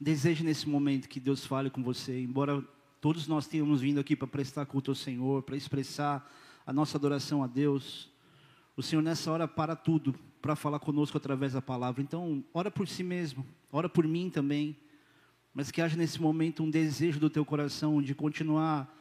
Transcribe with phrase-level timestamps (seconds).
[0.00, 2.64] deseje nesse momento que Deus fale com você, embora
[3.00, 6.28] todos nós tenhamos vindo aqui para prestar culto ao Senhor, para expressar
[6.66, 8.08] a nossa adoração a Deus.
[8.76, 12.00] O Senhor nessa hora para tudo para falar conosco através da palavra.
[12.02, 14.74] Então, ora por si mesmo, ora por mim também,
[15.52, 18.96] mas que haja nesse momento um desejo do teu coração de continuar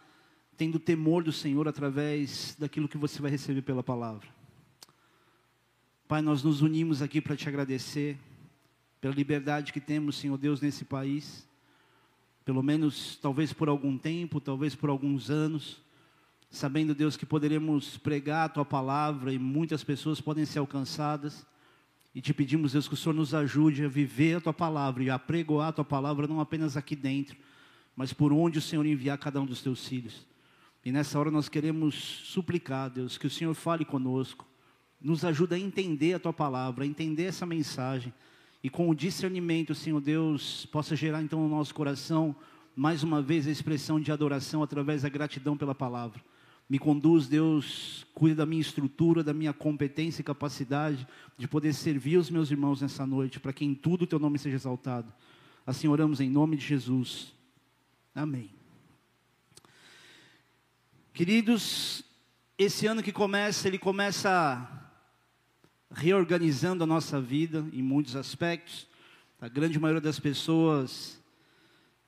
[0.57, 4.27] tendo temor do Senhor através daquilo que você vai receber pela palavra.
[6.09, 8.17] Pai, nós nos unimos aqui para te agradecer
[9.02, 11.48] pela liberdade que temos, Senhor Deus, nesse país.
[12.44, 15.81] Pelo menos, talvez por algum tempo, talvez por alguns anos,
[16.49, 21.45] sabendo, Deus, que poderemos pregar a tua palavra e muitas pessoas podem ser alcançadas.
[22.13, 25.09] E te pedimos, Deus, que o Senhor nos ajude a viver a tua palavra e
[25.09, 27.38] a pregoar a tua palavra não apenas aqui dentro,
[27.95, 30.25] mas por onde o Senhor enviar cada um dos teus filhos.
[30.84, 34.47] E nessa hora nós queremos suplicar, Deus, que o Senhor fale conosco,
[35.00, 38.13] nos ajuda a entender a tua palavra, a entender essa mensagem.
[38.63, 42.36] E com o discernimento, Senhor Deus, possa gerar então no nosso coração,
[42.75, 46.22] mais uma vez, a expressão de adoração através da gratidão pela palavra.
[46.70, 52.17] Me conduz, Deus, cuida da minha estrutura, da minha competência e capacidade de poder servir
[52.17, 55.11] os meus irmãos nessa noite, para que em tudo o teu nome seja exaltado.
[55.66, 57.33] Assim oramos em nome de Jesus.
[58.14, 58.52] Amém.
[61.14, 62.03] Queridos,
[62.58, 64.78] esse ano que começa, ele começa
[65.92, 68.88] reorganizando a nossa vida em muitos aspectos.
[69.42, 71.22] A grande maioria das pessoas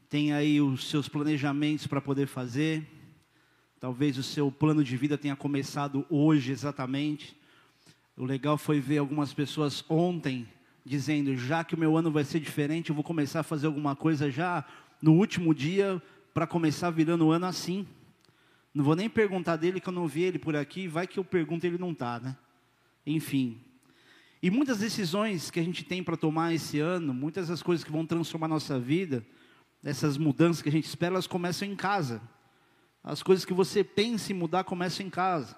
[0.10, 2.86] tem aí os seus planejamentos para poder fazer.
[3.80, 7.36] Talvez o seu plano de vida tenha começado hoje exatamente.
[8.16, 10.48] O legal foi ver algumas pessoas ontem
[10.86, 13.96] dizendo: já que o meu ano vai ser diferente, eu vou começar a fazer alguma
[13.96, 14.66] coisa já
[15.02, 16.02] no último dia
[16.34, 17.88] para começar virando o ano assim.
[18.74, 21.24] Não vou nem perguntar dele que eu não vi ele por aqui, vai que eu
[21.24, 22.38] pergunto ele não está, né?
[23.06, 23.60] Enfim,
[24.42, 27.92] e muitas decisões que a gente tem para tomar esse ano, muitas das coisas que
[27.92, 29.24] vão transformar nossa vida,
[29.84, 32.20] essas mudanças que a gente espera, elas começam em casa.
[33.04, 35.56] As coisas que você pensa em mudar começam em casa.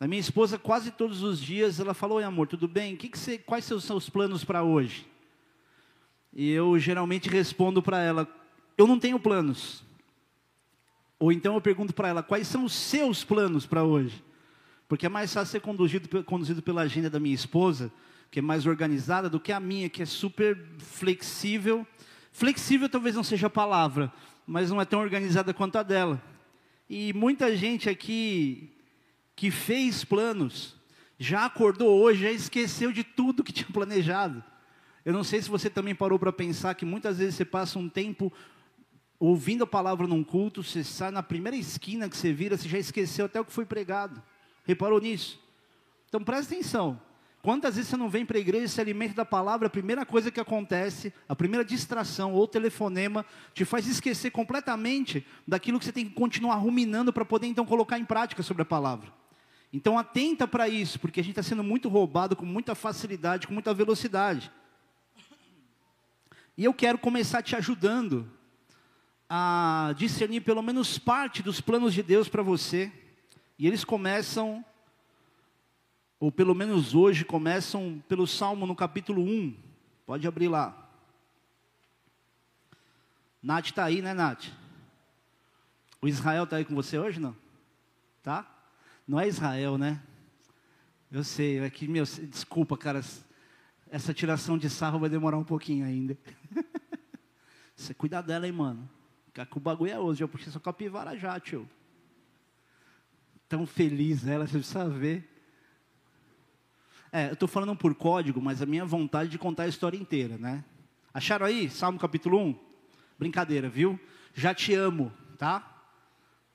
[0.00, 2.96] A minha esposa, quase todos os dias, ela falou: Oi, amor, tudo bem?
[2.96, 5.06] Que que você, quais são os seus planos para hoje?
[6.32, 8.28] E eu geralmente respondo para ela:
[8.76, 9.84] Eu não tenho planos.
[11.18, 14.22] Ou então eu pergunto para ela: Quais são os seus planos para hoje?
[14.88, 17.92] Porque é mais fácil ser conduzido, conduzido pela agenda da minha esposa
[18.30, 21.86] que é mais organizada, do que a minha, que é super flexível.
[22.32, 24.12] Flexível talvez não seja a palavra,
[24.46, 26.22] mas não é tão organizada quanto a dela.
[26.88, 28.70] E muita gente aqui
[29.36, 30.76] que fez planos,
[31.18, 34.42] já acordou hoje, já esqueceu de tudo que tinha planejado.
[35.04, 37.88] Eu não sei se você também parou para pensar que muitas vezes você passa um
[37.88, 38.32] tempo
[39.18, 42.78] ouvindo a palavra num culto, você sai na primeira esquina que você vira, você já
[42.78, 44.22] esqueceu até o que foi pregado.
[44.64, 45.40] Reparou nisso?
[46.08, 47.00] Então presta atenção.
[47.44, 50.06] Quantas vezes você não vem para a igreja e se alimenta da palavra, a primeira
[50.06, 53.22] coisa que acontece, a primeira distração ou telefonema,
[53.52, 57.98] te faz esquecer completamente daquilo que você tem que continuar ruminando para poder então colocar
[57.98, 59.12] em prática sobre a palavra.
[59.70, 63.52] Então atenta para isso, porque a gente está sendo muito roubado com muita facilidade, com
[63.52, 64.50] muita velocidade.
[66.56, 68.26] E eu quero começar te ajudando
[69.28, 72.90] a discernir pelo menos parte dos planos de Deus para você.
[73.58, 74.64] E eles começam
[76.24, 79.54] ou pelo menos hoje, começam pelo Salmo no capítulo 1.
[80.06, 80.88] Pode abrir lá.
[83.42, 84.46] Nath está aí, né, Nath?
[86.00, 87.36] O Israel está aí com você hoje, não?
[88.22, 88.50] Tá?
[89.06, 90.02] Não é Israel, né?
[91.12, 93.02] Eu sei, é que, meu, desculpa, cara,
[93.90, 96.16] essa tiração de sarro vai demorar um pouquinho ainda.
[97.76, 98.88] Você cuida dela, hein, mano?
[99.34, 101.68] Que o bagulho é hoje, eu puxei sua capivara já, tio.
[103.46, 105.33] Tão feliz ela, você precisa ver.
[107.16, 110.36] É, eu estou falando por código, mas a minha vontade de contar a história inteira,
[110.36, 110.64] né?
[111.14, 111.70] Acharam aí?
[111.70, 112.58] Salmo capítulo 1?
[113.16, 114.00] Brincadeira, viu?
[114.34, 115.80] Já te amo, tá?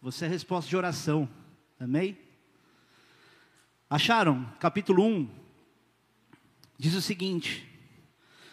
[0.01, 1.29] Você é resposta de oração.
[1.79, 2.17] Amém?
[3.89, 4.53] Acharam?
[4.59, 5.29] Capítulo 1
[6.77, 7.65] diz o seguinte: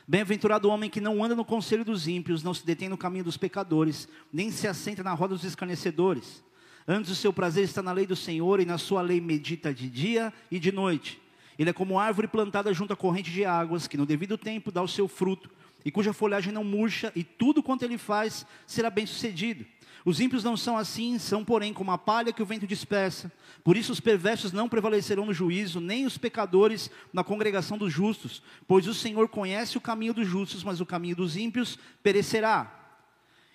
[0.07, 3.25] Bem-aventurado o homem que não anda no conselho dos ímpios, não se detém no caminho
[3.25, 6.41] dos pecadores, nem se assenta na roda dos escarnecedores.
[6.87, 9.91] Antes o seu prazer está na lei do Senhor e na sua lei medita de
[9.91, 11.26] dia e de noite.
[11.59, 14.83] Ele é como árvore plantada junto à corrente de águas, que no devido tempo dá
[14.83, 15.51] o seu fruto,
[15.85, 19.65] e cuja folhagem não murcha, e tudo quanto ele faz será bem sucedido.
[20.05, 23.33] Os ímpios não são assim, são, porém, como a palha que o vento dispersa.
[23.65, 28.41] Por isso os perversos não prevalecerão no juízo, nem os pecadores na congregação dos justos.
[28.69, 32.73] Pois o Senhor conhece o caminho dos justos, mas o caminho dos ímpios perecerá.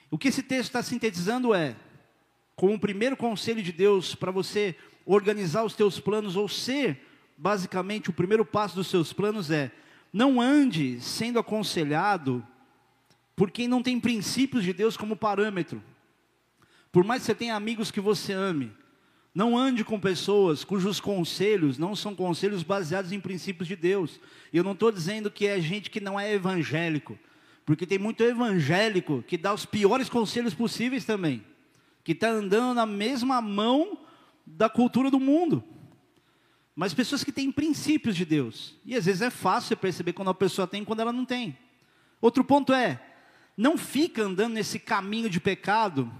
[0.09, 1.73] O que esse texto está sintetizando é,
[2.53, 4.75] como o primeiro conselho de Deus para você
[5.05, 7.10] organizar os teus planos ou ser
[7.41, 9.71] basicamente, o primeiro passo dos seus planos é:
[10.13, 12.45] não ande sendo aconselhado
[13.35, 15.81] por quem não tem princípios de Deus como parâmetro.
[16.91, 18.71] Por mais que você tenha amigos que você ame,
[19.33, 24.19] não ande com pessoas cujos conselhos não são conselhos baseados em princípios de Deus.
[24.53, 27.17] E eu não estou dizendo que é gente que não é evangélico,
[27.65, 31.43] porque tem muito evangélico que dá os piores conselhos possíveis também,
[32.03, 33.97] que está andando na mesma mão
[34.45, 35.63] da cultura do mundo.
[36.75, 38.75] Mas pessoas que têm princípios de Deus.
[38.85, 41.57] E às vezes é fácil perceber quando a pessoa tem e quando ela não tem.
[42.21, 43.01] Outro ponto é,
[43.57, 46.11] não fica andando nesse caminho de pecado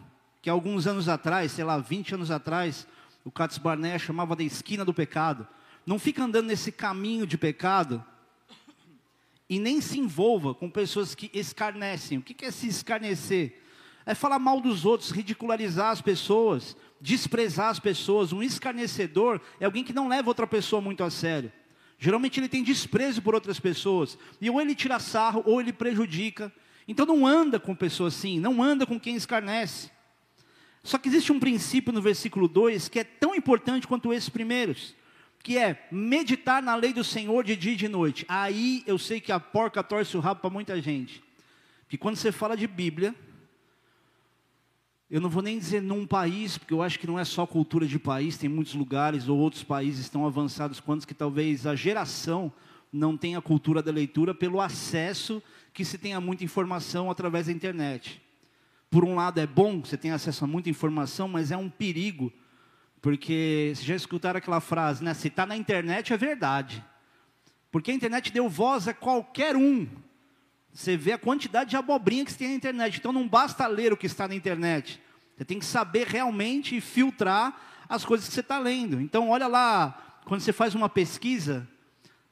[0.41, 2.87] que alguns anos atrás, sei lá, 20 anos atrás,
[3.23, 5.47] o Katz Barnett chamava da esquina do pecado.
[5.85, 8.03] Não fica andando nesse caminho de pecado
[9.47, 12.17] e nem se envolva com pessoas que escarnecem.
[12.17, 13.60] O que é se escarnecer?
[14.05, 18.33] É falar mal dos outros, ridicularizar as pessoas, desprezar as pessoas.
[18.33, 21.51] Um escarnecedor é alguém que não leva outra pessoa muito a sério.
[21.99, 24.17] Geralmente ele tem desprezo por outras pessoas.
[24.41, 26.51] E ou ele tira sarro, ou ele prejudica.
[26.87, 29.91] Então não anda com pessoas assim, não anda com quem escarnece.
[30.83, 34.95] Só que existe um princípio no versículo 2 que é tão importante quanto esses primeiros,
[35.43, 38.25] que é meditar na lei do Senhor de dia e de noite.
[38.27, 41.23] Aí eu sei que a porca torce o rabo para muita gente.
[41.87, 43.13] Que quando você fala de Bíblia,
[45.11, 47.85] eu não vou nem dizer num país, porque eu acho que não é só cultura
[47.85, 52.51] de país, tem muitos lugares ou outros países tão avançados quanto que talvez a geração
[52.91, 55.43] não tenha cultura da leitura pelo acesso
[55.73, 58.21] que se tenha muita informação através da internet
[58.91, 62.31] por um lado é bom, você tem acesso a muita informação, mas é um perigo,
[63.01, 65.13] porque vocês já escutaram aquela frase, né?
[65.13, 66.83] Se está na internet é verdade.
[67.71, 69.87] Porque a internet deu voz a qualquer um.
[70.73, 72.97] Você vê a quantidade de abobrinha que tem na internet.
[72.97, 75.01] Então não basta ler o que está na internet.
[75.35, 77.59] Você tem que saber realmente filtrar
[77.89, 79.01] as coisas que você está lendo.
[79.01, 81.67] Então olha lá, quando você faz uma pesquisa,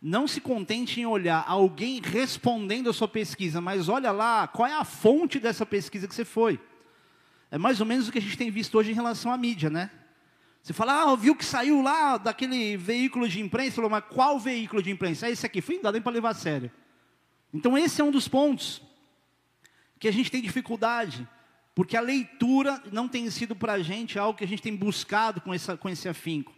[0.01, 4.73] não se contente em olhar alguém respondendo a sua pesquisa, mas olha lá qual é
[4.73, 6.59] a fonte dessa pesquisa que você foi.
[7.51, 9.69] É mais ou menos o que a gente tem visto hoje em relação à mídia,
[9.69, 9.89] né?
[10.61, 14.83] Você fala, ah, viu que saiu lá daquele veículo de imprensa, falou, mas qual veículo
[14.83, 15.27] de imprensa?
[15.27, 16.69] É esse aqui, dá nem para levar a sério.
[17.53, 18.81] Então esse é um dos pontos
[19.99, 21.27] que a gente tem dificuldade,
[21.75, 25.41] porque a leitura não tem sido para a gente algo que a gente tem buscado
[25.41, 26.53] com, essa, com esse afinco.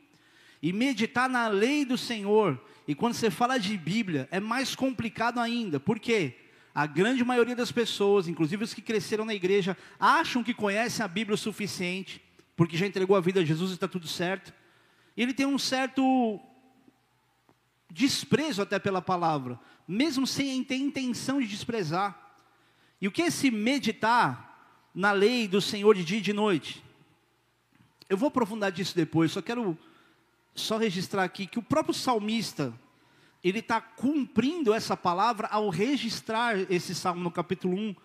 [0.62, 5.40] E meditar na lei do Senhor e quando você fala de Bíblia, é mais complicado
[5.40, 5.80] ainda.
[5.80, 6.36] Por quê?
[6.74, 11.08] A grande maioria das pessoas, inclusive os que cresceram na igreja, acham que conhecem a
[11.08, 12.22] Bíblia o suficiente,
[12.56, 14.54] porque já entregou a vida a Jesus e está tudo certo.
[15.16, 16.40] E ele tem um certo
[17.90, 19.60] desprezo até pela palavra,
[19.92, 22.18] mesmo sem ter intenção de desprezar.
[23.02, 26.82] E o que é esse meditar na lei do Senhor de dia e de noite?
[28.08, 29.78] Eu vou aprofundar disso depois, só quero
[30.56, 32.74] só registrar aqui que o próprio salmista,
[33.44, 37.96] ele está cumprindo essa palavra ao registrar esse salmo no capítulo 1,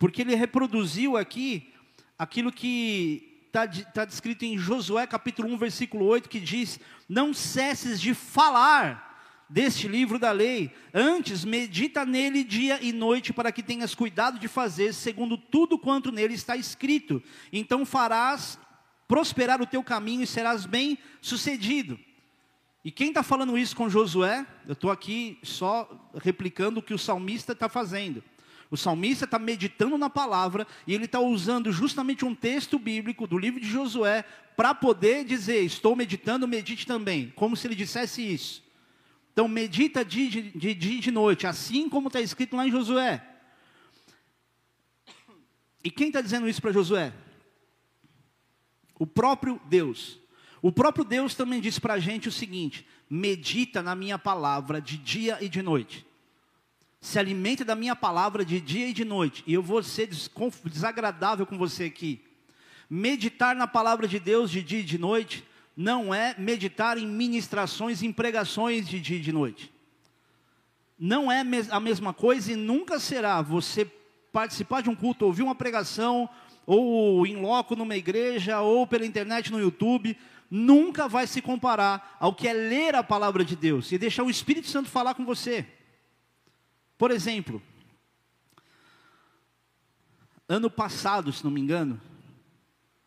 [0.00, 1.72] porque ele reproduziu aqui
[2.18, 8.00] aquilo que está tá descrito em Josué capítulo 1, versículo 8, que diz: Não cesses
[8.00, 9.05] de falar
[9.48, 14.48] deste livro da lei, antes medita nele dia e noite, para que tenhas cuidado de
[14.48, 17.22] fazer segundo tudo quanto nele está escrito.
[17.52, 18.58] Então farás
[19.06, 21.98] prosperar o teu caminho e serás bem sucedido.
[22.84, 24.46] E quem está falando isso com Josué?
[24.66, 25.88] Eu estou aqui só
[26.22, 28.22] replicando o que o salmista está fazendo.
[28.70, 33.38] O salmista está meditando na palavra e ele está usando justamente um texto bíblico do
[33.38, 34.24] livro de Josué
[34.56, 37.32] para poder dizer: Estou meditando, medite também.
[37.36, 38.65] Como se ele dissesse isso.
[39.36, 43.22] Então, medita dia de, de, de, de noite, assim como está escrito lá em Josué.
[45.84, 47.12] E quem está dizendo isso para Josué?
[48.98, 50.18] O próprio Deus.
[50.62, 54.96] O próprio Deus também diz para a gente o seguinte: medita na minha palavra de
[54.96, 56.06] dia e de noite.
[56.98, 59.44] Se alimenta da minha palavra de dia e de noite.
[59.46, 60.08] E eu vou ser
[60.64, 62.24] desagradável com você aqui.
[62.88, 65.44] Meditar na palavra de Deus de dia e de noite
[65.76, 69.70] não é meditar em ministrações, em pregações de dia e de noite.
[70.98, 71.40] Não é
[71.70, 73.84] a mesma coisa e nunca será você
[74.32, 76.28] participar de um culto, ouvir uma pregação,
[76.66, 80.16] ou em loco numa igreja, ou pela internet no YouTube,
[80.50, 84.30] nunca vai se comparar ao que é ler a palavra de Deus e deixar o
[84.30, 85.66] Espírito Santo falar com você.
[86.96, 87.62] Por exemplo,
[90.48, 92.00] ano passado, se não me engano,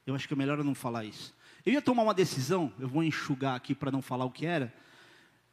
[0.06, 1.34] eu acho que é melhor eu não falar isso.
[1.66, 4.74] Eu ia tomar uma decisão, eu vou enxugar aqui para não falar o que era,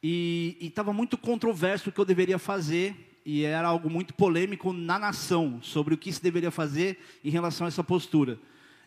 [0.01, 4.97] e estava muito controverso o que eu deveria fazer, e era algo muito polêmico na
[4.97, 8.39] nação sobre o que se deveria fazer em relação a essa postura.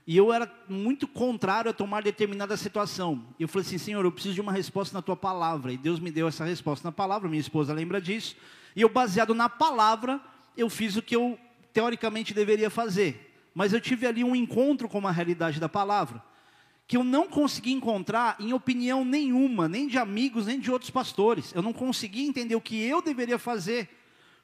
[0.07, 3.23] E eu era muito contrário a tomar determinada situação.
[3.39, 5.73] Eu falei assim, Senhor, eu preciso de uma resposta na tua palavra.
[5.73, 8.35] E Deus me deu essa resposta na palavra, minha esposa lembra disso.
[8.75, 10.19] E eu, baseado na palavra,
[10.57, 11.39] eu fiz o que eu
[11.73, 13.31] teoricamente deveria fazer.
[13.55, 16.30] Mas eu tive ali um encontro com uma realidade da palavra
[16.90, 21.54] que eu não consegui encontrar em opinião nenhuma, nem de amigos, nem de outros pastores.
[21.54, 23.88] Eu não consegui entender o que eu deveria fazer,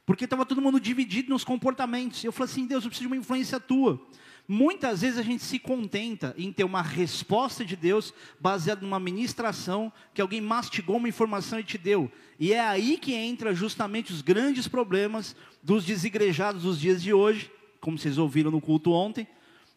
[0.06, 2.22] porque estava todo mundo dividido nos comportamentos.
[2.22, 4.00] Eu falei assim: Deus, eu preciso de uma influência tua.
[4.46, 9.92] Muitas vezes a gente se contenta em ter uma resposta de Deus baseada numa ministração
[10.14, 12.08] que alguém mastigou uma informação e te deu.
[12.38, 15.34] E é aí que entra justamente os grandes problemas
[15.64, 17.50] dos desigrejados dos dias de hoje,
[17.80, 19.26] como vocês ouviram no culto ontem,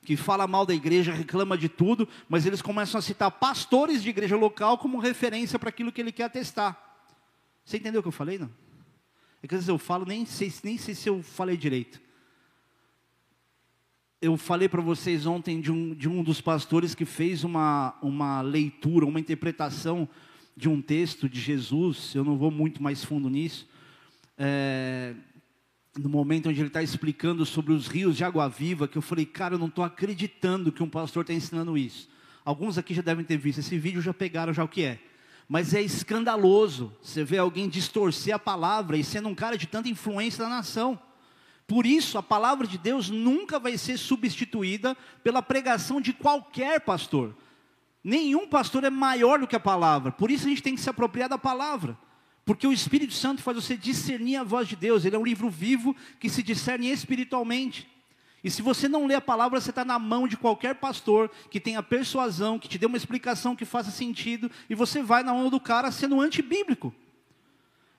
[0.03, 4.09] que fala mal da igreja, reclama de tudo, mas eles começam a citar pastores de
[4.09, 6.77] igreja local como referência para aquilo que ele quer atestar.
[7.63, 8.49] Você entendeu o que eu falei, não?
[9.41, 11.99] É que às vezes eu falo, nem sei, nem sei se eu falei direito
[14.21, 18.41] eu falei para vocês ontem de um, de um dos pastores que fez uma, uma
[18.41, 20.09] leitura, uma interpretação
[20.57, 23.65] de um texto de Jesus, eu não vou muito mais fundo nisso,
[24.37, 25.15] é,
[25.99, 29.25] no momento onde ele está explicando sobre os rios de água viva, que eu falei,
[29.25, 32.09] cara, eu não estou acreditando que um pastor está ensinando isso.
[32.45, 34.99] Alguns aqui já devem ter visto esse vídeo, já pegaram já o que é.
[35.47, 39.89] Mas é escandaloso você ver alguém distorcer a palavra e sendo um cara de tanta
[39.89, 40.97] influência na nação.
[41.67, 47.35] Por isso, a palavra de Deus nunca vai ser substituída pela pregação de qualquer pastor.
[48.03, 50.11] Nenhum pastor é maior do que a palavra.
[50.11, 51.97] Por isso a gente tem que se apropriar da palavra.
[52.49, 55.05] Porque o Espírito Santo faz você discernir a voz de Deus.
[55.05, 57.87] Ele é um livro vivo que se discerne espiritualmente.
[58.43, 61.59] E se você não lê a palavra, você está na mão de qualquer pastor que
[61.59, 65.47] tenha persuasão, que te dê uma explicação que faça sentido, e você vai na mão
[65.47, 66.91] do cara sendo antibíblico.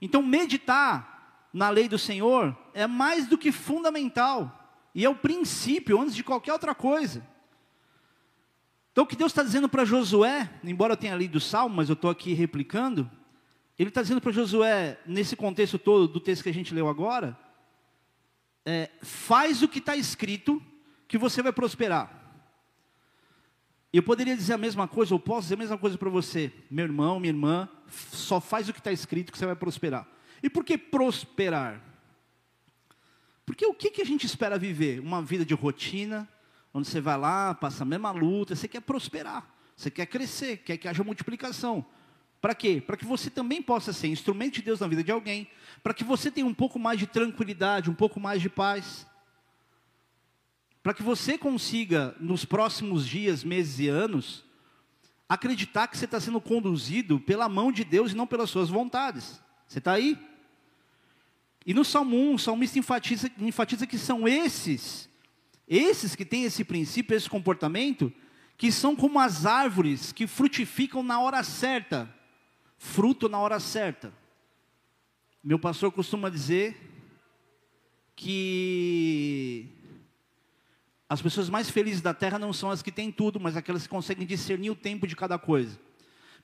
[0.02, 4.74] Então, meditar na lei do Senhor é mais do que fundamental.
[4.92, 7.24] E é o princípio antes de qualquer outra coisa.
[8.90, 11.88] Então o que Deus está dizendo para Josué, embora eu tenha lido o Salmo, mas
[11.88, 13.08] eu estou aqui replicando,
[13.80, 17.34] Ele está dizendo para Josué, nesse contexto todo do texto que a gente leu agora,
[18.62, 20.62] é, faz o que está escrito,
[21.08, 22.12] que você vai prosperar.
[23.90, 26.84] Eu poderia dizer a mesma coisa, ou posso dizer a mesma coisa para você, meu
[26.84, 27.70] irmão, minha irmã,
[28.12, 30.06] só faz o que está escrito que você vai prosperar.
[30.42, 31.82] E por que prosperar?
[33.46, 35.00] Porque o que, que a gente espera viver?
[35.00, 36.28] Uma vida de rotina,
[36.74, 40.76] onde você vai lá, passa a mesma luta, você quer prosperar, você quer crescer, quer
[40.76, 41.86] que haja multiplicação.
[42.40, 42.82] Para quê?
[42.84, 45.46] Para que você também possa ser instrumento de Deus na vida de alguém,
[45.82, 49.06] para que você tenha um pouco mais de tranquilidade, um pouco mais de paz,
[50.82, 54.44] para que você consiga, nos próximos dias, meses e anos,
[55.28, 59.40] acreditar que você está sendo conduzido pela mão de Deus e não pelas suas vontades.
[59.68, 60.18] Você está aí?
[61.66, 65.10] E no Salmo 1, o salmista enfatiza, enfatiza que são esses,
[65.68, 68.10] esses que têm esse princípio, esse comportamento,
[68.56, 72.12] que são como as árvores que frutificam na hora certa,
[72.80, 74.10] fruto na hora certa.
[75.44, 76.74] Meu pastor costuma dizer
[78.16, 79.68] que
[81.06, 83.88] as pessoas mais felizes da terra não são as que têm tudo, mas aquelas que
[83.90, 85.78] conseguem discernir o tempo de cada coisa.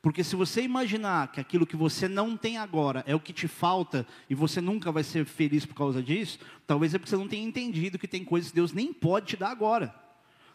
[0.02, 3.48] Porque se você imaginar que aquilo que você não tem agora é o que te
[3.48, 7.26] falta e você nunca vai ser feliz por causa disso, talvez é porque você não
[7.28, 9.94] tenha entendido que tem coisas que Deus nem pode te dar agora.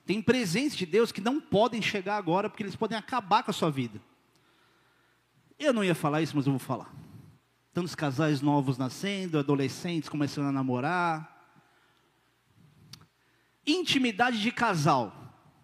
[0.05, 3.53] Tem presentes de Deus que não podem chegar agora porque eles podem acabar com a
[3.53, 3.99] sua vida.
[5.63, 6.91] Eu não ia falar isso, mas eu vou falar.
[7.71, 11.55] Tantos casais novos nascendo, adolescentes começando a namorar.
[13.65, 15.15] Intimidade de casal.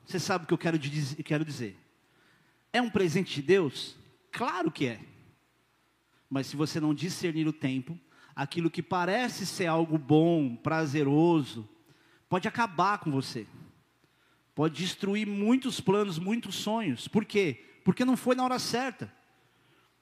[0.05, 0.77] Você sabe o que eu quero,
[1.25, 1.75] quero dizer.
[2.71, 3.97] É um presente de Deus?
[4.31, 4.99] Claro que é.
[6.29, 7.99] Mas se você não discernir o tempo,
[8.35, 11.67] aquilo que parece ser algo bom, prazeroso,
[12.29, 13.47] pode acabar com você.
[14.53, 17.07] Pode destruir muitos planos, muitos sonhos.
[17.07, 17.65] Por quê?
[17.83, 19.16] Porque não foi na hora certa.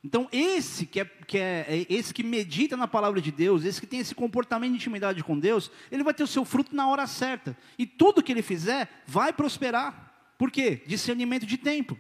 [0.06, 3.82] Então, esse que, é, que é, é esse que medita na palavra de Deus, esse
[3.82, 6.88] que tem esse comportamento de intimidade com Deus, ele vai ter o seu fruto na
[6.88, 7.58] hora certa.
[7.76, 10.14] E tudo que ele fizer vai prosperar.
[10.38, 10.84] Por quê?
[10.86, 11.98] Discernimento de tempo.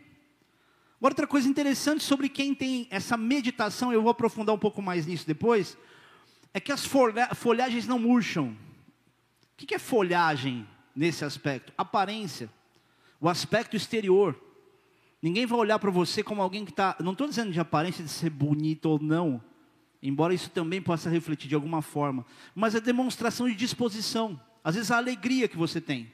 [0.99, 5.07] Agora, outra coisa interessante sobre quem tem essa meditação, eu vou aprofundar um pouco mais
[5.07, 5.75] nisso depois,
[6.53, 8.55] é que as folhagens não murcham.
[9.53, 11.73] O que é folhagem nesse aspecto?
[11.75, 12.51] Aparência,
[13.19, 14.39] o aspecto exterior.
[15.25, 16.95] Ninguém vai olhar para você como alguém que está.
[16.99, 19.43] Não estou dizendo de aparência de ser bonito ou não,
[19.99, 24.39] embora isso também possa refletir de alguma forma, mas é demonstração de disposição.
[24.63, 26.11] Às vezes a alegria que você tem.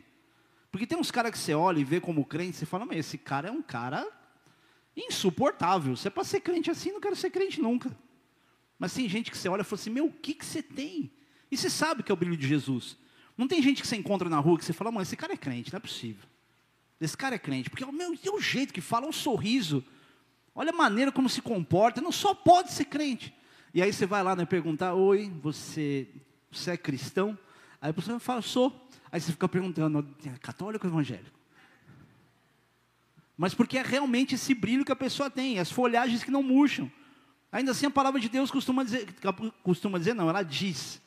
[0.71, 3.17] Porque tem uns caras que você olha e vê como crente, você fala, mas esse
[3.17, 4.09] cara é um cara
[4.95, 5.97] insuportável.
[5.97, 7.91] Se é para ser crente assim, não quero ser crente nunca.
[8.79, 11.11] Mas tem gente que você olha e fala assim: Meu, o que, que você tem?
[11.51, 12.95] E você sabe que é o brilho de Jesus.
[13.37, 15.37] Não tem gente que você encontra na rua que você fala: Mano, esse cara é
[15.37, 16.30] crente, não é possível.
[17.01, 19.83] Esse cara é crente, porque o meu, o jeito que fala, o sorriso,
[20.53, 23.33] olha a maneira como se comporta, não só pode ser crente.
[23.73, 26.07] E aí você vai lá né, perguntar: Oi, você,
[26.51, 27.37] você é cristão?
[27.81, 28.87] Aí a pessoa fala, sou.
[29.11, 31.39] Aí você fica perguntando, é católico ou evangélico?
[33.35, 36.91] Mas porque é realmente esse brilho que a pessoa tem, as folhagens que não murcham.
[37.51, 39.07] Ainda assim a palavra de Deus costuma dizer,
[39.63, 41.01] costuma dizer não, ela diz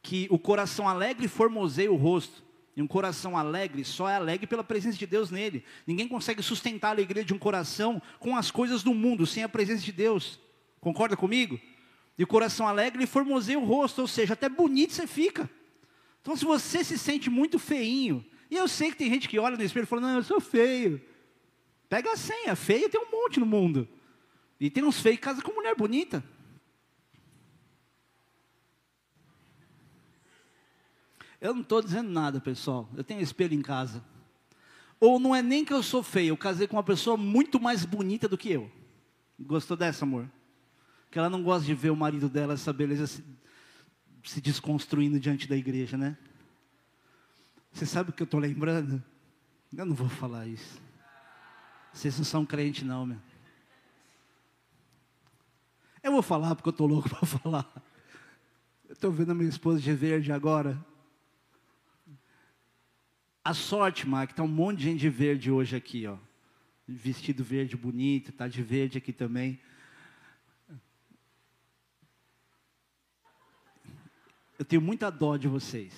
[0.00, 2.47] que o coração alegre formoseia o rosto.
[2.78, 5.64] E um coração alegre só é alegre pela presença de Deus nele.
[5.84, 9.48] Ninguém consegue sustentar a alegria de um coração com as coisas do mundo, sem a
[9.48, 10.38] presença de Deus.
[10.80, 11.60] Concorda comigo?
[12.16, 15.50] E o coração alegre formoseia o rosto, ou seja, até bonito você fica.
[16.22, 19.56] Então, se você se sente muito feinho, e eu sei que tem gente que olha
[19.56, 21.02] no espelho e fala: Não, eu sou feio.
[21.88, 23.88] Pega a senha, feio tem um monte no mundo.
[24.60, 26.22] E tem uns feios que casam com mulher bonita.
[31.40, 32.88] Eu não estou dizendo nada, pessoal.
[32.96, 34.02] Eu tenho espelho em casa.
[35.00, 37.84] Ou não é nem que eu sou feio, eu casei com uma pessoa muito mais
[37.84, 38.70] bonita do que eu.
[39.38, 40.28] Gostou dessa, amor?
[41.10, 43.24] Que ela não gosta de ver o marido dela, essa beleza se,
[44.24, 46.16] se desconstruindo diante da igreja, né?
[47.72, 49.02] Você sabe o que eu estou lembrando?
[49.76, 50.80] Eu não vou falar isso.
[51.92, 53.18] Vocês não são crente, não, meu.
[56.02, 57.82] Eu vou falar porque eu estou louco para falar.
[58.88, 60.76] Eu estou vendo a minha esposa de verde agora.
[63.48, 66.18] A sorte, Mark, está um monte de gente de verde hoje aqui, ó.
[66.86, 69.58] Vestido verde bonito, tá de verde aqui também.
[74.58, 75.94] Eu tenho muita dó de vocês,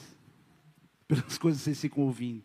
[1.08, 2.44] pelas coisas que vocês ficam ouvindo.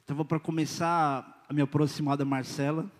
[0.00, 2.90] Estava para começar a me aproximar da Marcela,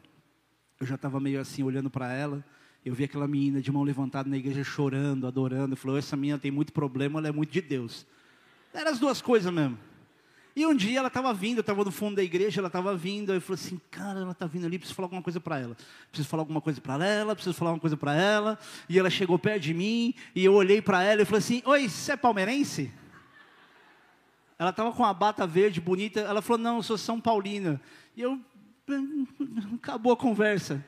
[0.78, 2.45] eu já estava meio assim olhando para ela.
[2.85, 5.76] Eu vi aquela menina de mão levantada na igreja chorando, adorando.
[5.76, 8.07] Falou: essa menina tem muito problema, ela é muito de Deus.
[8.75, 9.88] Eram as duas coisas mesmo.
[10.54, 13.30] E um dia ela estava vindo, eu estava no fundo da igreja, ela estava vindo,
[13.30, 15.76] aí eu falei assim, cara, ela está vindo ali, preciso falar alguma coisa para ela.
[16.11, 18.59] Preciso falar alguma coisa para ela, preciso falar alguma coisa para ela.
[18.88, 21.88] E ela chegou perto de mim, e eu olhei para ela e falei assim, oi,
[21.88, 22.92] você é palmeirense?
[24.58, 27.80] Ela estava com uma bata verde bonita, ela falou, não, eu sou São Paulina.
[28.17, 28.39] E eu,
[29.76, 30.84] acabou a conversa.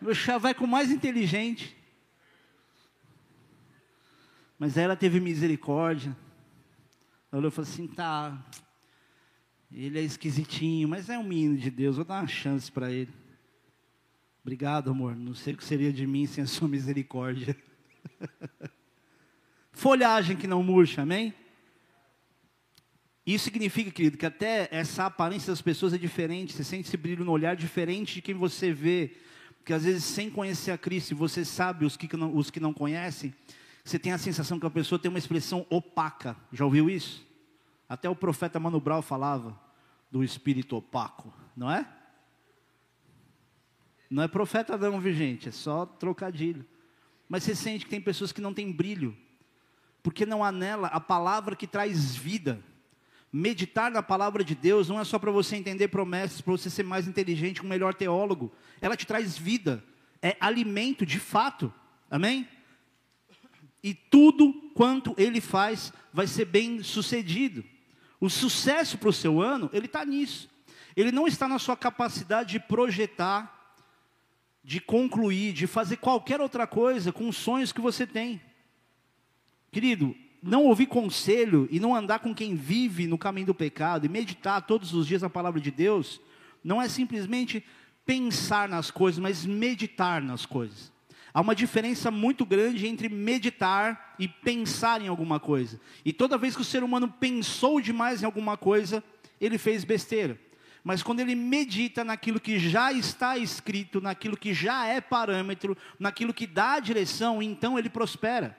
[0.00, 1.76] Meu chá vai com mais inteligente.
[4.58, 6.16] Mas aí ela teve misericórdia.
[7.30, 8.42] Ela olhou falou assim, tá,
[9.70, 13.12] ele é esquisitinho, mas é um menino de Deus, vou dar uma chance para ele.
[14.42, 15.16] Obrigado, amor.
[15.16, 17.56] Não sei o que seria de mim sem a sua misericórdia.
[19.72, 21.34] Folhagem que não murcha, amém?
[23.26, 26.52] Isso significa, querido, que até essa aparência das pessoas é diferente.
[26.52, 29.16] Você sente esse brilho no olhar diferente de quem você vê.
[29.58, 32.72] Porque às vezes, sem conhecer a Cristo, você sabe os que não, os que não
[32.72, 33.34] conhecem,
[33.84, 36.36] você tem a sensação que a pessoa tem uma expressão opaca.
[36.52, 37.25] Já ouviu isso?
[37.88, 39.58] Até o profeta Mano Brown falava
[40.10, 41.86] do espírito opaco, não é?
[44.10, 45.48] Não é profeta não, viu gente?
[45.48, 46.64] É só trocadilho.
[47.28, 49.16] Mas você sente que tem pessoas que não têm brilho,
[50.02, 52.62] porque não há nela a palavra que traz vida.
[53.32, 56.84] Meditar na palavra de Deus não é só para você entender promessas, para você ser
[56.84, 58.52] mais inteligente, um melhor teólogo.
[58.80, 59.84] Ela te traz vida,
[60.22, 61.72] é alimento de fato.
[62.08, 62.48] Amém?
[63.82, 67.64] E tudo quanto ele faz vai ser bem sucedido.
[68.20, 70.48] O sucesso para o seu ano, ele está nisso.
[70.96, 73.74] Ele não está na sua capacidade de projetar,
[74.64, 78.40] de concluir, de fazer qualquer outra coisa com os sonhos que você tem.
[79.70, 84.08] Querido, não ouvir conselho e não andar com quem vive no caminho do pecado e
[84.08, 86.20] meditar todos os dias a palavra de Deus,
[86.64, 87.64] não é simplesmente
[88.04, 90.92] pensar nas coisas, mas meditar nas coisas.
[91.36, 95.78] Há uma diferença muito grande entre meditar e pensar em alguma coisa.
[96.02, 99.04] E toda vez que o ser humano pensou demais em alguma coisa,
[99.38, 100.40] ele fez besteira.
[100.82, 106.32] Mas quando ele medita naquilo que já está escrito, naquilo que já é parâmetro, naquilo
[106.32, 108.56] que dá a direção, então ele prospera.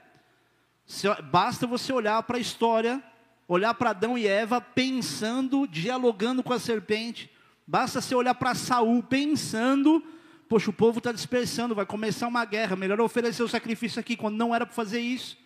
[1.32, 3.02] Basta você olhar para a história,
[3.48, 7.28] olhar para Adão e Eva pensando, dialogando com a serpente.
[7.66, 10.00] Basta você olhar para Saul pensando
[10.48, 12.74] Poxa, o povo está dispersando, vai começar uma guerra.
[12.74, 15.36] Melhor oferecer o sacrifício aqui quando não era para fazer isso.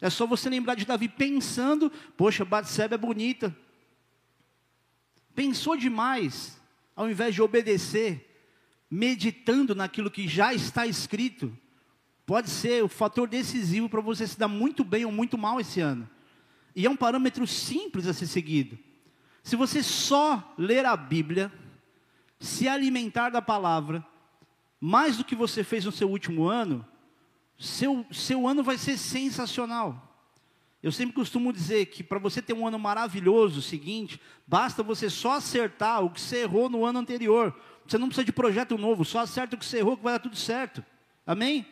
[0.00, 3.54] É só você lembrar de Davi pensando, poxa, Batseba é bonita.
[5.34, 6.60] Pensou demais,
[6.96, 8.26] ao invés de obedecer,
[8.90, 11.56] meditando naquilo que já está escrito,
[12.26, 15.80] pode ser o fator decisivo para você se dar muito bem ou muito mal esse
[15.80, 16.08] ano.
[16.74, 18.78] E é um parâmetro simples a ser seguido.
[19.42, 21.52] Se você só ler a Bíblia,
[22.38, 24.04] se alimentar da palavra,
[24.80, 26.86] mais do que você fez no seu último ano,
[27.58, 30.06] seu, seu ano vai ser sensacional.
[30.82, 35.10] Eu sempre costumo dizer que para você ter um ano maravilhoso, o seguinte, basta você
[35.10, 37.54] só acertar o que você errou no ano anterior.
[37.86, 40.20] Você não precisa de projeto novo, só acerta o que você errou que vai dar
[40.20, 40.82] tudo certo.
[41.26, 41.66] Amém?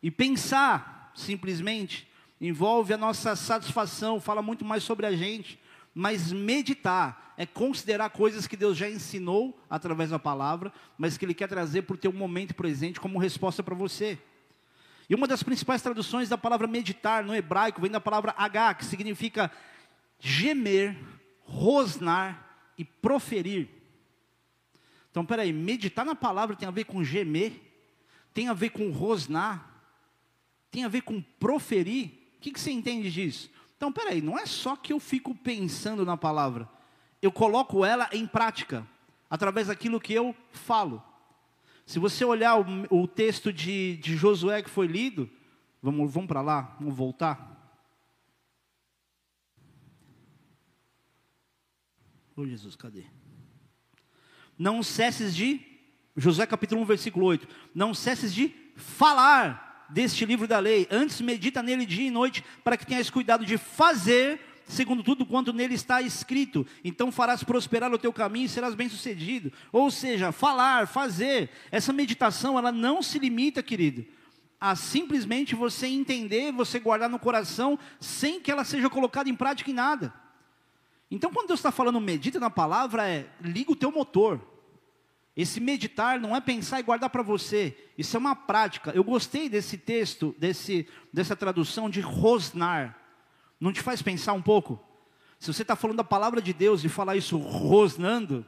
[0.00, 2.06] E pensar simplesmente
[2.40, 5.58] envolve a nossa satisfação, fala muito mais sobre a gente.
[6.00, 11.34] Mas meditar é considerar coisas que Deus já ensinou através da palavra, mas que Ele
[11.34, 14.16] quer trazer para o teu momento presente como resposta para você.
[15.10, 18.84] E uma das principais traduções da palavra meditar no hebraico vem da palavra H, que
[18.84, 19.50] significa
[20.20, 20.96] gemer,
[21.42, 22.46] rosnar
[22.78, 23.68] e proferir.
[25.10, 27.60] Então, peraí, meditar na palavra tem a ver com gemer,
[28.32, 29.68] tem a ver com rosnar,
[30.70, 32.12] tem a ver com proferir.
[32.36, 33.50] O que, que você entende disso?
[33.78, 36.68] Então, peraí, não é só que eu fico pensando na palavra,
[37.22, 38.84] eu coloco ela em prática,
[39.30, 41.00] através daquilo que eu falo.
[41.86, 45.30] Se você olhar o, o texto de, de Josué que foi lido,
[45.80, 47.56] vamos, vamos para lá, vamos voltar.
[52.34, 53.04] Ô Jesus, cadê?
[54.58, 55.60] Não cesses de,
[56.16, 60.86] Josué capítulo 1, versículo 8, não cesses de falar deste livro da lei.
[60.90, 65.52] Antes medita nele dia e noite, para que tenhas cuidado de fazer, segundo tudo quanto
[65.52, 66.66] nele está escrito.
[66.84, 69.52] Então farás prosperar o teu caminho e serás bem-sucedido.
[69.72, 71.50] Ou seja, falar, fazer.
[71.70, 74.04] Essa meditação, ela não se limita, querido,
[74.60, 79.70] a simplesmente você entender, você guardar no coração, sem que ela seja colocada em prática
[79.70, 80.12] em nada.
[81.10, 84.40] Então, quando Deus está falando medita na palavra, é liga o teu motor.
[85.38, 88.90] Esse meditar não é pensar e guardar para você, isso é uma prática.
[88.90, 92.98] Eu gostei desse texto, desse, dessa tradução de rosnar.
[93.60, 94.84] Não te faz pensar um pouco?
[95.38, 98.44] Se você está falando da palavra de Deus e falar isso rosnando,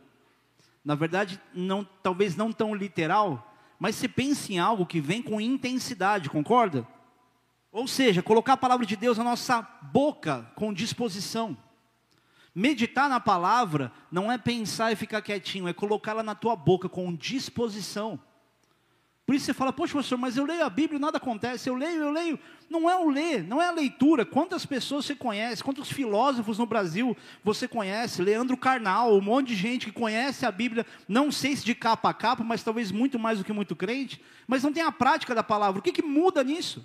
[0.85, 5.41] na verdade, não, talvez não tão literal, mas você pensa em algo que vem com
[5.41, 6.85] intensidade, concorda?
[7.71, 11.57] Ou seja, colocar a palavra de Deus na nossa boca com disposição.
[12.55, 17.15] Meditar na palavra não é pensar e ficar quietinho, é colocá-la na tua boca com
[17.15, 18.19] disposição.
[19.31, 21.71] Por isso você fala, poxa, pastor, mas eu leio a Bíblia e nada acontece.
[21.71, 22.37] Eu leio, eu leio.
[22.69, 24.27] Não é o ler, não é a leitura.
[24.27, 28.23] Quantas pessoas você conhece, quantos filósofos no Brasil você conhece?
[28.23, 32.11] Leandro Carnal, um monte de gente que conhece a Bíblia, não sei se de capa
[32.11, 35.33] a capa, mas talvez muito mais do que muito crente, mas não tem a prática
[35.33, 35.79] da palavra.
[35.79, 36.85] O que, que muda nisso?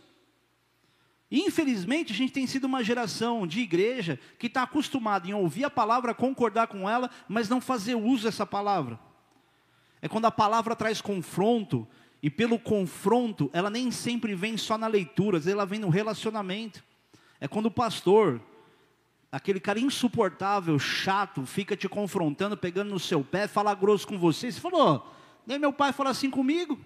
[1.38, 5.70] Infelizmente, a gente tem sido uma geração de igreja que está acostumada em ouvir a
[5.70, 8.98] palavra, concordar com ela, mas não fazer uso dessa palavra.
[10.02, 11.86] É quando a palavra traz confronto,
[12.24, 15.90] e pelo confronto, ela nem sempre vem só na leitura, às vezes ela vem no
[15.90, 16.82] relacionamento.
[17.42, 18.42] É quando o pastor,
[19.30, 24.50] aquele cara insuportável, chato, fica te confrontando, pegando no seu pé, fala grosso com você.
[24.50, 25.14] Você falou,
[25.46, 26.80] nem meu pai fala assim comigo.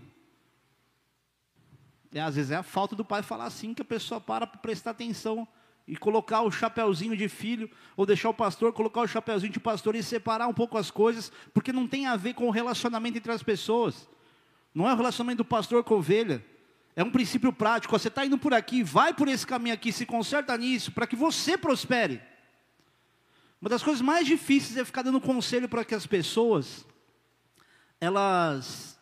[2.13, 4.59] É, às vezes é a falta do pai falar assim que a pessoa para para
[4.59, 5.47] prestar atenção
[5.87, 9.95] e colocar o chapéuzinho de filho, ou deixar o pastor colocar o chapéuzinho de pastor
[9.95, 13.31] e separar um pouco as coisas, porque não tem a ver com o relacionamento entre
[13.31, 14.07] as pessoas.
[14.73, 16.45] Não é o relacionamento do pastor com a ovelha.
[16.95, 17.97] É um princípio prático.
[17.97, 21.15] Você está indo por aqui, vai por esse caminho aqui, se conserta nisso, para que
[21.15, 22.21] você prospere.
[23.59, 26.85] Uma das coisas mais difíceis é ficar dando conselho para que as pessoas,
[27.99, 28.99] elas.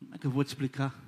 [0.00, 1.05] Como é que eu vou te explicar?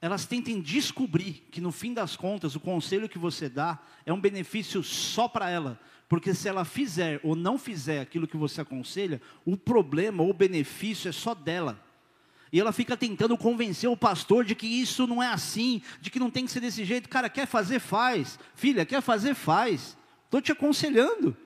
[0.00, 4.20] Elas tentem descobrir que no fim das contas o conselho que você dá é um
[4.20, 9.20] benefício só para ela, porque se ela fizer ou não fizer aquilo que você aconselha,
[9.44, 11.84] o problema ou o benefício é só dela.
[12.52, 16.18] E ela fica tentando convencer o pastor de que isso não é assim, de que
[16.18, 17.08] não tem que ser desse jeito.
[17.08, 18.40] Cara, quer fazer, faz.
[18.56, 19.96] Filha, quer fazer, faz.
[20.24, 21.36] Estou te aconselhando.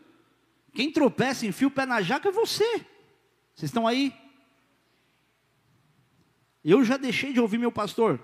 [0.73, 2.87] Quem tropeça, enfia o pé na jaca é você.
[3.55, 4.15] Vocês estão aí?
[6.65, 8.19] Eu já deixei de ouvir meu pastor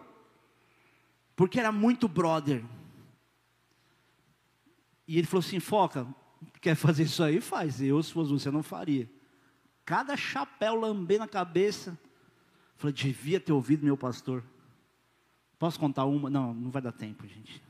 [1.40, 2.62] porque era muito brother.
[5.08, 6.06] E ele falou assim: Foca,
[6.60, 7.40] quer fazer isso aí?
[7.40, 7.80] Faz.
[7.80, 9.10] Eu, se fosse você, não faria.
[9.82, 11.98] Cada chapéu lambê na cabeça.
[12.76, 14.44] Falei, devia ter ouvido meu pastor.
[15.58, 16.28] Posso contar uma?
[16.28, 17.62] Não, não vai dar tempo, gente.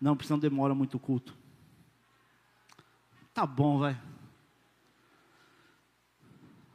[0.00, 1.38] Não, porque senão demora muito o culto.
[3.32, 3.96] Tá bom, vai.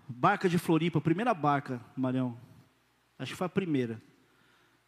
[0.07, 2.39] Barca de Floripa, primeira barca, Marião.
[3.19, 4.01] Acho que foi a primeira.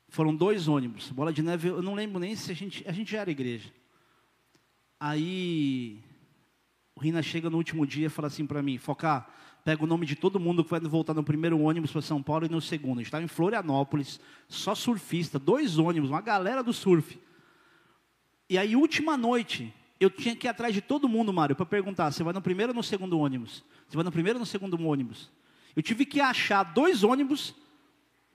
[0.10, 1.12] Foram dois ônibus.
[1.12, 2.84] Bola de neve, eu não lembro nem se a gente.
[2.88, 3.72] A gente já era igreja.
[5.00, 6.04] Aí
[6.96, 9.30] o Rina chega no último dia e fala assim para mim: Focar,
[9.64, 12.46] pega o nome de todo mundo que vai voltar no primeiro ônibus para São Paulo
[12.46, 12.98] e no segundo.
[12.98, 17.20] A gente estava em Florianópolis, só surfista, dois ônibus, uma galera do surf.
[18.50, 22.12] E aí, última noite, eu tinha que ir atrás de todo mundo, Mário, para perguntar:
[22.12, 23.64] você vai no primeiro ou no segundo ônibus?
[23.88, 25.32] Você vai no primeiro ou no segundo ônibus?
[25.76, 27.54] Eu tive que achar dois ônibus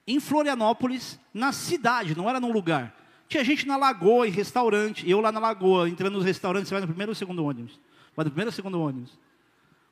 [0.06, 2.94] em Florianópolis, na cidade, não era num lugar.
[3.28, 6.82] Tinha gente na lagoa, em restaurante, eu lá na lagoa, entrando nos restaurantes, você vai
[6.82, 7.80] no primeiro ou segundo ônibus?
[8.14, 9.18] Vai no primeiro ou segundo ônibus?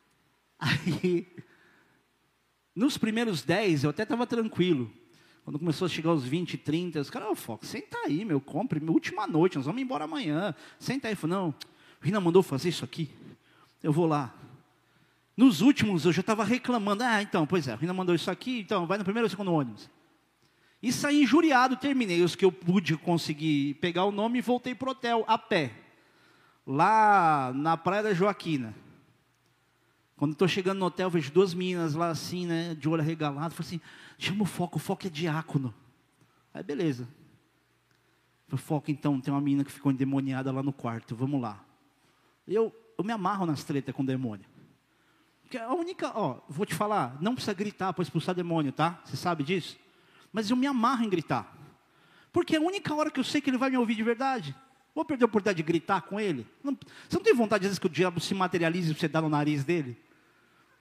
[0.61, 1.27] Aí,
[2.75, 4.90] nos primeiros dez, eu até estava tranquilo.
[5.44, 8.79] Quando começou a chegar os 20, 30, os caras, ô Foco, senta aí, meu, compre,
[8.79, 10.55] minha última noite, nós vamos embora amanhã.
[10.79, 11.16] Senta aí.
[11.16, 11.55] Falei, não,
[12.01, 13.11] Rina mandou fazer isso aqui.
[13.83, 14.33] Eu vou lá.
[15.37, 17.03] Nos últimos, eu já estava reclamando.
[17.03, 19.90] Ah, então, pois é, Rina mandou isso aqui, então, vai no primeiro ou segundo ônibus.
[20.83, 24.88] E saí injuriado, terminei os que eu pude conseguir pegar o nome e voltei para
[24.88, 25.73] o hotel, a pé.
[26.66, 28.75] Lá na Praia da Joaquina.
[30.16, 33.55] Quando estou chegando no hotel, vejo duas meninas lá assim, né, de olho arregalado.
[33.55, 33.81] Falei assim,
[34.18, 35.73] chama o foco, o foco é diácono.
[36.53, 37.09] Aí beleza.
[38.49, 41.64] Falei, foco então, tem uma menina que ficou endemoniada lá no quarto, vamos lá.
[42.47, 44.47] Eu, eu me amarro nas tretas com o demônio.
[45.42, 49.01] Porque a única, ó, vou te falar, não precisa gritar para expulsar demônio, tá?
[49.05, 49.79] Você sabe disso?
[50.33, 51.57] Mas eu me amarro em gritar.
[52.33, 54.57] Porque é a única hora que eu sei que ele vai me ouvir de verdade.
[54.95, 56.47] Vou perder a oportunidade de gritar com ele?
[56.62, 56.77] Não,
[57.09, 59.29] você não tem vontade, às vezes, que o diabo se materialize e você dá no
[59.29, 59.99] nariz dele?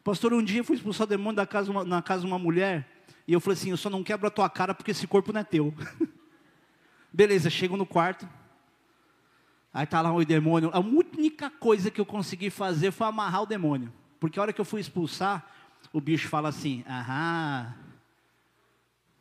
[0.04, 2.88] Pastor, um dia eu fui expulsar o demônio da casa, na casa de uma mulher,
[3.28, 5.42] e eu falei assim: eu só não quebro a tua cara porque esse corpo não
[5.42, 5.74] é teu.
[7.14, 8.28] Beleza, chego no quarto.
[9.74, 10.70] Aí tá lá o demônio.
[10.74, 13.94] A única coisa que eu consegui fazer foi amarrar o demônio.
[14.20, 15.46] Porque a hora que eu fui expulsar,
[15.94, 17.74] o bicho fala assim: Aham,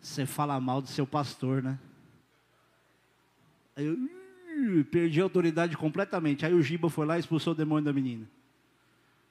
[0.00, 1.78] você fala mal do seu pastor, né?
[3.76, 3.96] Aí eu
[4.90, 6.44] perdi a autoridade completamente.
[6.44, 8.26] Aí o Giba foi lá e expulsou o demônio da menina.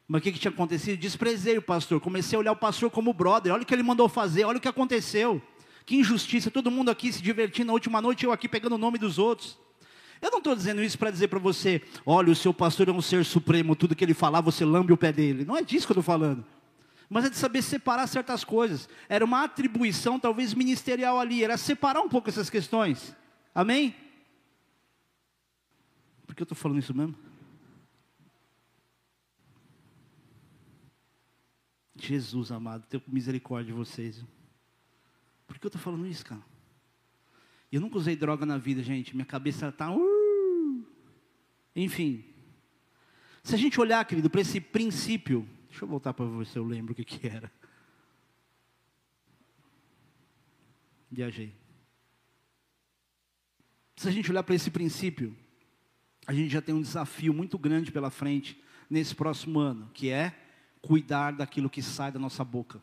[0.07, 0.99] Mas o que, que tinha acontecido?
[0.99, 1.99] Desprezei o pastor.
[1.99, 3.53] Comecei a olhar o pastor como brother.
[3.53, 5.41] Olha o que ele mandou fazer, olha o que aconteceu.
[5.85, 8.97] Que injustiça, todo mundo aqui se divertindo na última noite, eu aqui pegando o nome
[8.97, 9.57] dos outros.
[10.21, 13.01] Eu não estou dizendo isso para dizer para você, olha, o seu pastor é um
[13.01, 15.45] ser supremo, tudo que ele falar, você lambe o pé dele.
[15.45, 16.45] Não é disso que eu estou falando.
[17.09, 18.87] Mas é de saber separar certas coisas.
[19.09, 23.15] Era uma atribuição, talvez ministerial ali, era separar um pouco essas questões.
[23.53, 23.95] Amém?
[26.27, 27.15] Por que eu estou falando isso mesmo?
[31.95, 34.23] Jesus amado, tenho misericórdia de vocês.
[35.47, 36.41] Por que eu estou falando isso, cara?
[37.71, 39.15] Eu nunca usei droga na vida, gente.
[39.15, 39.91] Minha cabeça está.
[39.91, 40.85] Uh!
[41.75, 42.23] Enfim.
[43.43, 45.47] Se a gente olhar, querido, para esse princípio.
[45.69, 47.51] Deixa eu voltar para ver se eu lembro o que, que era.
[51.11, 51.53] Viajei.
[53.95, 55.35] Se a gente olhar para esse princípio,
[56.25, 60.35] a gente já tem um desafio muito grande pela frente nesse próximo ano, que é
[60.81, 62.81] cuidar daquilo que sai da nossa boca.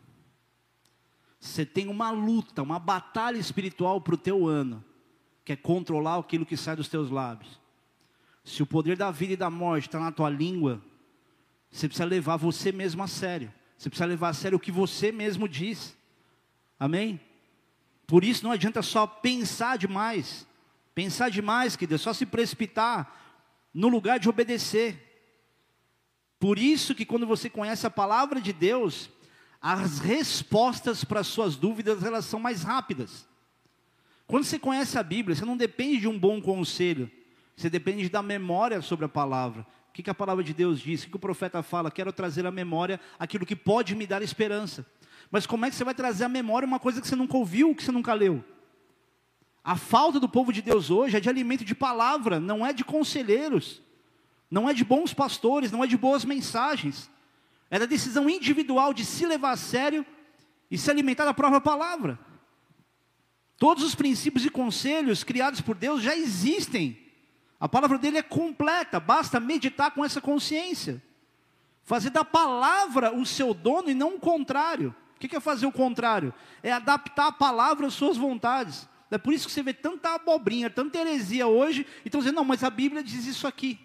[1.41, 4.85] Você tem uma luta, uma batalha espiritual para o teu ano,
[5.45, 7.61] que é controlar aquilo que sai dos teus lábios.
[8.45, 10.83] Se o poder da vida e da morte está na tua língua,
[11.71, 13.53] você precisa levar você mesmo a sério.
[13.77, 15.97] Você precisa levar a sério o que você mesmo diz.
[16.79, 17.21] Amém?
[18.07, 20.47] Por isso não adianta só pensar demais.
[20.95, 23.15] Pensar demais, que Deus, só se precipitar
[23.75, 25.03] no lugar de obedecer.
[26.39, 29.11] Por isso que quando você conhece a palavra de Deus,
[29.61, 33.27] as respostas para as suas dúvidas elas são mais rápidas.
[34.27, 37.11] Quando você conhece a Bíblia, você não depende de um bom conselho,
[37.57, 39.67] você depende da memória sobre a palavra.
[39.97, 41.05] Que, que a palavra de Deus diz?
[41.05, 41.91] O que o profeta fala?
[41.91, 44.85] Quero trazer à memória aquilo que pode me dar esperança.
[45.31, 47.75] Mas como é que você vai trazer à memória uma coisa que você nunca ouviu,
[47.75, 48.45] que você nunca leu?
[49.65, 52.85] A falta do povo de Deus hoje é de alimento de palavra, não é de
[52.85, 53.81] conselheiros,
[54.51, 57.11] não é de bons pastores, não é de boas mensagens.
[57.71, 60.05] É da decisão individual de se levar a sério
[60.71, 62.19] e se alimentar da própria palavra.
[63.57, 67.06] Todos os princípios e conselhos criados por Deus já existem.
[67.59, 71.03] A palavra dele é completa, basta meditar com essa consciência.
[71.83, 74.95] Fazer da palavra o seu dono e não o contrário.
[75.15, 76.35] O que é fazer o contrário?
[76.63, 78.89] É adaptar a palavra às suas vontades.
[79.11, 82.45] É por isso que você vê tanta abobrinha, tanta heresia hoje, e estão dizendo, não,
[82.45, 83.79] mas a Bíblia diz isso aqui.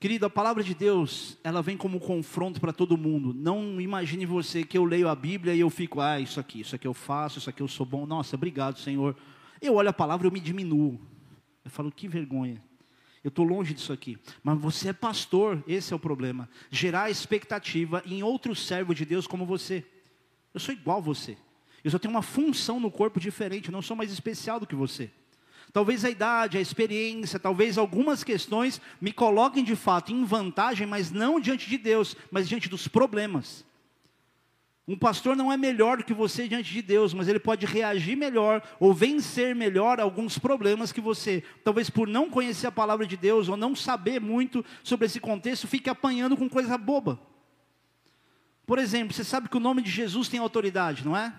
[0.00, 3.34] Querido, a palavra de Deus, ela vem como confronto para todo mundo.
[3.34, 6.76] Não imagine você que eu leio a Bíblia e eu fico, ah, isso aqui, isso
[6.76, 8.06] aqui eu faço, isso aqui eu sou bom.
[8.06, 9.16] Nossa, obrigado, Senhor.
[9.60, 11.00] Eu olho a palavra e eu me diminuo.
[11.68, 12.62] Eu falo, que vergonha.
[13.22, 14.16] Eu estou longe disso aqui.
[14.42, 16.48] Mas você é pastor, esse é o problema.
[16.70, 19.84] Gerar expectativa em outro servo de Deus como você.
[20.54, 21.36] Eu sou igual a você.
[21.84, 24.74] Eu só tenho uma função no corpo diferente, eu não sou mais especial do que
[24.74, 25.10] você.
[25.74, 31.10] Talvez a idade, a experiência, talvez algumas questões me coloquem de fato em vantagem, mas
[31.10, 33.62] não diante de Deus, mas diante dos problemas.
[34.88, 38.16] Um pastor não é melhor do que você diante de Deus, mas ele pode reagir
[38.16, 43.14] melhor ou vencer melhor alguns problemas que você, talvez por não conhecer a palavra de
[43.14, 47.20] Deus ou não saber muito sobre esse contexto, fique apanhando com coisa boba.
[48.66, 51.34] Por exemplo, você sabe que o nome de Jesus tem autoridade, não é?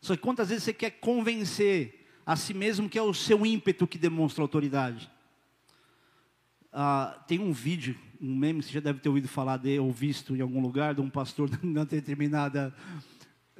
[0.00, 3.84] Só que quantas vezes você quer convencer a si mesmo, que é o seu ímpeto
[3.84, 5.10] que demonstra autoridade.
[6.72, 10.34] Ah, tem um vídeo, um meme, você já deve ter ouvido falar de, ou visto
[10.34, 12.74] em algum lugar, de um pastor numa determinada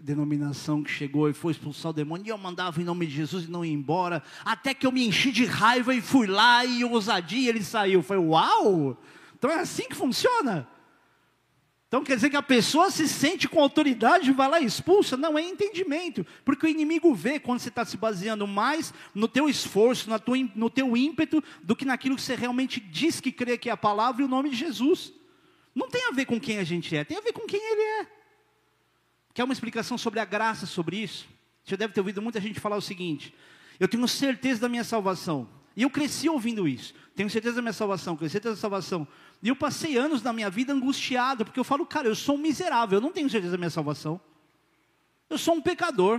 [0.03, 3.44] denominação que chegou e foi expulsar o demônio, e eu mandava em nome de Jesus
[3.44, 6.85] e não ia embora, até que eu me enchi de raiva e fui lá e
[6.85, 8.03] ousadia, ele saiu.
[8.03, 9.00] Foi uau!
[9.37, 10.66] Então é assim que funciona.
[11.94, 15.16] Então quer dizer que a pessoa se sente com autoridade e vai lá e expulsa?
[15.16, 16.26] Não, é entendimento.
[16.44, 20.35] Porque o inimigo vê quando você está se baseando mais no teu esforço, no teu,
[20.57, 23.76] no teu ímpeto, do que naquilo que você realmente diz que crê que é a
[23.76, 25.12] palavra e o nome de Jesus.
[25.72, 28.02] Não tem a ver com quem a gente é, tem a ver com quem ele
[28.02, 28.07] é.
[29.33, 31.28] Quer uma explicação sobre a graça sobre isso?
[31.64, 33.33] Você deve ter ouvido muita gente falar o seguinte:
[33.78, 35.48] eu tenho certeza da minha salvação.
[35.76, 36.94] E eu cresci ouvindo isso.
[37.14, 39.07] Tenho certeza da minha salvação, tenho certeza da salvação.
[39.44, 42.38] E eu passei anos da minha vida angustiado, porque eu falo, cara, eu sou um
[42.38, 44.18] miserável, eu não tenho certeza da minha salvação.
[45.28, 46.18] Eu sou um pecador.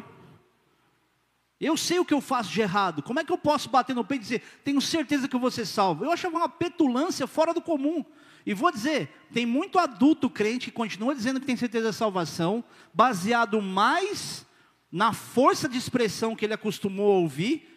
[1.60, 3.02] Eu sei o que eu faço de errado.
[3.02, 5.50] Como é que eu posso bater no peito e dizer, tenho certeza que eu vou
[5.50, 6.06] ser salvo?
[6.06, 8.06] Eu achava uma petulância fora do comum.
[8.46, 12.64] E vou dizer, tem muito adulto crente que continua dizendo que tem certeza da salvação,
[12.94, 14.46] baseado mais
[14.92, 17.76] na força de expressão que ele acostumou a ouvir,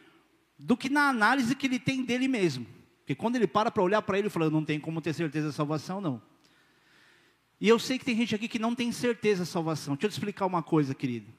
[0.59, 2.67] do que na análise que ele tem dele mesmo.
[3.09, 5.47] Porque quando ele para para olhar para ele, ele fala, não tem como ter certeza
[5.47, 6.21] da salvação, não.
[7.59, 9.95] E eu sei que tem gente aqui que não tem certeza da salvação.
[9.95, 11.33] Deixa eu te explicar uma coisa, querido.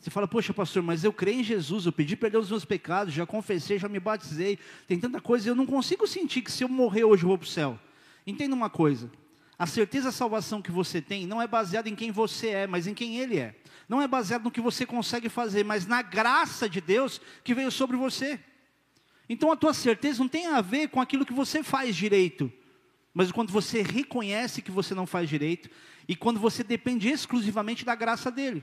[0.00, 3.14] Você fala, poxa, pastor, mas eu creio em Jesus, eu pedi perdão dos meus pecados,
[3.14, 6.68] já confessei, já me batizei, tem tanta coisa, eu não consigo sentir que se eu
[6.68, 7.78] morrer hoje eu vou para o céu.
[8.26, 9.08] Entenda uma coisa:
[9.56, 12.88] a certeza da salvação que você tem não é baseada em quem você é, mas
[12.88, 13.54] em quem Ele é.
[13.88, 17.70] Não é baseado no que você consegue fazer, mas na graça de Deus que veio
[17.70, 18.40] sobre você.
[19.32, 22.52] Então a tua certeza não tem a ver com aquilo que você faz direito,
[23.14, 25.70] mas quando você reconhece que você não faz direito
[26.08, 28.60] e quando você depende exclusivamente da graça dele.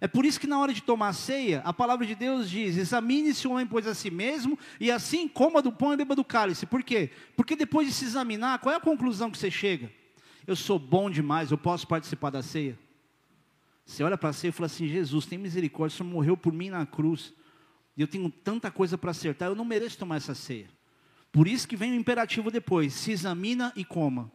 [0.00, 2.76] É por isso que na hora de tomar a ceia, a palavra de Deus diz:
[2.76, 6.24] examine-se o homem, pois a si mesmo, e assim coma do pão e beba do
[6.24, 6.66] cálice.
[6.66, 7.10] Por quê?
[7.36, 9.90] Porque depois de se examinar, qual é a conclusão que você chega?
[10.46, 12.78] Eu sou bom demais, eu posso participar da ceia.
[13.84, 16.52] Você olha para a ceia e fala assim: Jesus, tem misericórdia, o Senhor morreu por
[16.52, 17.34] mim na cruz
[18.00, 20.70] e eu tenho tanta coisa para acertar, eu não mereço tomar essa ceia.
[21.30, 24.32] Por isso que vem o imperativo depois: se examina e coma.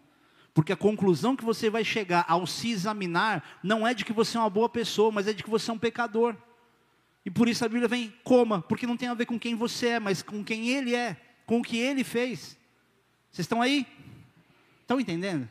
[0.53, 4.37] Porque a conclusão que você vai chegar ao se examinar não é de que você
[4.37, 6.35] é uma boa pessoa, mas é de que você é um pecador.
[7.25, 9.87] E por isso a Bíblia vem coma, porque não tem a ver com quem você
[9.87, 12.55] é, mas com quem ele é, com o que ele fez.
[13.31, 13.87] Vocês estão aí?
[14.81, 15.49] Estão entendendo?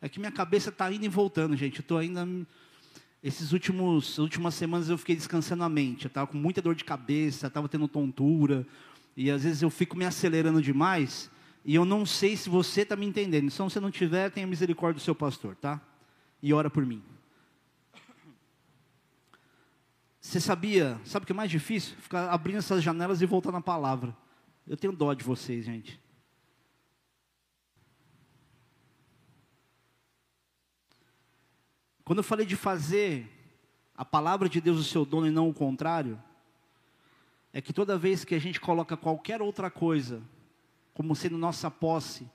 [0.00, 1.80] É que minha cabeça está indo e voltando, gente.
[1.80, 2.24] Eu estou ainda
[3.26, 6.04] esses últimos últimas semanas eu fiquei descansando a mente.
[6.04, 8.64] Eu estava com muita dor de cabeça, estava tendo tontura.
[9.16, 11.28] E às vezes eu fico me acelerando demais.
[11.64, 13.46] E eu não sei se você está me entendendo.
[13.46, 15.80] Então, se você não tiver, tenha misericórdia do seu pastor, tá?
[16.40, 17.02] E ora por mim.
[20.20, 21.96] Você sabia, sabe o que é mais difícil?
[22.00, 24.16] Ficar abrindo essas janelas e voltar na palavra.
[24.68, 26.00] Eu tenho dó de vocês, gente.
[32.06, 33.28] Quando eu falei de fazer
[33.96, 36.22] a palavra de Deus o seu dono e não o contrário,
[37.52, 40.22] é que toda vez que a gente coloca qualquer outra coisa
[40.94, 42.30] como sendo nossa posse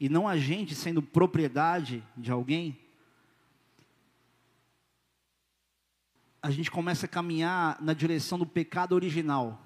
[0.00, 2.80] e não a gente sendo propriedade de alguém,
[6.40, 9.62] a gente começa a caminhar na direção do pecado original,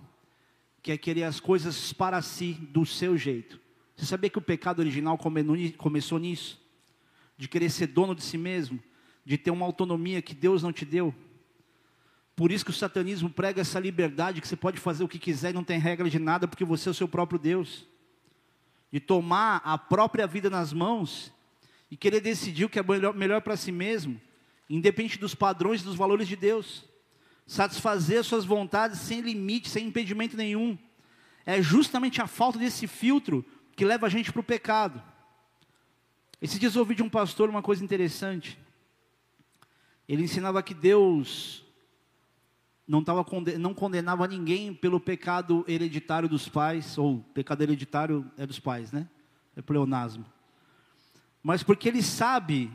[0.82, 3.60] que é querer as coisas para si, do seu jeito.
[3.94, 5.16] Você sabia que o pecado original
[5.78, 6.60] começou nisso?
[7.38, 8.82] De querer ser dono de si mesmo?
[9.24, 11.14] De ter uma autonomia que Deus não te deu.
[12.36, 15.50] Por isso que o satanismo prega essa liberdade que você pode fazer o que quiser
[15.50, 17.86] e não tem regra de nada, porque você é o seu próprio Deus.
[18.90, 21.32] De tomar a própria vida nas mãos
[21.90, 24.20] e querer decidir o que é melhor, melhor para si mesmo,
[24.68, 26.84] independente dos padrões e dos valores de Deus.
[27.46, 30.76] Satisfazer suas vontades sem limite, sem impedimento nenhum.
[31.46, 33.44] É justamente a falta desse filtro
[33.76, 35.02] que leva a gente para o pecado.
[36.40, 38.58] Esses dias eu ouvi de um pastor uma coisa interessante.
[40.08, 41.64] Ele ensinava que Deus
[42.86, 43.24] não, tava,
[43.58, 49.08] não condenava ninguém pelo pecado hereditário dos pais, ou pecado hereditário é dos pais, né?
[49.56, 50.26] É pleonasmo.
[51.42, 52.70] Mas porque ele sabe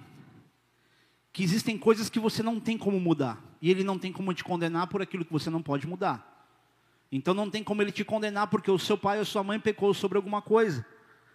[1.31, 3.43] que existem coisas que você não tem como mudar.
[3.61, 6.25] E ele não tem como te condenar por aquilo que você não pode mudar.
[7.11, 9.93] Então não tem como ele te condenar porque o seu pai ou sua mãe pecou
[9.93, 10.85] sobre alguma coisa.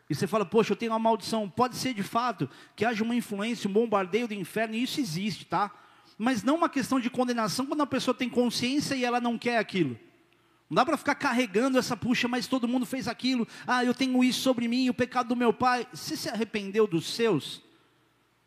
[0.09, 1.49] E você fala, poxa, eu tenho uma maldição.
[1.49, 5.45] Pode ser de fato que haja uma influência, um bombardeio do inferno, e isso existe,
[5.45, 5.70] tá?
[6.16, 9.58] Mas não uma questão de condenação quando a pessoa tem consciência e ela não quer
[9.58, 9.98] aquilo.
[10.68, 13.46] Não dá para ficar carregando essa puxa, mas todo mundo fez aquilo.
[13.66, 15.86] Ah, eu tenho isso sobre mim, o pecado do meu pai.
[15.92, 17.62] Você se arrependeu dos seus?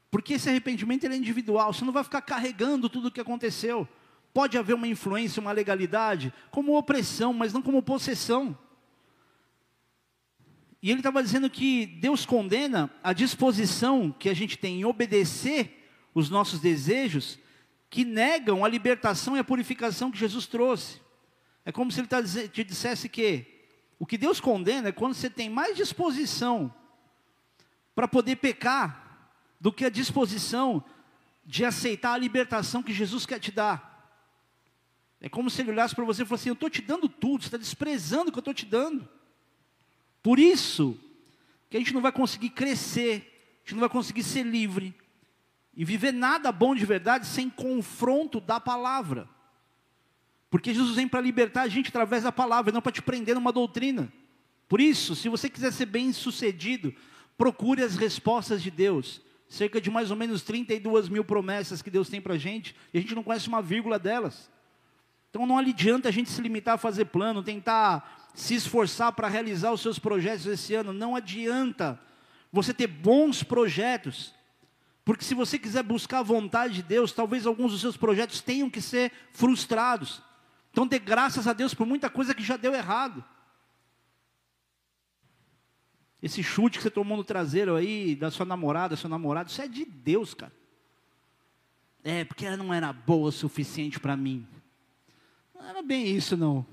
[0.10, 1.72] Porque esse arrependimento é individual.
[1.74, 3.88] Você não vai ficar carregando tudo o que aconteceu.
[4.34, 8.58] Pode haver uma influência, uma legalidade, como opressão, mas não como possessão.
[10.82, 15.90] E ele estava dizendo que Deus condena a disposição que a gente tem em obedecer
[16.14, 17.40] os nossos desejos
[17.90, 21.02] que negam a libertação e a purificação que Jesus trouxe.
[21.66, 23.46] É como se ele tá te dissesse que
[24.00, 26.74] o que Deus condena é quando você tem mais disposição
[27.96, 30.84] para poder pecar do que a disposição
[31.46, 33.96] de aceitar a libertação que Jesus quer te dar.
[35.20, 37.42] É como se ele olhasse para você e falasse assim: Eu estou te dando tudo,
[37.42, 39.08] você está desprezando o que eu estou te dando.
[40.22, 41.00] Por isso
[41.70, 44.94] que a gente não vai conseguir crescer, a gente não vai conseguir ser livre
[45.78, 49.30] e viver nada bom de verdade sem confronto da palavra.
[50.50, 53.52] Porque Jesus vem para libertar a gente através da palavra, não para te prender numa
[53.52, 54.12] doutrina.
[54.68, 56.94] Por isso, se você quiser ser bem sucedido,
[57.38, 59.22] procure as respostas de Deus.
[59.48, 62.98] Cerca de mais ou menos 32 mil promessas que Deus tem para a gente, e
[62.98, 64.50] a gente não conhece uma vírgula delas.
[65.30, 69.72] Então não adianta a gente se limitar a fazer plano, tentar se esforçar para realizar
[69.72, 70.92] os seus projetos esse ano.
[70.92, 72.00] Não adianta
[72.52, 74.34] você ter bons projetos,
[75.08, 78.70] porque se você quiser buscar a vontade de Deus, talvez alguns dos seus projetos tenham
[78.70, 80.22] que ser frustrados.
[80.70, 83.24] Então dê graças a Deus por muita coisa que já deu errado.
[86.22, 89.68] Esse chute que você tomou no traseiro aí, da sua namorada, seu namorado, isso é
[89.70, 90.52] de Deus, cara.
[92.04, 94.46] É, porque ela não era boa o suficiente para mim.
[95.56, 96.66] Não era bem isso, não.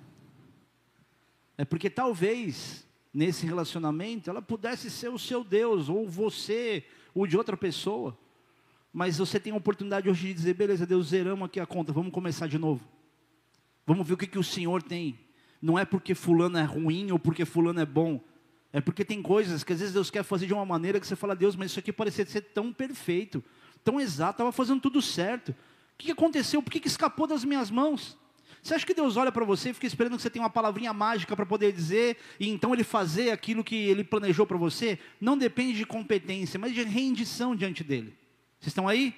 [1.56, 7.36] É porque talvez nesse relacionamento ela pudesse ser o seu Deus, ou você, ou de
[7.36, 8.18] outra pessoa.
[8.94, 12.12] Mas você tem a oportunidade hoje de dizer: beleza, Deus, zeramos aqui a conta, vamos
[12.12, 12.80] começar de novo.
[13.84, 15.18] Vamos ver o que, que o Senhor tem.
[15.60, 18.20] Não é porque Fulano é ruim ou porque Fulano é bom.
[18.72, 21.16] É porque tem coisas que às vezes Deus quer fazer de uma maneira que você
[21.16, 23.42] fala, Deus, mas isso aqui parecia ser tão perfeito,
[23.82, 25.50] tão exato, estava fazendo tudo certo.
[25.50, 25.54] O
[25.98, 26.62] que aconteceu?
[26.62, 28.16] Por que, que escapou das minhas mãos?
[28.62, 30.92] Você acha que Deus olha para você e fica esperando que você tenha uma palavrinha
[30.92, 35.00] mágica para poder dizer e então ele fazer aquilo que ele planejou para você?
[35.20, 38.16] Não depende de competência, mas de rendição diante dele.
[38.64, 39.14] Vocês estão aí?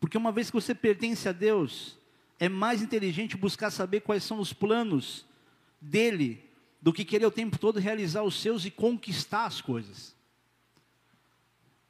[0.00, 1.96] Porque uma vez que você pertence a Deus,
[2.36, 5.24] é mais inteligente buscar saber quais são os planos
[5.80, 6.44] dele
[6.82, 10.16] do que querer o tempo todo realizar os seus e conquistar as coisas.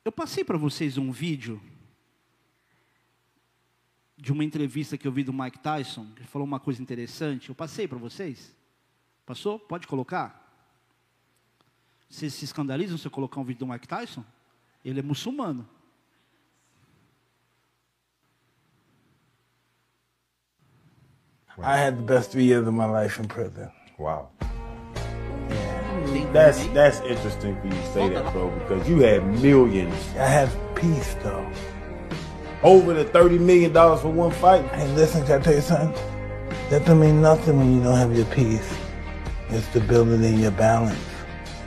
[0.04, 1.62] Eu passei para vocês um vídeo
[4.18, 7.48] de uma entrevista que eu vi do Mike Tyson, que falou uma coisa interessante.
[7.48, 8.54] Eu passei para vocês?
[9.24, 9.58] Passou?
[9.58, 10.42] Pode colocar?
[12.06, 14.22] Vocês se escandalizam se eu colocar um vídeo do Mike Tyson?
[14.84, 15.66] Ele é muçulmano.
[21.62, 23.70] I had the best three years of my life in prison.
[23.96, 24.28] Wow.
[26.32, 29.94] That's that's interesting for you to say that, bro, because you had millions.
[30.18, 31.48] I have peace though.
[32.62, 34.64] Over the thirty million dollars for one fight.
[34.72, 35.94] Hey, listen, can I tell you something?
[36.70, 38.68] That don't mean nothing when you don't have your peace.
[39.50, 40.98] It's the building in your balance.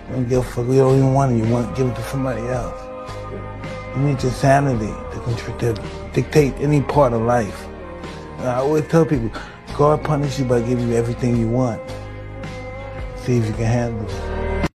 [0.10, 0.68] You don't give a fuck.
[0.68, 1.46] You don't even want it.
[1.46, 2.87] You want to give it to somebody else.
[3.98, 7.66] You need your sanity to, to dictate any part of life.
[8.42, 9.32] I always tell people,
[9.76, 11.82] God punish you by giving you everything you want.
[13.16, 14.70] See if you can handle it.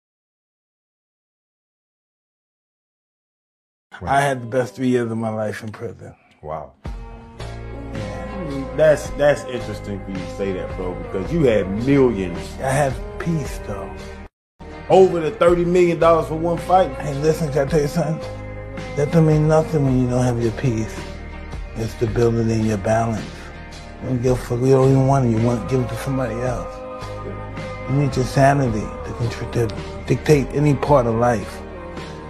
[4.03, 6.15] I had the best three years of my life in prison.
[6.41, 6.71] Wow.
[8.77, 12.39] That's that's interesting for you to say that, bro, because you had millions.
[12.61, 13.93] I have peace though.
[14.89, 16.91] Over the thirty million dollars for one fight.
[16.99, 18.38] Hey, listen, can I tell you something?
[18.99, 20.93] That don't mean nothing when you don't have your peace.
[22.01, 23.23] The building in your balance.
[24.03, 24.59] You don't give a fuck.
[24.59, 25.39] You don't even want it.
[25.39, 26.75] You want to give it to somebody else.
[27.87, 28.85] You need your sanity
[29.29, 29.75] to, to
[30.05, 31.61] dictate any part of life.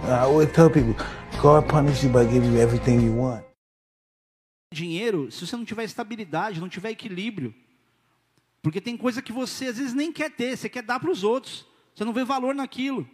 [0.04, 0.94] I always tell people,
[1.42, 3.44] God punish you by giving you everything you want.
[4.72, 7.52] Dinheiro, se você não tiver estabilidade, não tiver equilíbrio,
[8.62, 11.24] porque tem coisa que você às vezes nem quer ter, você quer dar para os
[11.24, 13.04] outros, você não vê valor naquilo.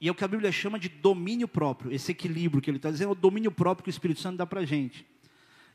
[0.00, 2.90] E é o que a Bíblia chama de domínio próprio, esse equilíbrio que ele está
[2.90, 5.04] dizendo, é o domínio próprio que o Espírito Santo dá para a gente.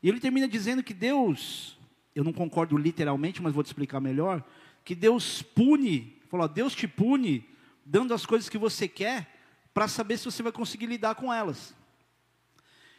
[0.02, 1.78] E ele termina dizendo que Deus,
[2.14, 4.42] eu não concordo literalmente, mas vou te explicar melhor,
[4.84, 7.46] que Deus pune, falou, Deus te pune
[7.84, 9.30] dando as coisas que você quer
[9.74, 11.74] para saber se você vai conseguir lidar com elas.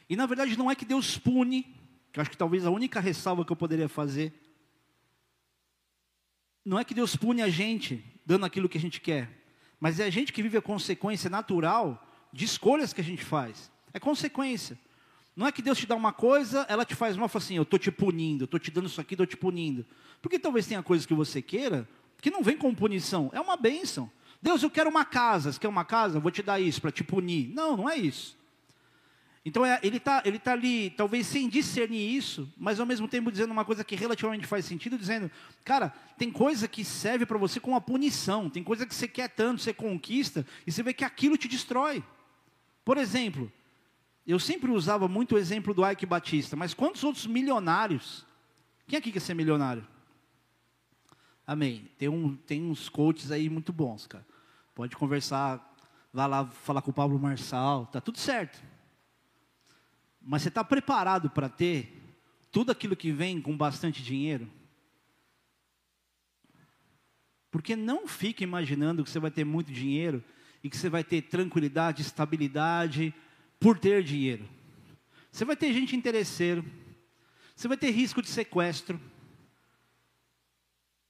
[0.10, 1.76] E na verdade não é que Deus pune,
[2.12, 4.34] que acho que talvez a única ressalva que eu poderia fazer,
[6.64, 9.45] não é que Deus pune a gente dando aquilo que a gente quer,
[9.86, 13.72] mas é a gente que vive a consequência natural de escolhas que a gente faz.
[13.94, 14.80] É consequência.
[15.36, 17.62] Não é que Deus te dá uma coisa, ela te faz mal, fala assim, eu
[17.62, 19.86] estou te punindo, estou te dando isso aqui, estou te punindo.
[20.24, 21.88] Porque talvez tenha coisas que você queira,
[22.20, 24.10] que não vem com punição, é uma bênção.
[24.42, 26.20] Deus, eu quero uma casa, você quer uma casa?
[26.20, 27.54] Vou te dar isso para te punir.
[27.54, 28.36] Não, não é isso.
[29.48, 33.32] Então é, ele está ele tá ali, talvez sem discernir isso, mas ao mesmo tempo
[33.32, 35.30] dizendo uma coisa que relativamente faz sentido, dizendo,
[35.64, 39.30] cara, tem coisa que serve para você como uma punição, tem coisa que você quer
[39.30, 42.04] tanto, você conquista, e você vê que aquilo te destrói.
[42.84, 43.52] Por exemplo,
[44.28, 48.26] Eu sempre usava muito o exemplo do Ike Batista, mas quantos outros milionários?
[48.88, 49.88] Quem aqui quer ser milionário?
[51.46, 51.88] Amém.
[51.96, 54.26] Tem, um, tem uns coaches aí muito bons, cara.
[54.74, 55.76] Pode conversar,
[56.12, 58.60] vai lá falar com o Pablo Marçal, tá tudo certo.
[60.26, 62.02] Mas você está preparado para ter
[62.52, 64.50] tudo aquilo que vem com bastante dinheiro?
[67.52, 70.24] Porque não fique imaginando que você vai ter muito dinheiro
[70.64, 73.14] e que você vai ter tranquilidade, estabilidade
[73.60, 74.50] por ter dinheiro.
[75.32, 76.66] Você vai ter gente interesseiro,
[77.56, 79.00] você vai ter risco de sequestro.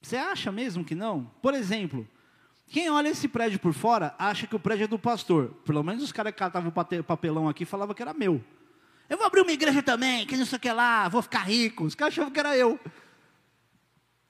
[0.02, 1.26] Você acha mesmo que não?
[1.42, 2.08] Por exemplo,
[2.68, 5.54] quem olha esse prédio por fora acha que o prédio é do pastor.
[5.66, 8.44] Pelo menos os caras que catavam o papelão aqui falavam que era meu.
[9.10, 11.84] Eu vou abrir uma igreja também, que não sei o que lá, vou ficar rico.
[11.84, 12.80] Os caras achavam que era eu.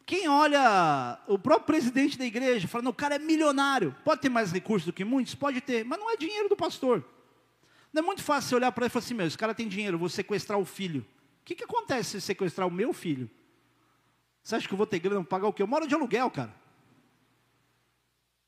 [0.06, 3.96] Quem olha o próprio presidente da igreja, fala, o cara é milionário.
[4.04, 5.34] Pode ter mais recursos do que muitos?
[5.34, 7.04] Pode ter, mas não é dinheiro do pastor.
[7.92, 9.68] Não é muito fácil você olhar para ele e falar assim, meu, esse cara tem
[9.68, 11.02] dinheiro, vou sequestrar o filho.
[11.42, 13.30] O que, que acontece se sequestrar o meu filho?
[14.44, 15.64] Você acha que eu vou ter grana para pagar o quê?
[15.64, 16.54] Eu moro de aluguel, cara.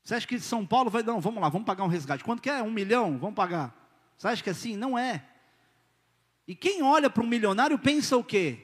[0.04, 2.22] Você acha que São Paulo vai, não, vamos lá, vamos pagar um resgate.
[2.22, 2.62] Quanto que é?
[2.62, 3.18] Um milhão?
[3.18, 3.74] Vamos pagar.
[4.16, 4.76] Você acha que é assim?
[4.76, 5.24] Não é.
[6.48, 8.58] E quem olha para um milionário pensa o quê?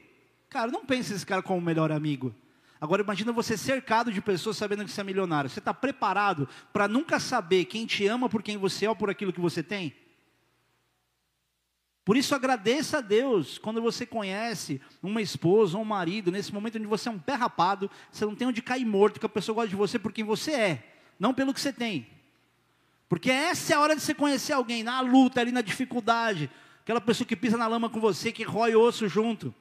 [0.49, 2.35] Cara, não pensa esse cara como o melhor amigo.
[2.81, 5.51] Agora imagina você cercado de pessoas sabendo que você é milionário.
[5.51, 9.11] Você está preparado para nunca saber quem te ama por quem você é ou por
[9.11, 9.95] aquilo que você tem?
[12.07, 16.77] Por isso agradeça a Deus quando você conhece uma esposa ou um marido, nesse momento
[16.77, 19.57] onde você é um pé rapado, você não tem onde cair morto, que a pessoa
[19.57, 22.07] gosta de você por quem você é, não pelo que você tem.
[23.09, 26.51] Porque essa é a hora de você conhecer alguém na luta, ali na dificuldade,
[26.85, 29.55] Aquela pessoa que pisa na lama com você, que rói osso junto.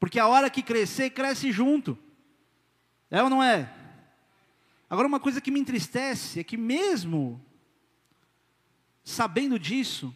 [0.00, 1.96] Porque a hora que crescer, cresce junto.
[3.08, 3.72] É ou não é?
[4.90, 7.40] Agora, uma coisa que me entristece é que, mesmo
[9.04, 10.12] sabendo disso,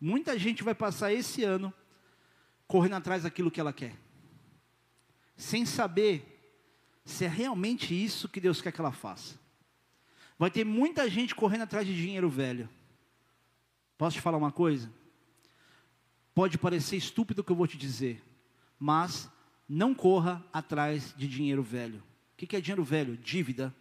[0.00, 1.72] muita gente vai passar esse ano
[2.66, 3.94] correndo atrás daquilo que ela quer,
[5.36, 6.28] sem saber
[7.04, 9.38] se é realmente isso que Deus quer que ela faça.
[10.36, 12.68] Vai ter muita gente correndo atrás de dinheiro velho.
[13.96, 14.90] Posso te falar uma coisa?
[16.34, 18.22] Pode parecer estúpido o que eu vou te dizer,
[18.78, 19.30] mas
[19.68, 22.02] não corra atrás de dinheiro velho.
[22.32, 23.16] O que é dinheiro velho?
[23.16, 23.74] Dívida.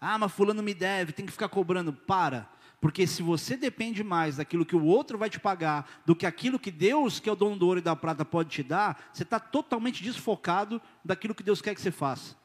[0.00, 1.92] Ah, mas fulano me deve, tem que ficar cobrando.
[1.92, 2.48] Para.
[2.80, 6.58] Porque se você depende mais daquilo que o outro vai te pagar do que aquilo
[6.58, 9.22] que Deus, que é o dono do ouro e da prata, pode te dar, você
[9.22, 12.36] está totalmente desfocado daquilo que Deus quer que você faça.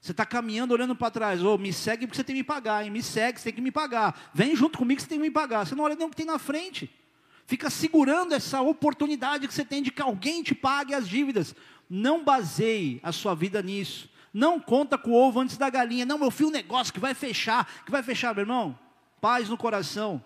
[0.00, 2.84] Você está caminhando olhando para trás, oh, me segue porque você tem que me pagar,
[2.84, 2.90] hein?
[2.90, 4.30] me segue, você tem que me pagar.
[4.34, 5.64] Vem junto comigo que você tem que me pagar.
[5.64, 6.90] Você não olha nem o que tem na frente.
[7.52, 11.54] Fica segurando essa oportunidade que você tem de que alguém te pague as dívidas.
[11.86, 14.08] Não baseie a sua vida nisso.
[14.32, 16.06] Não conta com o ovo antes da galinha.
[16.06, 18.78] Não, meu filho, um negócio que vai fechar, que vai fechar, meu irmão.
[19.20, 20.24] Paz no coração.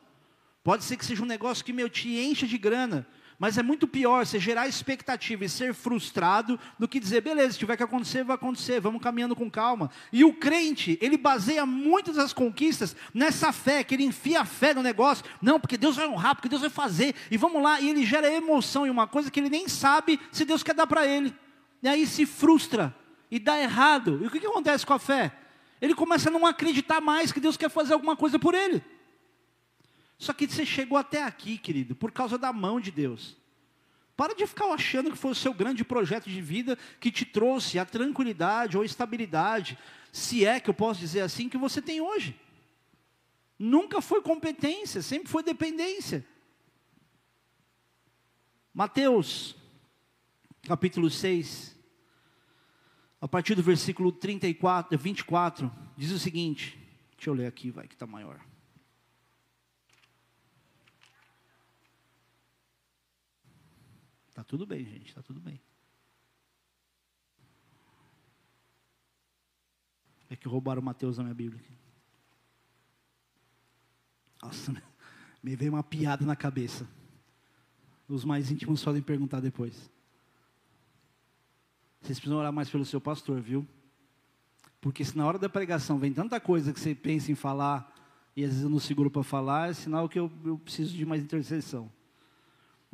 [0.63, 3.05] Pode ser que seja um negócio que meu te encha de grana,
[3.39, 7.59] mas é muito pior você gerar expectativa e ser frustrado do que dizer, beleza, se
[7.59, 9.91] tiver que acontecer, vai acontecer, vamos caminhando com calma.
[10.11, 14.73] E o crente, ele baseia muitas das conquistas nessa fé, que ele enfia a fé
[14.73, 15.25] no negócio.
[15.43, 17.15] Não, porque Deus vai honrar, porque Deus vai fazer.
[17.31, 20.45] E vamos lá, e ele gera emoção em uma coisa que ele nem sabe se
[20.45, 21.35] Deus quer dar para ele.
[21.83, 22.95] E aí se frustra
[23.31, 24.19] e dá errado.
[24.23, 25.33] E o que, que acontece com a fé?
[25.81, 28.83] Ele começa a não acreditar mais que Deus quer fazer alguma coisa por ele.
[30.19, 33.37] Só que você chegou até aqui, querido, por causa da mão de Deus.
[34.17, 37.79] Para de ficar achando que foi o seu grande projeto de vida que te trouxe
[37.79, 39.79] a tranquilidade ou estabilidade,
[40.11, 42.35] se é que eu posso dizer assim, que você tem hoje.
[43.59, 46.25] Nunca foi competência, sempre foi dependência.
[48.73, 49.55] Mateus,
[50.63, 51.77] capítulo 6,
[53.21, 56.79] a partir do versículo 34, 24, diz o seguinte:
[57.17, 58.46] deixa eu ler aqui, vai que está maior.
[64.37, 65.59] Está tudo bem, gente, está tudo bem.
[70.29, 71.65] É que roubaram Mateus na minha Bíblia.
[74.43, 74.75] Nossa,
[75.43, 76.87] me veio uma piada na cabeça.
[78.07, 79.91] Os mais íntimos podem perguntar depois.
[82.03, 83.67] Vocês precisam orar mais pelo seu pastor, viu?
[84.83, 87.91] Porque se na hora da pregação vem tanta coisa que você pensa em falar
[88.37, 91.07] e às vezes eu não seguro para falar, é sinal que eu, eu preciso de
[91.07, 91.91] mais intercessão.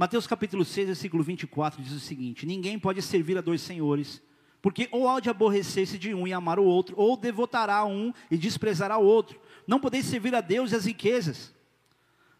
[0.02, 4.20] Mateus capítulo 6, versículo 24 diz o seguinte: Ninguém pode servir a dois senhores,
[4.60, 8.36] porque ou há de aborrecer-se de um e amar o outro, ou devotará um e
[8.36, 9.40] desprezará o outro.
[9.64, 11.54] Não podeis servir a Deus e as riquezas.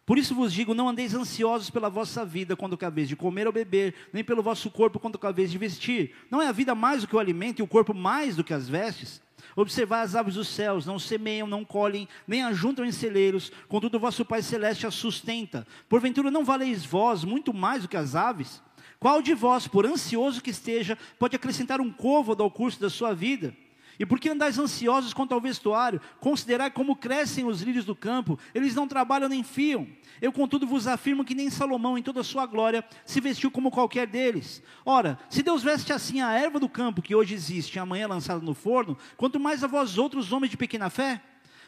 [0.05, 3.53] Por isso vos digo: não andeis ansiosos pela vossa vida quando vez de comer ou
[3.53, 6.13] beber, nem pelo vosso corpo quando vez de vestir.
[6.29, 8.53] Não é a vida mais do que o alimento e o corpo mais do que
[8.53, 9.21] as vestes?
[9.55, 14.25] Observai as aves dos céus, não semeiam, não colhem, nem ajuntam em celeiros, contudo vosso
[14.25, 15.67] Pai Celeste as sustenta.
[15.87, 18.61] Porventura não valeis vós muito mais do que as aves?
[18.99, 23.13] Qual de vós, por ansioso que esteja, pode acrescentar um côvado ao curso da sua
[23.13, 23.53] vida?
[23.99, 26.01] E por que andais ansiosos quanto ao vestuário?
[26.19, 29.87] Considerai como crescem os lírios do campo, eles não trabalham nem fiam.
[30.21, 33.71] Eu, contudo, vos afirmo que nem Salomão, em toda a sua glória, se vestiu como
[33.71, 34.63] qualquer deles.
[34.85, 38.41] Ora, se Deus veste assim a erva do campo, que hoje existe e amanhã lançada
[38.41, 41.21] no forno, quanto mais a vós outros, homens de pequena fé?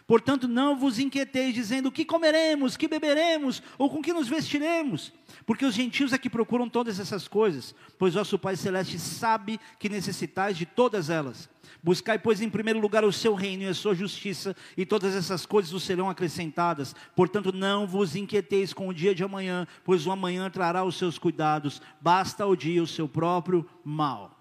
[0.08, 5.12] Portanto, não vos inquieteis dizendo: que comeremos, que beberemos, ou com que nos vestiremos?
[5.46, 9.90] Porque os gentios é que procuram todas essas coisas, pois vosso Pai Celeste sabe que
[9.90, 11.50] necessitais de todas elas.
[11.82, 15.46] Buscai, pois, em primeiro lugar o seu reino e a sua justiça, e todas essas
[15.46, 16.96] coisas vos serão acrescentadas.
[17.16, 21.18] Portanto, não vos inquieteis com o dia de amanhã, pois o amanhã trará os seus
[21.18, 21.82] cuidados.
[22.02, 24.35] Basta o dia o seu próprio mal.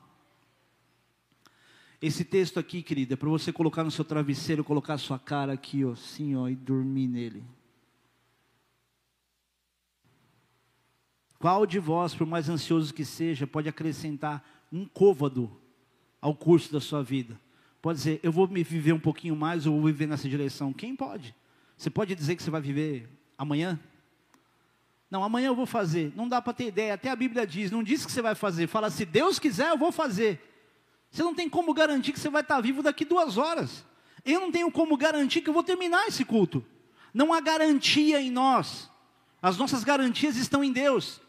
[2.06, 5.54] Esse texto aqui, querida, é para você colocar no seu travesseiro, colocar a sua cara
[5.54, 7.42] aqui, ó, assim, ó, e dormir nele.
[11.38, 15.50] Qual de vós, por mais ansioso que seja, pode acrescentar um côvado
[16.20, 17.40] ao curso da sua vida?
[17.80, 20.74] Pode dizer, eu vou me viver um pouquinho mais, ou vou viver nessa direção.
[20.74, 21.34] Quem pode?
[21.74, 23.80] Você pode dizer que você vai viver amanhã?
[25.10, 26.12] Não, amanhã eu vou fazer.
[26.14, 26.92] Não dá para ter ideia.
[26.92, 28.66] Até a Bíblia diz, não diz que você vai fazer.
[28.66, 30.50] Fala, se Deus quiser, eu vou fazer.
[31.14, 33.84] Você não tem como garantir que você vai estar vivo daqui duas horas.
[34.24, 36.66] Eu não tenho como garantir que eu vou terminar esse culto.
[37.14, 38.90] Não há garantia em nós.
[39.40, 41.20] As nossas garantias estão em Deus.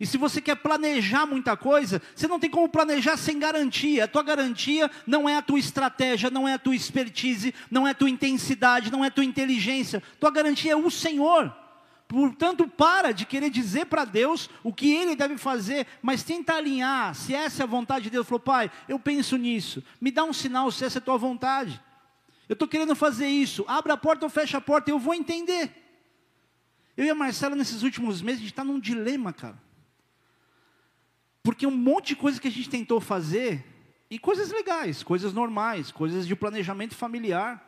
[0.00, 4.04] E se você quer planejar muita coisa, você não tem como planejar sem garantia.
[4.04, 7.90] A tua garantia não é a tua estratégia, não é a tua expertise, não é
[7.90, 10.02] a tua intensidade, não é a tua inteligência.
[10.18, 11.54] Tua garantia é o Senhor.
[12.08, 17.14] Portanto, para de querer dizer para Deus o que Ele deve fazer, mas tenta alinhar,
[17.14, 18.26] se essa é a vontade de Deus.
[18.26, 21.78] Falou, Pai, eu penso nisso, me dá um sinal se essa é a tua vontade.
[22.48, 25.70] Eu estou querendo fazer isso, abre a porta ou fecha a porta, eu vou entender.
[26.96, 29.62] Eu e a Marcela, nesses últimos meses, a gente está num dilema, cara.
[31.42, 33.64] Porque um monte de coisa que a gente tentou fazer,
[34.10, 37.62] e coisas legais, coisas normais, coisas de planejamento familiar,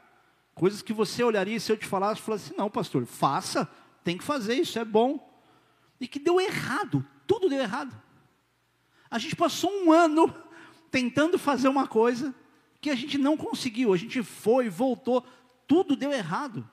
[0.55, 3.71] coisas que você olharia se eu te falasse, falasse assim, não, pastor, faça,
[4.05, 5.29] tem que fazer, isso é bom.
[6.01, 8.01] E que deu errado, tudo deu errado.
[9.11, 10.35] A gente passou um ano
[10.91, 12.35] tentando fazer uma coisa
[12.81, 13.93] que a gente não conseguiu.
[13.93, 15.25] A gente foi, voltou,
[15.67, 16.69] tudo deu errado.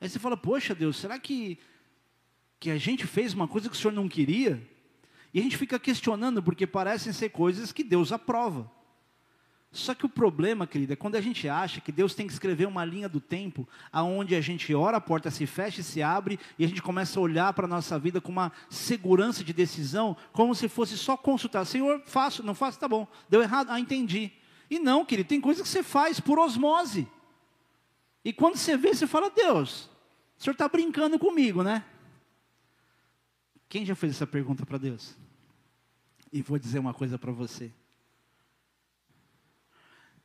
[0.00, 1.58] Aí você fala, poxa Deus, será que,
[2.58, 4.66] que a gente fez uma coisa que o Senhor não queria?
[5.32, 8.70] E a gente fica questionando, porque parecem ser coisas que Deus aprova.
[9.72, 12.66] Só que o problema, querida, é quando a gente acha que Deus tem que escrever
[12.66, 16.40] uma linha do tempo, aonde a gente ora, a porta se fecha e se abre,
[16.58, 20.16] e a gente começa a olhar para a nossa vida com uma segurança de decisão,
[20.32, 21.64] como se fosse só consultar.
[21.64, 23.06] Senhor, faço, não faço, tá bom.
[23.28, 23.70] Deu errado?
[23.70, 24.32] Ah, entendi.
[24.68, 27.06] E não, querido, tem coisas que você faz por osmose.
[28.24, 29.88] E quando você vê, você fala, Deus,
[30.36, 31.84] o senhor está brincando comigo, né?
[33.68, 35.16] Quem já fez essa pergunta para Deus?
[36.32, 37.72] E vou dizer uma coisa para você.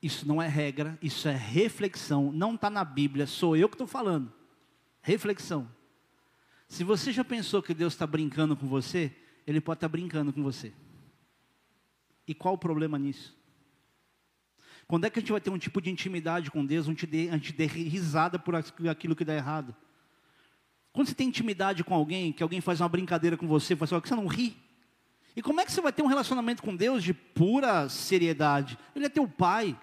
[0.06, 2.32] Isso não é regra, isso é reflexão.
[2.32, 4.32] Não está na Bíblia, sou eu que estou falando.
[5.02, 5.68] Reflexão.
[6.68, 9.12] Se você já pensou que Deus está brincando com você,
[9.48, 10.72] Ele pode estar tá brincando com você.
[12.28, 13.36] E qual o problema nisso?
[14.88, 17.38] Quando é que a gente vai ter um tipo de intimidade com Deus, onde a
[17.38, 19.76] gente dê risada por aquilo que dá errado?
[20.94, 24.08] Quando você tem intimidade com alguém, que alguém faz uma brincadeira com você, faz que
[24.08, 24.56] você não ri.
[25.36, 28.78] E como é que você vai ter um relacionamento com Deus de pura seriedade?
[28.96, 29.76] Ele é teu pai,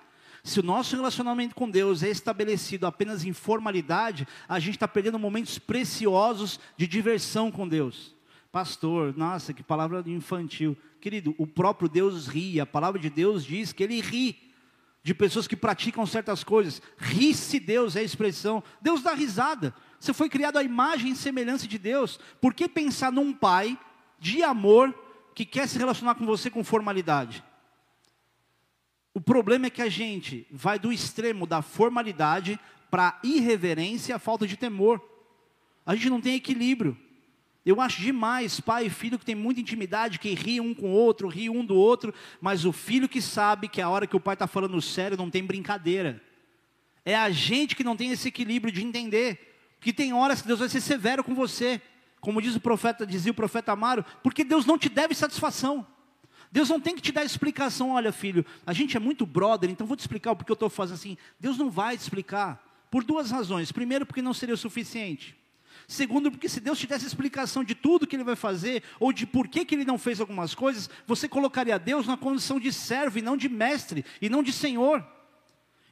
[0.44, 5.18] se o nosso relacionamento com Deus é estabelecido apenas em formalidade, a gente está perdendo
[5.18, 8.14] momentos preciosos de diversão com Deus.
[8.50, 10.76] Pastor, nossa, que palavra infantil.
[11.00, 14.52] Querido, o próprio Deus ri, a palavra de Deus diz que ele ri
[15.02, 16.82] de pessoas que praticam certas coisas.
[16.98, 18.62] Ri-se Deus é a expressão.
[18.80, 19.74] Deus dá risada.
[19.98, 22.18] Você foi criado à imagem e semelhança de Deus.
[22.40, 23.78] Por que pensar num pai
[24.18, 24.92] de amor
[25.34, 27.42] que quer se relacionar com você com formalidade?
[29.14, 32.58] O problema é que a gente vai do extremo da formalidade
[32.90, 35.00] para irreverência, a falta de temor.
[35.84, 36.96] A gente não tem equilíbrio.
[37.64, 40.94] Eu acho demais pai e filho que tem muita intimidade, que ri um com o
[40.94, 44.20] outro, ri um do outro, mas o filho que sabe que a hora que o
[44.20, 46.20] pai está falando sério não tem brincadeira.
[47.04, 50.60] É a gente que não tem esse equilíbrio de entender que tem horas que Deus
[50.60, 51.80] vai ser severo com você,
[52.20, 55.86] como diz o profeta, dizia o profeta Amaro, porque Deus não te deve satisfação.
[56.52, 59.86] Deus não tem que te dar explicação, olha filho, a gente é muito brother, então
[59.86, 61.16] vou te explicar o porquê eu estou fazendo assim.
[61.40, 63.72] Deus não vai te explicar, por duas razões.
[63.72, 65.34] Primeiro, porque não seria o suficiente.
[65.88, 69.26] Segundo, porque se Deus te desse explicação de tudo que Ele vai fazer, ou de
[69.26, 73.18] por que, que Ele não fez algumas coisas, você colocaria Deus na condição de servo
[73.18, 75.02] e não de mestre, e não de senhor.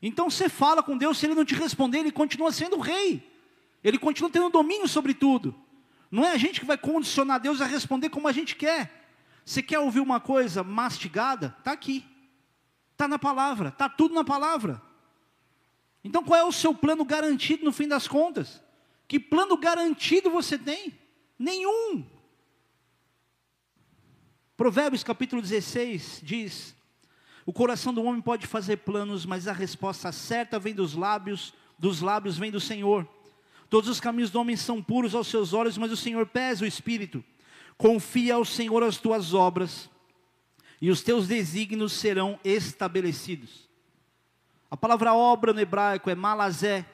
[0.03, 3.27] Então você fala com Deus, se ele não te responder, ele continua sendo rei.
[3.83, 5.55] Ele continua tendo domínio sobre tudo.
[6.11, 9.00] Não é a gente que vai condicionar Deus a responder como a gente quer.
[9.51, 11.53] Você quer ouvir uma coisa mastigada?
[11.59, 12.07] Está aqui.
[12.93, 13.71] Está na palavra.
[13.71, 14.81] Está tudo na palavra.
[16.05, 18.63] Então qual é o seu plano garantido no fim das contas?
[19.09, 20.97] Que plano garantido você tem?
[21.37, 22.07] Nenhum.
[24.57, 26.73] Provérbios capítulo 16 diz:
[27.45, 32.01] O coração do homem pode fazer planos, mas a resposta certa vem dos lábios, dos
[32.01, 33.05] lábios vem do Senhor.
[33.69, 36.69] Todos os caminhos do homem são puros aos seus olhos, mas o Senhor pesa o
[36.69, 37.25] espírito.
[37.81, 39.89] Confia ao Senhor as tuas obras,
[40.83, 43.71] e os teus desígnios serão estabelecidos.
[44.71, 46.85] A palavra obra no hebraico é malazé,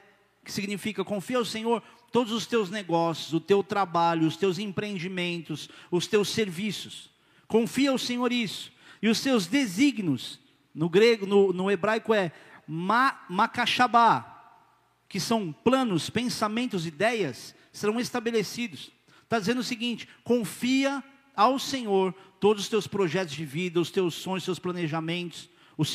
[0.45, 5.69] que significa confia ao Senhor todos os teus negócios, o teu trabalho, os teus empreendimentos,
[5.91, 7.09] os teus serviços.
[7.49, 8.71] Confia ao Senhor isso.
[9.01, 10.39] E os teus desígnios,
[10.73, 12.31] no grego, no, no hebraico é
[12.65, 14.61] ma, makashabá,
[15.09, 18.95] que são planos, pensamentos, ideias, serão estabelecidos.
[19.27, 21.03] Está dizendo o seguinte: confia
[21.35, 25.49] ao Senhor todos os teus projetos de vida, os teus sonhos, os teus planejamentos,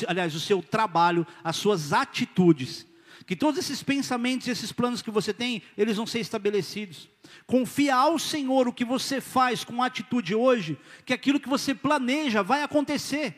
[0.07, 2.85] aliás, o seu trabalho, as suas atitudes.
[3.25, 7.09] Que todos esses pensamentos, esses planos que você tem, eles vão ser estabelecidos.
[7.47, 12.43] Confia ao Senhor o que você faz com atitude hoje, que aquilo que você planeja
[12.43, 13.35] vai acontecer.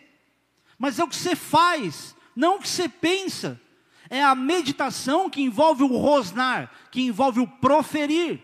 [0.78, 3.62] Mas é o que você faz, não o que você pensa.
[4.10, 8.42] É a meditação que envolve o rosnar, que envolve o proferir.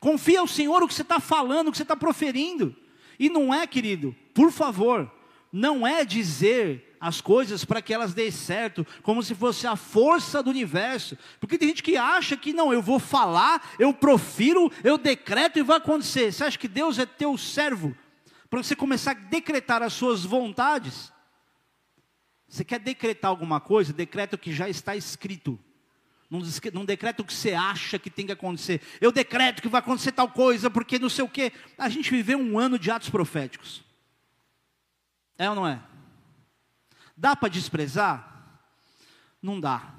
[0.00, 2.74] Confia ao Senhor o que você está falando, o que você está proferindo.
[3.18, 5.12] E não é, querido, por favor,
[5.52, 10.42] não é dizer as coisas para que elas dêem certo, como se fosse a força
[10.42, 11.18] do universo.
[11.38, 15.62] Porque tem gente que acha que não, eu vou falar, eu profiro, eu decreto e
[15.62, 16.32] vai acontecer.
[16.32, 17.94] Você acha que Deus é teu servo
[18.48, 21.12] para você começar a decretar as suas vontades?
[22.48, 23.92] Você quer decretar alguma coisa?
[23.92, 25.58] Decreta o que já está escrito.
[26.30, 28.80] Não, decreta o que você acha que tem que acontecer.
[29.00, 31.52] Eu decreto que vai acontecer tal coisa, porque não sei o quê.
[31.76, 33.82] A gente viveu um ano de atos proféticos.
[35.36, 35.82] É ou não é?
[37.16, 38.60] Dá para desprezar?
[39.42, 39.92] Não dá.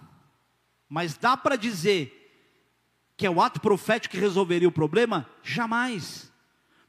[0.87, 2.17] Mas dá para dizer
[3.17, 5.29] que é o ato profético que resolveria o problema?
[5.43, 6.31] Jamais.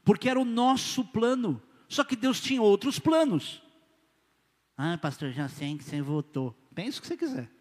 [0.05, 1.61] Porque era o nosso plano.
[1.89, 3.61] Só que Deus tinha outros planos.
[4.77, 6.55] Ah, pastor, já sei que você votou.
[6.73, 7.52] Pense o que você quiser.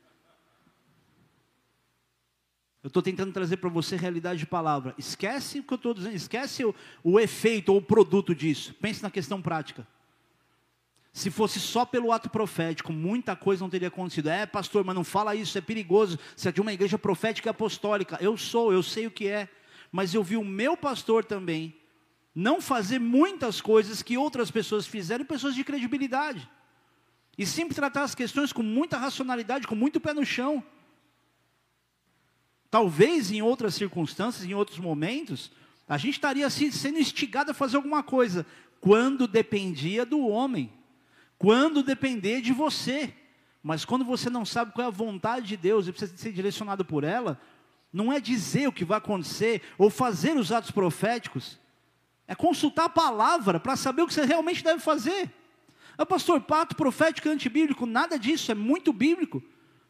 [2.83, 4.95] Eu estou tentando trazer para você realidade de palavra.
[4.99, 6.74] Esquece o que eu estou dizendo, esquece o,
[7.05, 8.74] o efeito ou o produto disso.
[8.80, 9.87] Pense na questão prática.
[11.12, 14.28] Se fosse só pelo ato profético, muita coisa não teria acontecido.
[14.28, 16.18] É, pastor, mas não fala isso, é perigoso.
[16.35, 18.18] Você é de uma igreja profética e apostólica.
[18.20, 19.49] Eu sou, eu sei o que é.
[19.93, 21.76] Mas eu vi o meu pastor também
[22.35, 26.49] não fazer muitas coisas que outras pessoas fizeram, pessoas de credibilidade.
[27.37, 30.64] E sempre tratar as questões com muita racionalidade, com muito pé no chão.
[32.73, 35.53] Talvez em outras circunstâncias, em outros momentos,
[35.87, 38.47] a gente estaria sendo instigado a fazer alguma coisa,
[38.81, 40.73] quando dependia do homem,
[41.37, 43.12] quando depender de você.
[43.62, 46.83] Mas quando você não sabe qual é a vontade de Deus e precisa ser direcionado
[46.83, 47.39] por ela,
[47.93, 51.59] não é dizer o que vai acontecer ou fazer os atos proféticos,
[52.27, 55.31] é consultar a palavra para saber o que você realmente deve fazer.
[55.99, 59.43] Ah, pastor, pato profético é antibíblico, nada disso, é muito bíblico.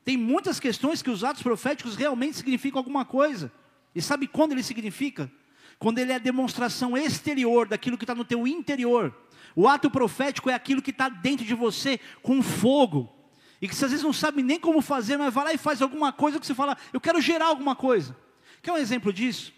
[0.04, 3.52] Tem muitas questões que os atos proféticos realmente significam alguma coisa.
[3.94, 5.30] E sabe quando ele significa?
[5.78, 9.14] Quando ele é a demonstração exterior daquilo que está no teu interior.
[9.54, 13.12] O ato profético é aquilo que está dentro de você com fogo.
[13.60, 15.80] E que você às vezes não sabe nem como fazer, mas vai lá e faz
[15.80, 18.16] alguma coisa que você fala, eu quero gerar alguma coisa.
[18.60, 19.52] Quer um exemplo disso?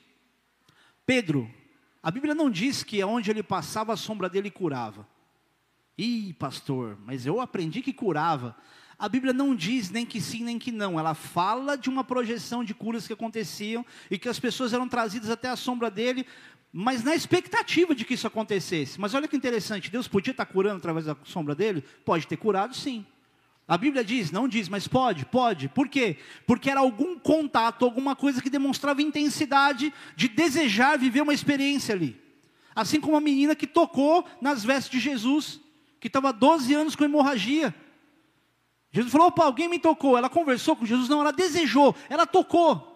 [1.06, 1.50] Pedro,
[2.02, 5.08] a Bíblia não diz que onde ele passava a sombra dele curava.
[5.96, 8.54] Ih, pastor, mas eu aprendi que curava.
[8.98, 10.98] A Bíblia não diz nem que sim, nem que não.
[10.98, 15.30] Ela fala de uma projeção de curas que aconteciam e que as pessoas eram trazidas
[15.30, 16.26] até a sombra dele,
[16.72, 19.00] mas na expectativa de que isso acontecesse.
[19.00, 21.84] Mas olha que interessante, Deus podia estar curando através da sombra dele?
[22.04, 23.04] Pode ter curado, sim.
[23.66, 25.68] A Bíblia diz, não diz, mas pode, pode.
[25.68, 26.18] Por quê?
[26.46, 32.20] Porque era algum contato, alguma coisa que demonstrava intensidade de desejar viver uma experiência ali.
[32.74, 35.60] Assim como a menina que tocou nas vestes de Jesus
[35.98, 37.74] que estava 12 anos com hemorragia.
[38.94, 40.16] Jesus falou: opa, alguém me tocou.
[40.16, 42.92] Ela conversou com Jesus, não, ela desejou, ela tocou.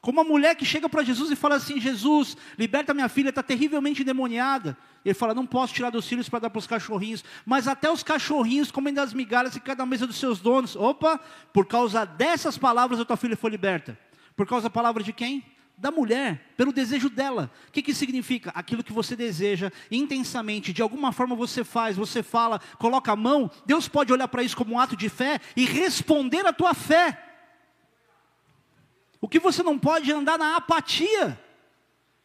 [0.00, 3.44] Como uma mulher que chega para Jesus e fala assim: Jesus, liberta minha filha, está
[3.44, 4.76] terrivelmente endemoniada.
[5.04, 8.02] Ele fala: Não posso tirar dos filhos para dar para os cachorrinhos, mas até os
[8.02, 10.74] cachorrinhos comem das migalhas que cada mesa dos seus donos.
[10.74, 11.20] Opa,
[11.52, 13.96] por causa dessas palavras a tua filha foi liberta.
[14.34, 15.44] Por causa da palavra de quem?
[15.76, 17.50] Da mulher, pelo desejo dela.
[17.68, 18.50] O que, que significa?
[18.54, 23.50] Aquilo que você deseja intensamente, de alguma forma você faz, você fala, coloca a mão,
[23.66, 27.22] Deus pode olhar para isso como um ato de fé e responder à tua fé.
[29.20, 31.38] O que você não pode é andar na apatia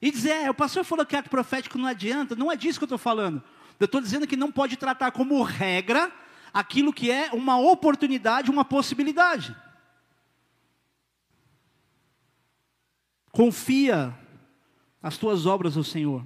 [0.02, 2.84] e dizer, é, o pastor falou que ato profético não adianta, não é disso que
[2.84, 3.44] eu estou falando.
[3.80, 6.12] Eu estou dizendo que não pode tratar como regra
[6.54, 9.56] aquilo que é uma oportunidade, uma possibilidade.
[13.32, 14.18] Confia
[15.02, 16.26] as tuas obras ao Senhor.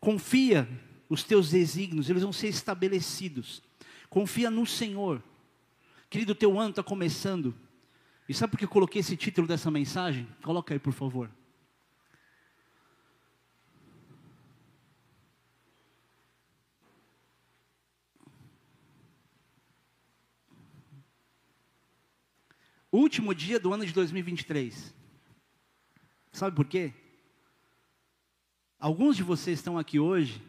[0.00, 0.68] Confia
[1.08, 3.62] os teus desígnios, eles vão ser estabelecidos.
[4.08, 5.22] Confia no Senhor.
[6.08, 7.54] Querido, teu ano está começando.
[8.28, 10.28] E sabe por que eu coloquei esse título dessa mensagem?
[10.42, 11.30] Coloca aí, por favor.
[22.90, 24.97] Último dia do ano de 2023.
[26.38, 26.92] Sabe por quê?
[28.78, 30.40] Alguns de vocês estão aqui hoje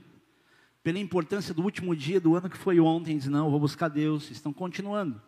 [0.83, 4.29] pela importância do último dia do ano que foi ontem, dizem, não, vou buscar Deus,
[4.29, 5.19] estão continuando.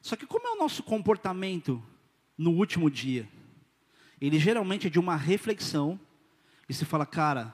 [0.00, 1.82] Só que como é o nosso comportamento
[2.36, 3.28] no último dia?
[4.20, 5.98] Ele geralmente é de uma reflexão,
[6.68, 7.52] e se fala, cara,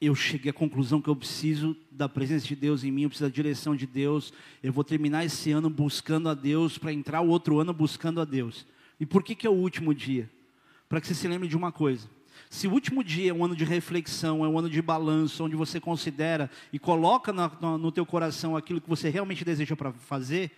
[0.00, 3.30] eu cheguei à conclusão que eu preciso da presença de Deus em mim, eu preciso
[3.30, 7.28] da direção de Deus, eu vou terminar esse ano buscando a Deus, para entrar o
[7.28, 8.66] outro ano buscando a Deus.
[8.98, 10.28] E por que, que é o último dia?
[10.88, 12.08] Para que você se lembre de uma coisa.
[12.50, 15.54] Se o último dia é um ano de reflexão, é um ano de balanço, onde
[15.54, 20.50] você considera e coloca no, no, teu coração aquilo que você realmente deseja para fazer,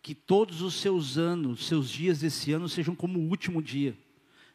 [0.00, 3.98] que todos os seus anos, seus dias desse ano sejam como o último dia.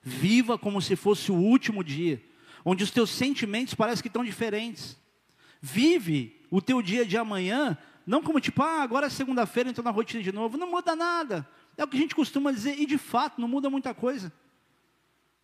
[0.02, 2.22] Viva como se fosse o último dia,
[2.64, 4.98] onde os teus sentimentos parecem que estão diferentes.
[5.62, 7.78] Vive o teu dia de amanhã,
[8.08, 10.58] não como tipo, ah, agora é segunda-feira, estou na rotina de novo.
[10.58, 11.48] Não muda nada.
[11.78, 14.32] É o que a gente costuma dizer, e de fato, não muda muita coisa.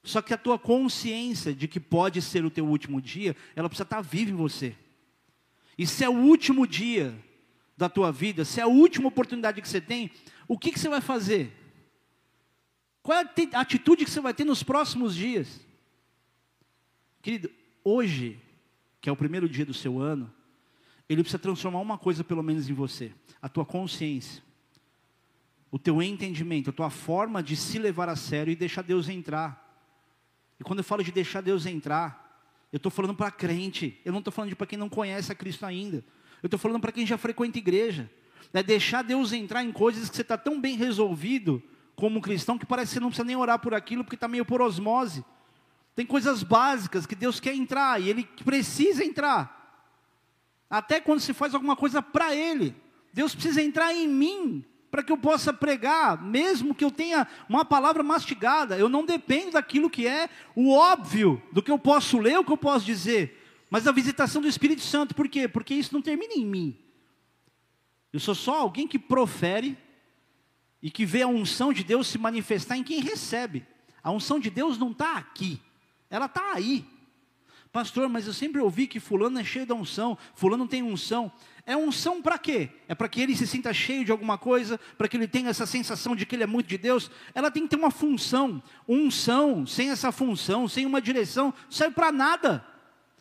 [0.04, 3.84] Só que a tua consciência de que pode ser o teu último dia, ela precisa
[3.84, 4.76] estar viva em você.
[5.78, 7.18] E se é o último dia
[7.78, 10.12] da tua vida, se é a última oportunidade que você tem,
[10.48, 11.54] o que, que você vai fazer?
[13.02, 13.24] Qual é
[13.54, 15.62] a atitude que você vai ter nos próximos dias?
[17.22, 17.50] Querido,
[17.84, 18.40] hoje,
[19.00, 20.32] que é o primeiro dia do seu ano,
[21.08, 24.44] ele precisa transformar uma coisa pelo menos em você: a tua consciência,
[25.72, 29.69] o teu entendimento, a tua forma de se levar a sério e deixar Deus entrar.
[30.60, 34.20] E quando eu falo de deixar Deus entrar, eu estou falando para crente, eu não
[34.20, 36.04] estou falando para quem não conhece a Cristo ainda.
[36.42, 38.10] Eu estou falando para quem já frequenta igreja.
[38.54, 41.62] É deixar Deus entrar em coisas que você está tão bem resolvido
[41.96, 44.46] como cristão que parece que você não precisa nem orar por aquilo porque está meio
[44.46, 45.24] por osmose.
[45.96, 49.58] Tem coisas básicas que Deus quer entrar e Ele precisa entrar.
[50.70, 52.76] Até quando se faz alguma coisa para Ele.
[53.14, 57.64] Deus precisa entrar em mim para que eu possa pregar, mesmo que eu tenha uma
[57.64, 58.78] palavra mastigada.
[58.78, 62.52] Eu não dependo daquilo que é o óbvio, do que eu posso ler, o que
[62.52, 63.40] eu posso dizer.
[63.70, 65.48] Mas a visitação do Espírito Santo, por quê?
[65.48, 66.78] Porque isso não termina em mim.
[68.12, 69.78] Eu sou só alguém que profere
[70.82, 73.66] e que vê a unção de Deus se manifestar em quem recebe.
[74.02, 75.62] A unção de Deus não está aqui,
[76.10, 76.86] ela está aí.
[77.72, 81.32] Pastor, mas eu sempre ouvi que fulano é cheio da unção, fulano tem unção.
[81.70, 82.68] É unção para quê?
[82.88, 85.68] É para que ele se sinta cheio de alguma coisa, para que ele tenha essa
[85.68, 87.12] sensação de que ele é muito de Deus.
[87.32, 88.60] Ela tem que ter uma função.
[88.88, 92.66] Unção, sem essa função, sem uma direção, não serve para nada.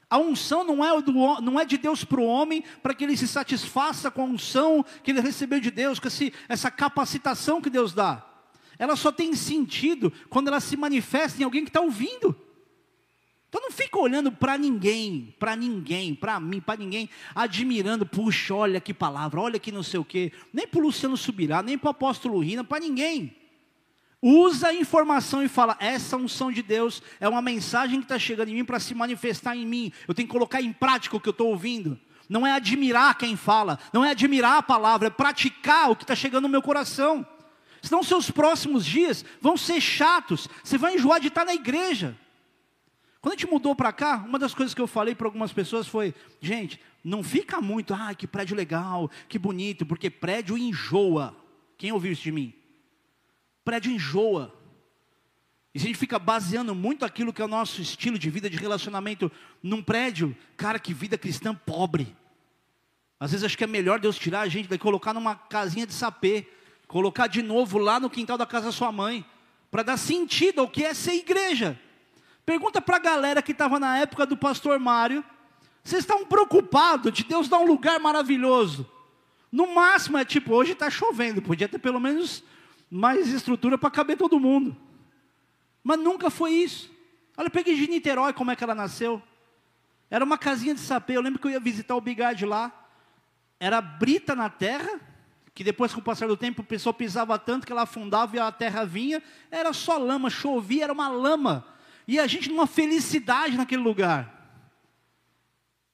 [0.09, 3.19] A unção não é, do, não é de Deus para o homem, para que ele
[3.19, 7.69] se satisfaça com a unção que ele recebeu de Deus, com esse, essa capacitação que
[7.69, 8.25] Deus dá.
[8.79, 12.35] Ela só tem sentido quando ela se manifesta em alguém que está ouvindo.
[13.49, 18.81] Então não fica olhando para ninguém, para ninguém, para mim, para ninguém, admirando, puxa, olha
[18.81, 20.33] que palavra, olha que não sei o quê.
[20.53, 23.35] Nem para o Luciano Subirá, nem para o apóstolo Rina, para ninguém.
[24.21, 28.51] Usa a informação e fala: essa unção de Deus é uma mensagem que está chegando
[28.51, 29.93] em mim para se manifestar em mim.
[30.07, 31.99] Eu tenho que colocar em prática o que eu estou ouvindo.
[32.29, 36.15] Não é admirar quem fala, não é admirar a palavra, é praticar o que está
[36.15, 37.27] chegando no meu coração.
[37.81, 40.49] Senão seus próximos dias vão ser chatos.
[40.63, 42.15] Você vai enjoar de estar na igreja.
[43.21, 45.87] Quando a gente mudou para cá, uma das coisas que eu falei para algumas pessoas
[45.87, 51.37] foi: gente, não fica muito, ah, que prédio legal, que bonito, porque prédio enjoa.
[51.77, 52.55] Quem ouviu isso de mim?
[53.69, 54.51] prédio enjoa.
[55.75, 58.49] E se a gente fica baseando muito aquilo que é o nosso estilo de vida,
[58.49, 59.31] de relacionamento,
[59.63, 62.17] num prédio, cara, que vida cristã pobre.
[63.21, 65.93] Às vezes acho que é melhor Deus tirar a gente e colocar numa casinha de
[65.93, 66.49] sapê,
[66.87, 69.23] colocar de novo lá no quintal da casa da sua mãe,
[69.71, 71.79] para dar sentido ao que é ser igreja.
[72.49, 75.23] Pergunta para a galera que estava na época do pastor Mário,
[75.85, 78.91] vocês estão preocupados de Deus dar um lugar maravilhoso?
[79.53, 82.43] No máximo é tipo, hoje está chovendo, podia ter pelo menos
[82.91, 84.75] mais estrutura para caber todo mundo.
[85.85, 86.91] Mas nunca foi isso.
[87.37, 89.23] Olha, peguei de Niterói como é que ela nasceu.
[90.11, 91.19] Era uma casinha de sapê.
[91.19, 92.73] Eu lembro que eu ia visitar o Bigard lá.
[93.61, 94.99] Era brita na terra,
[95.55, 98.39] que depois, com o passar do tempo, o pessoal pisava tanto que ela afundava e
[98.39, 99.23] a terra vinha.
[99.51, 101.77] Era só lama, chovia, era uma lama.
[102.09, 104.35] E a gente numa felicidade naquele lugar.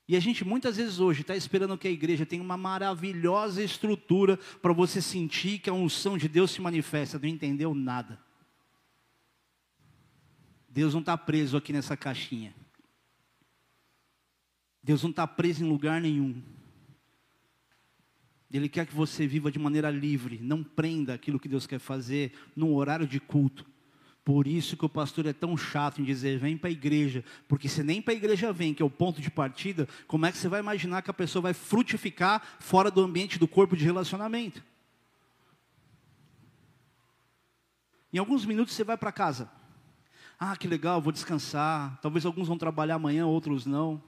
[0.06, 4.36] E a gente muitas vezes hoje está esperando que a igreja tenha uma maravilhosa estrutura
[4.62, 7.18] para você sentir que a unção de Deus se manifesta.
[7.18, 8.22] Não entendeu nada.
[10.68, 12.54] Deus não está preso aqui nessa caixinha.
[14.80, 16.40] Deus não está preso em lugar nenhum.
[18.52, 22.32] Ele quer que você viva de maneira livre, não prenda aquilo que Deus quer fazer
[22.54, 23.73] num horário de culto.
[24.24, 27.68] Por isso que o pastor é tão chato em dizer, vem para a igreja, porque
[27.68, 30.38] se nem para a igreja vem, que é o ponto de partida, como é que
[30.38, 34.64] você vai imaginar que a pessoa vai frutificar fora do ambiente do corpo de relacionamento?
[38.10, 39.50] Em alguns minutos você vai para casa.
[40.38, 41.98] Ah, que legal, vou descansar.
[42.00, 44.02] Talvez alguns vão trabalhar amanhã, outros não.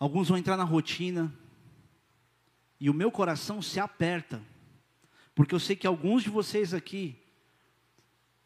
[0.00, 1.32] Alguns vão entrar na rotina.
[2.80, 4.42] E o meu coração se aperta.
[5.34, 7.22] Porque eu sei que alguns de vocês aqui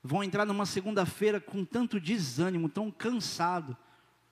[0.02, 3.76] vão entrar numa segunda-feira com tanto desânimo, tão cansado.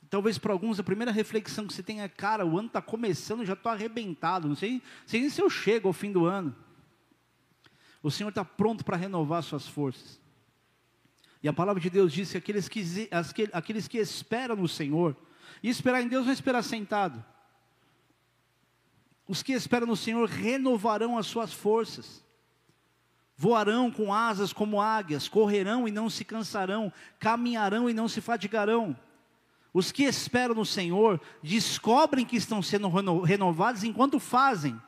[0.09, 3.45] Talvez para alguns a primeira reflexão que você tem é: cara, o ano está começando,
[3.45, 6.55] já estou arrebentado, não sei, sei nem se eu chego ao fim do ano.
[8.03, 10.18] O Senhor está pronto para renovar suas forças.
[11.43, 15.16] E a palavra de Deus diz que aqueles que, aqueles que esperam no Senhor,
[15.62, 17.25] e esperar em Deus não é esperar sentado.
[19.29, 22.25] Os que esperam no Senhor renovarão as suas forças,
[23.41, 28.95] voarão com asas como águias, correrão e não se cansarão, caminharão e não se fatigarão.
[29.72, 32.86] Os que esperam no Senhor descobrem que estão sendo
[33.22, 34.78] renovados enquanto fazem.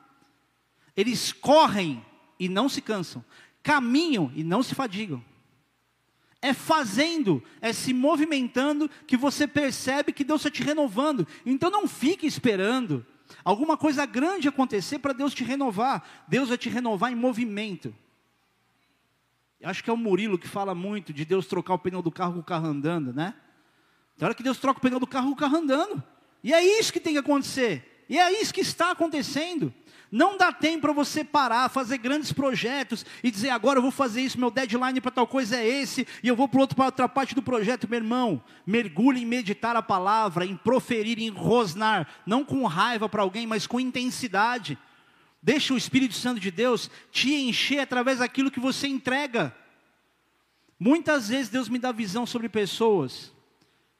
[0.94, 2.04] Eles correm
[2.38, 3.24] e não se cansam,
[3.62, 5.24] caminham e não se fadigam.
[6.42, 11.26] É fazendo, é se movimentando que você percebe que Deus está te renovando.
[11.46, 13.06] Então não fique esperando
[13.42, 16.06] alguma coisa grande acontecer para Deus te renovar.
[16.28, 17.94] Deus vai te renovar em movimento.
[19.62, 22.34] Acho que é o Murilo que fala muito de Deus trocar o pneu do carro
[22.34, 23.34] com o carro andando, né?
[24.16, 26.02] Tem hora que Deus troca o pneu do carro com o carro andando.
[26.42, 28.04] E é isso que tem que acontecer.
[28.08, 29.72] E é isso que está acontecendo.
[30.10, 34.20] Não dá tempo para você parar, fazer grandes projetos e dizer agora eu vou fazer
[34.20, 37.40] isso, meu deadline para tal coisa é esse, e eu vou para outra parte do
[37.40, 38.44] projeto, meu irmão.
[38.66, 43.66] Mergulhe em meditar a palavra, em proferir, em rosnar, não com raiva para alguém, mas
[43.66, 44.76] com intensidade.
[45.42, 49.54] Deixa o Espírito Santo de Deus te encher através daquilo que você entrega.
[50.78, 53.32] Muitas vezes Deus me dá visão sobre pessoas,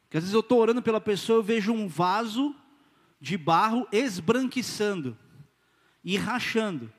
[0.08, 2.54] que às vezes eu estou orando pela pessoa, eu vejo um vaso
[3.20, 5.16] de barro esbranquiçando
[6.04, 6.92] e rachando.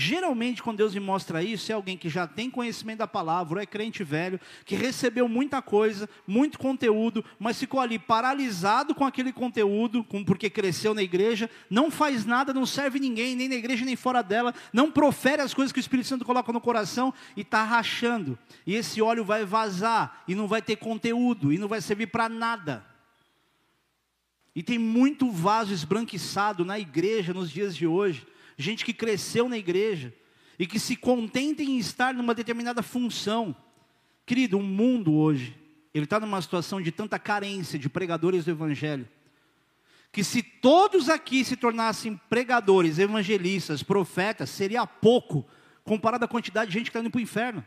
[0.00, 3.60] Geralmente, quando Deus me mostra isso, é alguém que já tem conhecimento da palavra, ou
[3.60, 9.32] é crente velho, que recebeu muita coisa, muito conteúdo, mas ficou ali paralisado com aquele
[9.32, 13.96] conteúdo, porque cresceu na igreja, não faz nada, não serve ninguém, nem na igreja nem
[13.96, 17.64] fora dela, não profere as coisas que o Espírito Santo coloca no coração e está
[17.64, 18.38] rachando.
[18.64, 22.28] E esse óleo vai vazar, e não vai ter conteúdo, e não vai servir para
[22.28, 22.86] nada.
[24.54, 28.24] E tem muito vaso esbranquiçado na igreja nos dias de hoje
[28.58, 30.12] gente que cresceu na igreja
[30.58, 33.56] e que se contenta em estar numa determinada função.
[34.26, 35.56] Querido, o mundo hoje,
[35.94, 39.08] ele está numa situação de tanta carência de pregadores do Evangelho,
[40.10, 45.46] que se todos aqui se tornassem pregadores, evangelistas, profetas, seria pouco,
[45.84, 47.64] comparado à quantidade de gente que está indo para o inferno.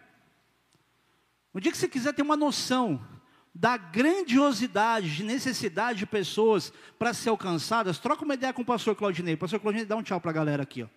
[1.53, 3.05] No dia que você quiser ter uma noção
[3.53, 8.95] da grandiosidade, de necessidade de pessoas para ser alcançadas, troca uma ideia com o pastor
[8.95, 9.33] Claudinei.
[9.33, 10.87] O pastor Claudinei dá um tchau para a galera aqui, ó,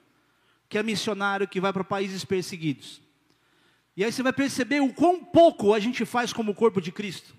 [0.69, 3.03] que é missionário, que vai para países perseguidos.
[3.97, 7.35] E aí você vai perceber o quão pouco a gente faz como corpo de Cristo.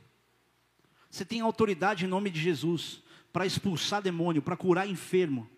[1.10, 3.02] Você tem autoridade em nome de Jesus
[3.32, 5.50] para expulsar demônio, para curar enfermo,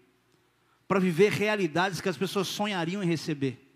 [0.87, 3.66] para viver realidades que as pessoas sonhariam em receber.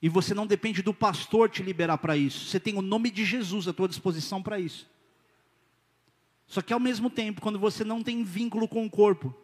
[0.00, 2.46] E você não depende do pastor te liberar para isso.
[2.46, 4.88] Você tem o nome de Jesus à tua disposição para isso.
[6.46, 9.34] Só que ao mesmo tempo, quando você não tem vínculo com o corpo,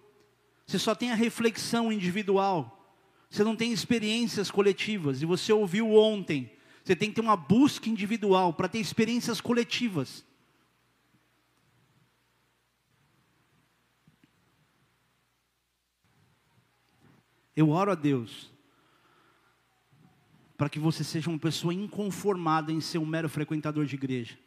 [0.64, 2.88] você só tem a reflexão individual,
[3.28, 6.50] você não tem experiências coletivas, e você ouviu ontem,
[6.82, 10.24] você tem que ter uma busca individual para ter experiências coletivas.
[17.54, 18.53] Eu oro a Deus
[20.56, 24.38] para que você seja uma pessoa inconformada em ser um mero frequentador de igreja.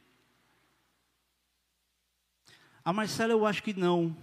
[2.84, 4.16] A Marcela eu acho que não,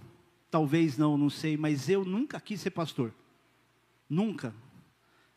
[0.49, 3.13] talvez não, não sei, mas eu nunca quis ser pastor.
[4.09, 4.55] Nunca.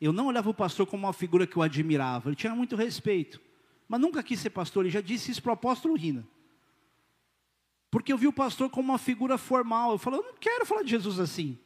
[0.01, 3.41] Eu não olhava o pastor como uma figura que eu admirava, ele tinha muito respeito.
[3.87, 4.85] mas nunca quis ser pastor.
[4.85, 6.27] Ele já disse isso para o apóstolo Rina.
[7.91, 9.93] Porque eu vi o pastor como uma figura formal.
[9.93, 11.59] Eu falei, eu não quero falar de Jesus assim.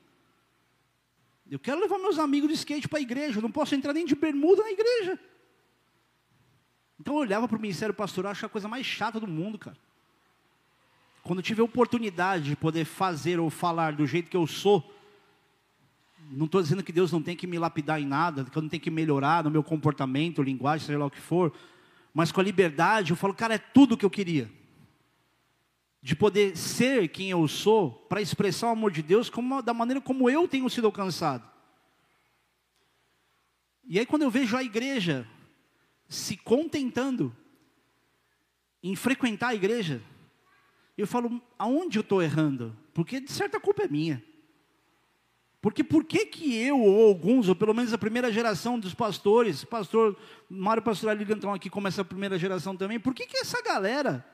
[1.53, 3.37] Eu quero levar meus amigos de skate para a igreja.
[3.37, 5.19] Eu não posso entrar nem de bermuda na igreja.
[6.99, 9.77] Então eu olhava para o ministério pastoral achava a coisa mais chata do mundo, cara.
[11.23, 14.83] Quando eu tive a oportunidade de poder fazer ou falar do jeito que eu sou,
[16.31, 18.71] não estou dizendo que Deus não tem que me lapidar em nada, que eu não
[18.71, 21.53] tenho que melhorar no meu comportamento, linguagem, seja lá o que for,
[22.15, 24.51] mas com a liberdade, eu falo, cara, é tudo o que eu queria.
[26.03, 30.01] De poder ser quem eu sou, para expressar o amor de Deus como, da maneira
[30.01, 31.49] como eu tenho sido alcançado.
[33.85, 35.27] E aí, quando eu vejo a igreja
[36.09, 37.35] se contentando
[38.83, 40.03] em frequentar a igreja,
[40.99, 42.77] eu falo, aonde eu estou errando?
[42.93, 44.23] Porque de certa culpa é minha.
[45.61, 49.63] Porque por que que eu, ou alguns, ou pelo menos a primeira geração dos pastores,
[49.63, 50.19] pastor
[50.51, 54.27] Mário Pastor Lilian estão aqui como essa primeira geração também, por que que essa galera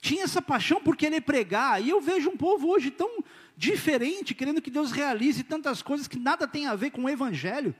[0.00, 1.82] tinha essa paixão por querer pregar?
[1.82, 3.22] E eu vejo um povo hoje tão
[3.56, 7.74] diferente, querendo que Deus realize tantas coisas que nada tem a ver com o evangelho.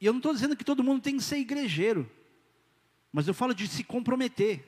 [0.00, 2.10] E eu não estou dizendo que todo mundo tem que ser igrejeiro,
[3.12, 4.66] mas eu falo de se comprometer.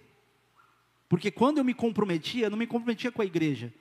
[1.09, 3.73] Porque quando eu me comprometia, eu não me comprometia com a igreja.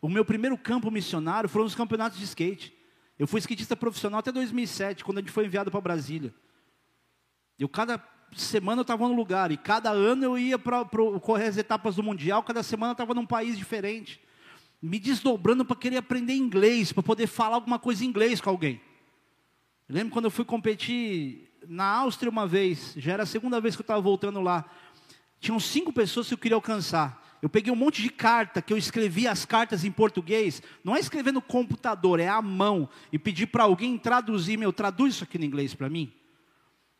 [0.00, 2.74] O meu primeiro campo missionário foram os campeonatos de skate.
[3.18, 6.34] Eu fui skatista profissional até 2007, quando a gente foi enviado para Brasília.
[7.58, 7.98] Eu cada
[8.34, 10.84] semana eu estava num lugar, e cada ano eu ia para
[11.20, 14.20] correr as etapas do Mundial, cada semana eu estava num país diferente.
[14.80, 18.80] Me desdobrando para querer aprender inglês, para poder falar alguma coisa em inglês com alguém.
[19.88, 23.76] Eu lembro quando eu fui competir na Áustria uma vez, já era a segunda vez
[23.76, 24.64] que eu estava voltando lá.
[25.40, 27.20] Tinham cinco pessoas que eu queria alcançar.
[27.42, 30.62] Eu peguei um monte de carta, que eu escrevi as cartas em português.
[30.84, 32.88] Não é escrever no computador, é à mão.
[33.10, 36.12] E pedi para alguém traduzir, meu, traduz isso aqui no inglês para mim.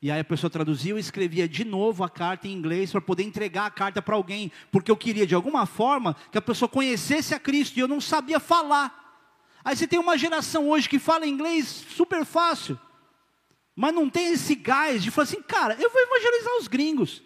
[0.02, 3.22] E aí a pessoa traduzia, eu escrevia de novo a carta em inglês para poder
[3.22, 7.34] entregar a carta para alguém, porque eu queria de alguma forma que a pessoa conhecesse
[7.34, 8.98] a Cristo e eu não sabia falar.
[9.62, 12.78] Aí você tem uma geração hoje que fala inglês super fácil,
[13.76, 17.22] mas não tem esse gás de falar assim, cara, eu vou evangelizar os gringos.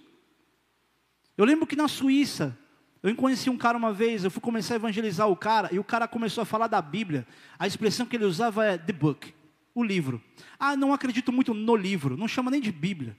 [1.39, 2.59] Eu lembro que na Suíça,
[3.05, 5.85] eu conheci um cara uma vez, eu fui começar a evangelizar o cara, e o
[5.85, 7.25] cara começou a falar da Bíblia.
[7.57, 9.33] A expressão que ele usava é the book,
[9.75, 10.23] o livro.
[10.59, 13.17] Ah, não acredito muito no livro, não chama nem de Bíblia.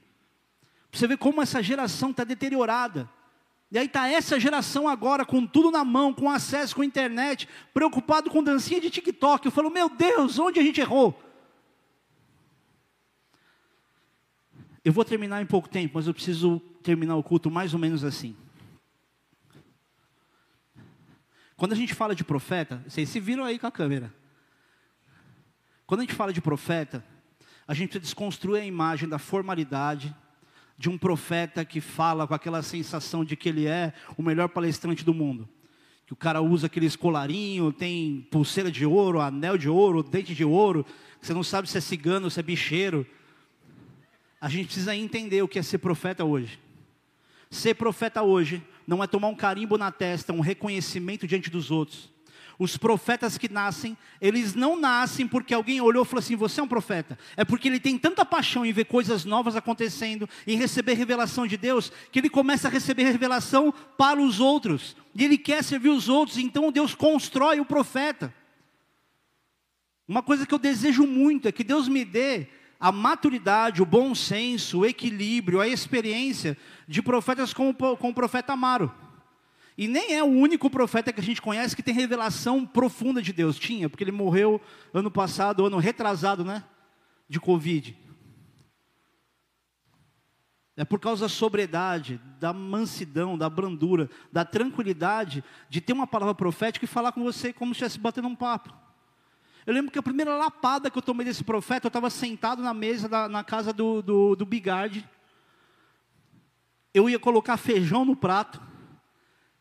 [0.92, 3.08] Você vê como essa geração está deteriorada.
[3.70, 8.30] E aí está essa geração agora com tudo na mão, com acesso com internet, preocupado
[8.30, 9.44] com dancinha de TikTok.
[9.44, 11.20] Eu falo, meu Deus, onde a gente errou?
[14.84, 18.04] Eu vou terminar em pouco tempo, mas eu preciso terminar o culto mais ou menos
[18.04, 18.36] assim.
[21.56, 24.14] Quando a gente fala de profeta, vocês se viram aí com a câmera.
[25.86, 27.04] Quando a gente fala de profeta,
[27.66, 30.14] a gente precisa desconstruir a imagem da formalidade,
[30.76, 35.04] de um profeta que fala com aquela sensação de que ele é o melhor palestrante
[35.04, 35.48] do mundo.
[36.04, 40.44] Que o cara usa aquele escolarinho, tem pulseira de ouro, anel de ouro, dente de
[40.44, 40.84] ouro,
[41.20, 43.06] você não sabe se é cigano, se é bicheiro.
[44.40, 46.58] A gente precisa entender o que é ser profeta hoje.
[47.48, 52.10] Ser profeta hoje não é tomar um carimbo na testa, um reconhecimento diante dos outros.
[52.58, 56.62] Os profetas que nascem, eles não nascem porque alguém olhou e falou assim: você é
[56.62, 57.18] um profeta.
[57.36, 61.56] É porque ele tem tanta paixão em ver coisas novas acontecendo, em receber revelação de
[61.56, 64.96] Deus, que ele começa a receber revelação para os outros.
[65.14, 68.32] E ele quer servir os outros, então Deus constrói o profeta.
[70.08, 72.46] Uma coisa que eu desejo muito é que Deus me dê
[72.78, 76.56] a maturidade, o bom senso, o equilíbrio, a experiência
[76.86, 78.92] de profetas como, como o profeta Amaro.
[79.76, 83.32] E nem é o único profeta que a gente conhece que tem revelação profunda de
[83.32, 83.58] Deus.
[83.58, 84.60] Tinha, porque ele morreu
[84.92, 86.64] ano passado, ano retrasado, né?
[87.28, 87.96] De Covid.
[90.76, 96.34] É por causa da sobriedade, da mansidão, da brandura, da tranquilidade de ter uma palavra
[96.34, 98.74] profética e falar com você como se estivesse batendo um papo.
[99.66, 102.72] Eu lembro que a primeira lapada que eu tomei desse profeta, eu estava sentado na
[102.72, 105.06] mesa da, na casa do, do, do Bigard.
[106.94, 108.60] Eu ia colocar feijão no prato.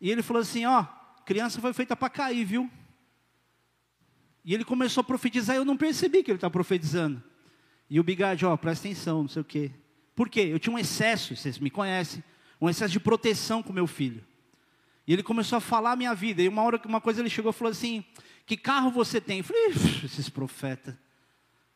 [0.06, 0.86] E ele falou assim: Ó,
[1.26, 2.70] criança foi feita para cair, viu?
[4.44, 7.24] E ele começou a profetizar, eu não percebi que ele estava profetizando.
[7.90, 9.72] E o Bigard, ó, presta atenção, não sei o quê.
[10.16, 10.42] Por quê?
[10.42, 12.24] Eu tinha um excesso, vocês me conhecem,
[12.62, 14.24] um excesso de proteção com meu filho.
[15.08, 16.44] E ele começou a falar a minha vida.
[16.44, 18.06] E uma hora, uma coisa ele chegou e falou assim:
[18.46, 19.40] Que carro você tem?
[19.40, 19.70] Eu falei:
[20.04, 20.94] Esses profetas.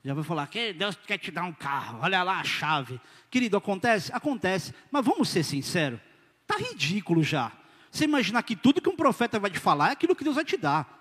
[0.05, 1.97] Já vai falar que Deus quer te dar um carro.
[2.03, 3.01] Olha lá a chave.
[3.31, 4.11] Querido, acontece?
[4.13, 4.71] Acontece.
[4.91, 5.99] Mas vamos ser sinceros.
[6.45, 7.51] Tá ridículo já.
[7.91, 10.45] Você imaginar que tudo que um profeta vai te falar é aquilo que Deus vai
[10.45, 10.97] te dar.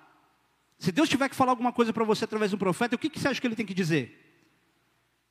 [0.78, 3.10] Se Deus tiver que falar alguma coisa para você através de um profeta, o que,
[3.10, 4.24] que você acha que ele tem que dizer?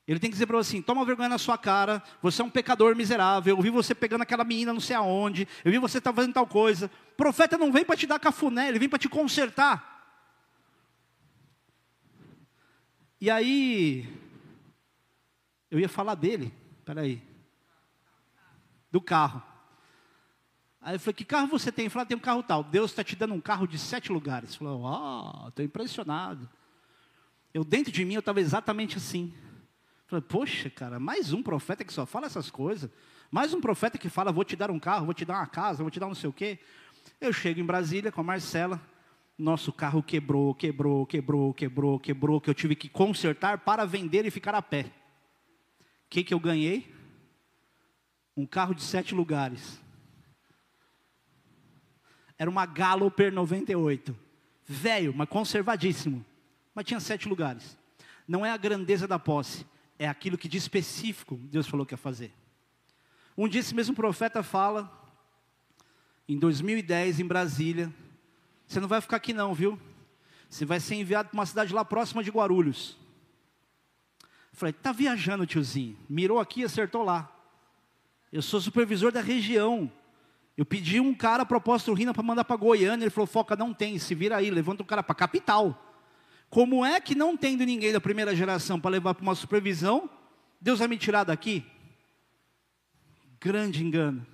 [0.07, 2.49] Ele tem que dizer para você assim: toma vergonha na sua cara, você é um
[2.49, 3.55] pecador miserável.
[3.55, 6.47] Eu vi você pegando aquela menina não sei aonde, eu vi você tá fazendo tal
[6.47, 6.91] coisa.
[7.13, 9.95] O profeta não vem para te dar cafuné, ele vem para te consertar.
[13.19, 14.07] E aí,
[15.71, 16.53] eu ia falar dele,
[16.85, 17.21] peraí,
[18.91, 19.41] do carro.
[20.87, 21.83] Aí eu falei, que carro você tem?
[21.83, 22.63] Ele falou, ah, tem um carro tal.
[22.63, 24.51] Deus está te dando um carro de sete lugares.
[24.51, 26.49] Ele falou, ó, oh, estou impressionado.
[27.53, 29.33] Eu, dentro de mim, eu estava exatamente assim.
[29.35, 32.89] Eu falei, poxa, cara, mais um profeta que só fala essas coisas.
[33.29, 35.83] Mais um profeta que fala, vou te dar um carro, vou te dar uma casa,
[35.83, 36.57] vou te dar não sei o quê.
[37.19, 38.81] Eu chego em Brasília com a Marcela,
[39.37, 44.31] nosso carro quebrou, quebrou, quebrou, quebrou, quebrou, que eu tive que consertar para vender e
[44.31, 44.83] ficar a pé.
[44.83, 46.95] O que, que eu ganhei?
[48.37, 49.85] Um carro de sete lugares.
[52.37, 54.15] Era uma Galloper 98.
[54.65, 56.25] Velho, mas conservadíssimo.
[56.75, 57.77] Mas tinha sete lugares.
[58.27, 59.65] Não é a grandeza da posse,
[59.97, 62.33] é aquilo que de específico Deus falou que ia fazer.
[63.37, 64.91] Um dia esse mesmo profeta fala,
[66.27, 67.93] em 2010, em Brasília,
[68.67, 69.79] você não vai ficar aqui não, viu?
[70.49, 72.97] Você vai ser enviado para uma cidade lá próxima de Guarulhos.
[74.51, 75.97] Falei, tá viajando, tiozinho.
[76.09, 77.31] Mirou aqui, acertou lá.
[78.31, 79.91] Eu sou supervisor da região.
[80.57, 83.99] Eu pedi um cara proposta Rina para mandar para Goiânia, ele falou: "Foca, não tem,
[83.99, 85.83] se vira aí, levanta o cara para capital".
[86.49, 90.09] Como é que não tendo ninguém da primeira geração para levar para uma supervisão,
[90.59, 91.63] Deus vai me tirar daqui?
[93.39, 94.25] Grande engano.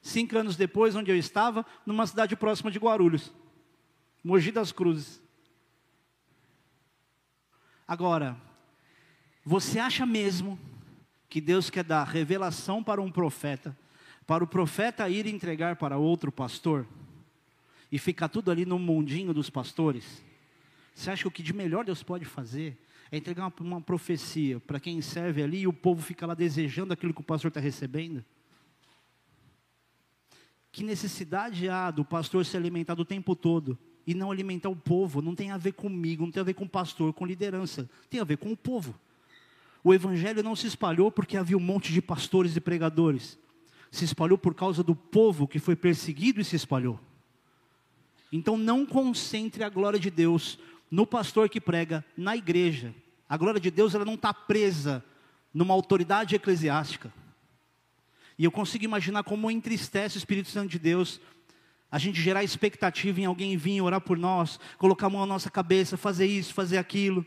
[0.00, 3.32] Cinco anos depois, onde eu estava, numa cidade próxima de Guarulhos,
[4.22, 5.20] Mogi das Cruzes.
[7.88, 8.36] Agora,
[9.44, 10.58] você acha mesmo
[11.28, 13.76] que Deus quer dar revelação para um profeta
[14.26, 16.86] para o profeta ir entregar para outro pastor
[17.90, 20.22] e ficar tudo ali no mundinho dos pastores?
[20.94, 22.78] Você acha que o que de melhor Deus pode fazer
[23.10, 26.92] é entregar uma, uma profecia para quem serve ali e o povo fica lá desejando
[26.92, 28.24] aquilo que o pastor está recebendo?
[30.70, 35.20] Que necessidade há do pastor se alimentar o tempo todo e não alimentar o povo?
[35.20, 38.20] Não tem a ver comigo, não tem a ver com o pastor, com liderança, tem
[38.20, 38.98] a ver com o povo.
[39.84, 43.38] O evangelho não se espalhou porque havia um monte de pastores e pregadores
[43.92, 46.98] se espalhou por causa do povo que foi perseguido e se espalhou.
[48.32, 50.58] Então não concentre a glória de Deus
[50.90, 52.94] no pastor que prega, na igreja.
[53.28, 55.04] A glória de Deus ela não está presa
[55.52, 57.12] numa autoridade eclesiástica.
[58.38, 61.20] E eu consigo imaginar como entristece o Espírito Santo de Deus
[61.90, 65.50] a gente gerar expectativa em alguém vir orar por nós, colocar a mão na nossa
[65.50, 67.26] cabeça, fazer isso, fazer aquilo.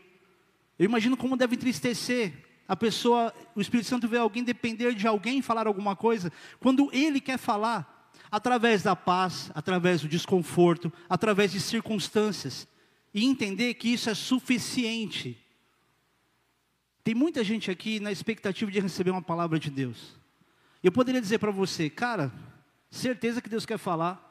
[0.76, 5.40] Eu imagino como deve entristecer a pessoa, o Espírito Santo vê alguém depender de alguém
[5.40, 11.60] falar alguma coisa, quando ele quer falar, através da paz, através do desconforto, através de
[11.60, 12.66] circunstâncias,
[13.14, 15.38] e entender que isso é suficiente.
[17.04, 20.16] Tem muita gente aqui na expectativa de receber uma palavra de Deus.
[20.82, 22.32] Eu poderia dizer para você, cara,
[22.90, 24.22] certeza que Deus quer falar,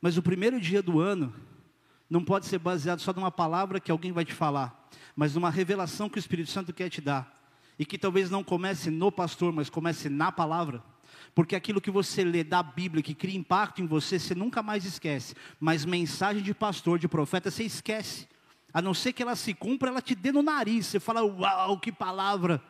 [0.00, 1.34] mas o primeiro dia do ano
[2.08, 4.80] não pode ser baseado só numa palavra que alguém vai te falar
[5.14, 7.34] mas numa revelação que o Espírito Santo quer te dar.
[7.78, 10.82] E que talvez não comece no pastor, mas comece na palavra.
[11.34, 14.84] Porque aquilo que você lê da Bíblia, que cria impacto em você, você nunca mais
[14.84, 15.34] esquece.
[15.58, 18.28] Mas mensagem de pastor, de profeta, você esquece.
[18.72, 20.86] A não ser que ela se cumpra, ela te dê no nariz.
[20.86, 22.62] Você fala, uau, que palavra.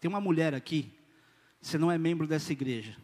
[0.00, 0.90] Tem uma mulher aqui,
[1.60, 2.96] você não é membro dessa igreja.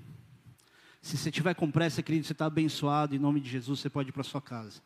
[1.07, 4.09] Se você tiver com pressa, querido, você está abençoado, em nome de Jesus, você pode
[4.09, 4.83] ir para sua casa.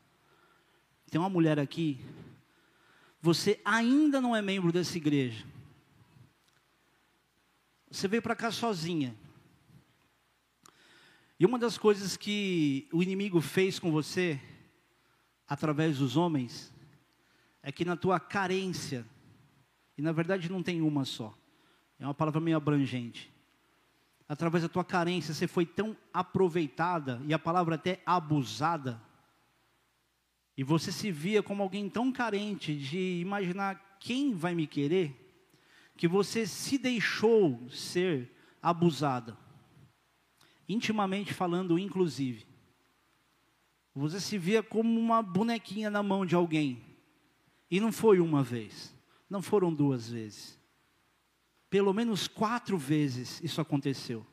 [1.11, 1.99] Tem uma mulher aqui,
[3.23, 5.47] você ainda não é membro dessa igreja.
[7.91, 9.17] Você veio para cá sozinha.
[11.39, 14.39] E uma das coisas que o inimigo fez com você,
[15.49, 16.71] através dos homens,
[17.63, 19.07] é que na tua carência,
[19.97, 21.35] e na verdade não tem uma só,
[21.99, 23.33] é uma palavra meio abrangente
[24.31, 29.03] através da tua carência, você foi tão aproveitada, e a palavra até abusada,
[30.57, 35.17] e você se via como alguém tão carente de imaginar quem vai me querer,
[35.97, 38.31] que você se deixou ser
[38.63, 39.37] abusada,
[40.69, 42.47] intimamente falando, inclusive.
[43.93, 46.81] Você se via como uma bonequinha na mão de alguém,
[47.69, 48.95] e não foi uma vez,
[49.29, 50.60] não foram duas vezes.
[51.71, 54.27] Pelo menos quatro vezes isso aconteceu.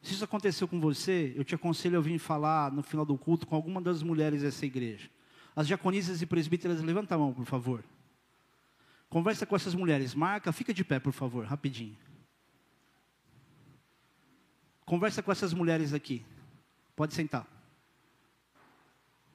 [0.00, 3.46] Se isso aconteceu com você, eu te aconselho a vir falar no final do culto
[3.46, 5.10] com alguma das mulheres dessa igreja.
[5.54, 7.84] As diaconisas e presbíteras, levanta a mão, por favor.
[9.10, 10.14] Conversa com essas mulheres.
[10.14, 11.96] Marca, fica de pé, por favor, rapidinho.
[14.84, 16.24] Conversa com essas mulheres aqui.
[16.96, 17.46] Pode sentar.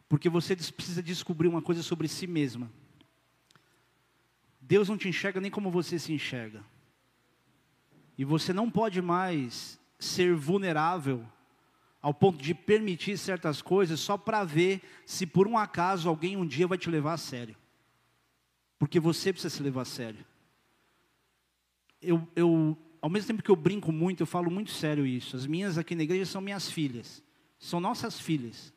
[0.08, 2.72] Porque você precisa descobrir uma coisa sobre si mesma.
[4.66, 6.64] Deus não te enxerga nem como você se enxerga.
[8.18, 11.26] E você não pode mais ser vulnerável
[12.02, 16.46] ao ponto de permitir certas coisas só para ver se por um acaso alguém um
[16.46, 17.56] dia vai te levar a sério.
[18.80, 20.26] Porque você precisa se levar a sério.
[22.02, 25.36] Eu, eu, ao mesmo tempo que eu brinco muito, eu falo muito sério isso.
[25.36, 27.22] As minhas aqui na igreja são minhas filhas.
[27.60, 28.74] São nossas filhas.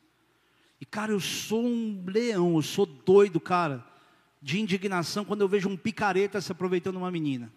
[0.80, 3.84] E cara, eu sou um leão, eu sou doido, cara,
[4.40, 7.52] de indignação quando eu vejo um picareta se aproveitando de uma menina.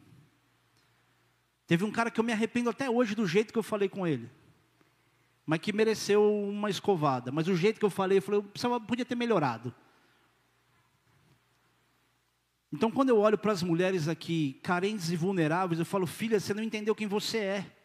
[1.68, 4.06] Teve um cara que eu me arrependo até hoje do jeito que eu falei com
[4.08, 4.30] ele
[5.50, 7.32] mas que mereceu uma escovada.
[7.32, 9.74] Mas o jeito que eu falei, eu falei, eu podia ter melhorado.
[12.72, 16.54] Então, quando eu olho para as mulheres aqui, carentes e vulneráveis, eu falo, filha, você
[16.54, 17.76] não entendeu quem você é.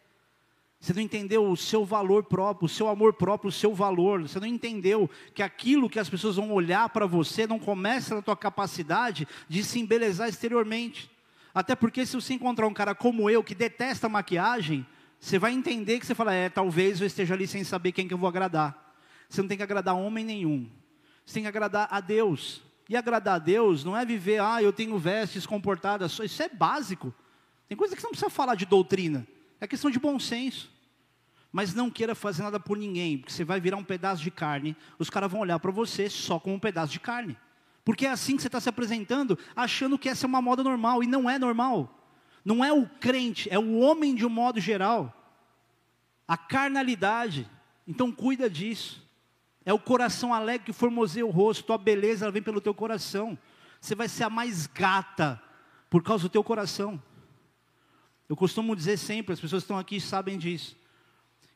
[0.85, 4.21] Você não entendeu o seu valor próprio, o seu amor próprio, o seu valor.
[4.21, 8.21] Você não entendeu que aquilo que as pessoas vão olhar para você não começa na
[8.21, 11.09] tua capacidade de se embelezar exteriormente.
[11.55, 14.85] Até porque se você encontrar um cara como eu, que detesta maquiagem,
[15.19, 18.13] você vai entender que você fala, é, talvez eu esteja ali sem saber quem que
[18.13, 18.95] eu vou agradar.
[19.27, 20.69] Você não tem que agradar homem nenhum.
[21.25, 22.61] Você tem que agradar a Deus.
[22.87, 26.19] E agradar a Deus não é viver, ah, eu tenho vestes comportadas.
[26.19, 27.11] Isso é básico.
[27.67, 29.27] Tem coisa que você não precisa falar de doutrina.
[29.59, 30.74] É questão de bom senso.
[31.55, 34.75] Mas não queira fazer nada por ninguém, porque você vai virar um pedaço de carne.
[34.99, 37.37] Os caras vão olhar para você só como um pedaço de carne.
[37.85, 41.01] Porque é assim que você está se apresentando, achando que essa é uma moda normal.
[41.01, 41.97] E não é normal.
[42.43, 45.15] Não é o crente, é o homem de um modo geral.
[46.27, 47.49] A carnalidade.
[47.87, 49.01] Então cuida disso.
[49.63, 51.63] É o coração alegre que formoseia o rosto.
[51.63, 53.37] Tua beleza vem pelo teu coração.
[53.79, 55.41] Você vai ser a mais gata
[55.89, 57.01] por causa do teu coração.
[58.27, 60.83] Eu costumo dizer sempre, as pessoas que estão aqui sabem disso.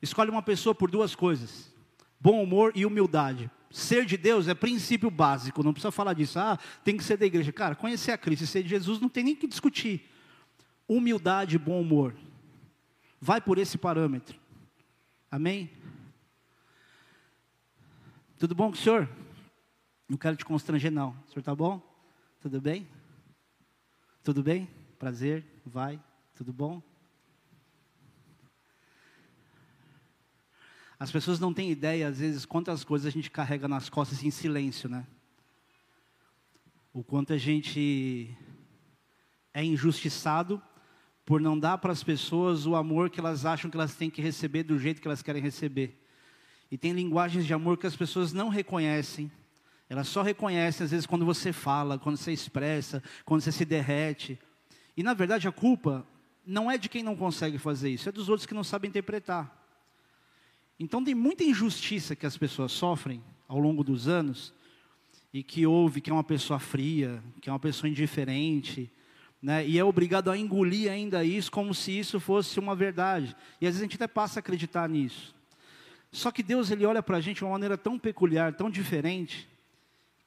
[0.01, 1.73] Escolhe uma pessoa por duas coisas:
[2.19, 3.49] bom humor e humildade.
[3.71, 6.39] Ser de Deus é princípio básico, não precisa falar disso.
[6.39, 7.51] Ah, tem que ser da igreja.
[7.51, 10.09] Cara, conhecer a Cristo e ser de Jesus não tem nem que discutir
[10.88, 12.15] humildade e bom humor.
[13.21, 14.39] Vai por esse parâmetro.
[15.30, 15.69] Amém?
[18.39, 19.07] Tudo bom com o senhor?
[20.07, 21.09] Não quero te constranger, não.
[21.09, 21.80] O senhor está bom?
[22.39, 22.88] Tudo bem?
[24.23, 24.67] Tudo bem?
[24.97, 25.45] Prazer?
[25.63, 26.01] Vai?
[26.34, 26.81] Tudo bom?
[30.99, 34.30] As pessoas não têm ideia, às vezes, quantas coisas a gente carrega nas costas em
[34.30, 35.07] silêncio, né?
[36.93, 38.35] O quanto a gente
[39.53, 40.61] é injustiçado
[41.26, 44.21] por não dar para as pessoas o amor que elas acham que elas têm que
[44.21, 46.05] receber do jeito que elas querem receber.
[46.69, 49.31] E tem linguagens de amor que as pessoas não reconhecem.
[49.88, 54.38] Elas só reconhecem às vezes quando você fala, quando você expressa, quando você se derrete.
[54.97, 56.05] E na verdade a culpa
[56.45, 59.59] não é de quem não consegue fazer isso, é dos outros que não sabem interpretar.
[60.80, 64.53] Então tem muita injustiça que as pessoas sofrem ao longo dos anos
[65.34, 68.89] e que ouve que é uma pessoa fria, que é uma pessoa indiferente,
[69.41, 69.68] né?
[69.68, 73.35] E é obrigado a engolir ainda isso como se isso fosse uma verdade.
[73.60, 75.35] E às vezes a gente até passa a acreditar nisso.
[76.11, 79.47] Só que Deus ele olha para a gente de uma maneira tão peculiar, tão diferente,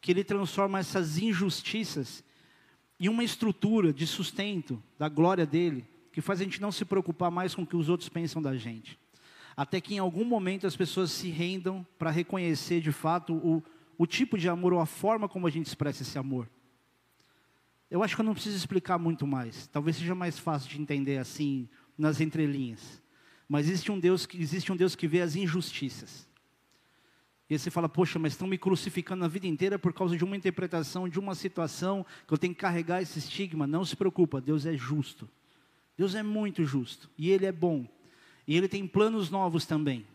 [0.01, 2.25] que Ele transforma essas injustiças
[2.99, 7.31] em uma estrutura de sustento da glória dele, que faz a gente não se preocupar
[7.31, 8.99] mais com o que os outros pensam da gente.
[9.57, 13.63] Até que em algum momento as pessoas se rendam para reconhecer de fato o,
[13.99, 16.49] o tipo de amor ou a forma como a gente expressa esse amor.
[17.91, 19.67] Eu acho que eu não preciso explicar muito mais.
[19.67, 23.03] Talvez seja mais fácil de entender assim nas entrelinhas.
[23.47, 26.27] Mas existe um Deus que existe um Deus que vê as injustiças.
[27.51, 30.25] E aí você fala, poxa, mas estão me crucificando a vida inteira por causa de
[30.25, 33.67] uma interpretação, de uma situação, que eu tenho que carregar esse estigma.
[33.67, 35.29] Não se preocupa, Deus é justo.
[35.95, 37.11] Deus é muito justo.
[37.19, 37.87] E Ele é bom.
[38.47, 40.07] E Ele tem planos novos também.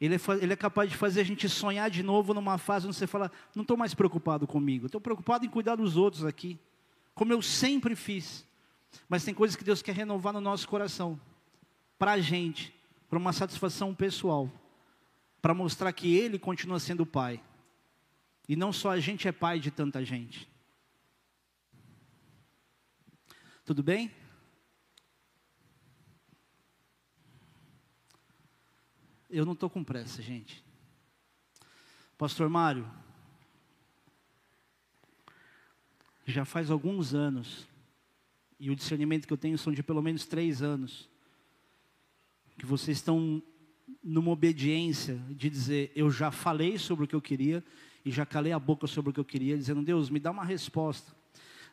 [0.00, 2.96] Ele é, ele é, capaz de fazer a gente sonhar de novo numa fase onde
[2.96, 6.58] você fala, não estou mais preocupado comigo, estou preocupado em cuidar dos outros aqui
[7.14, 8.44] como eu sempre fiz.
[9.08, 11.20] Mas tem coisas que Deus quer renovar no nosso coração,
[11.98, 12.74] para a gente,
[13.08, 14.50] para uma satisfação pessoal,
[15.40, 17.42] para mostrar que Ele continua sendo Pai.
[18.48, 20.46] E não só a gente é pai de tanta gente.
[23.64, 24.10] Tudo bem?
[29.36, 30.62] Eu não estou com pressa, gente.
[32.16, 32.88] Pastor Mário,
[36.24, 37.66] já faz alguns anos,
[38.60, 41.10] e o discernimento que eu tenho são de pelo menos três anos,
[42.56, 43.42] que vocês estão
[44.04, 47.64] numa obediência de dizer: Eu já falei sobre o que eu queria,
[48.04, 50.44] e já calei a boca sobre o que eu queria, dizendo: Deus, me dá uma
[50.44, 51.12] resposta.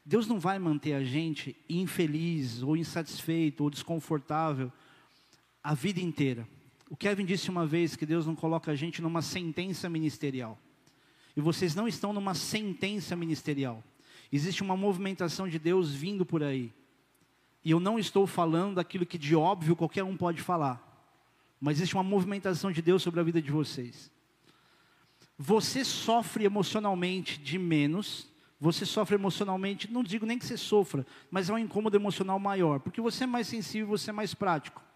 [0.03, 4.73] Deus não vai manter a gente infeliz, ou insatisfeito, ou desconfortável
[5.63, 6.47] a vida inteira.
[6.91, 10.59] O Kevin disse uma vez que Deus não coloca a gente numa sentença ministerial.
[11.37, 13.81] E vocês não estão numa sentença ministerial.
[14.29, 16.69] Existe uma movimentação de Deus vindo por aí.
[17.63, 20.85] E eu não estou falando daquilo que de óbvio qualquer um pode falar.
[21.61, 24.11] Mas existe uma movimentação de Deus sobre a vida de vocês.
[25.37, 28.27] Você sofre emocionalmente de menos,
[28.59, 32.81] você sofre emocionalmente, não digo nem que você sofra, mas é um incômodo emocional maior,
[32.81, 34.90] porque você é mais sensível, você é mais prático.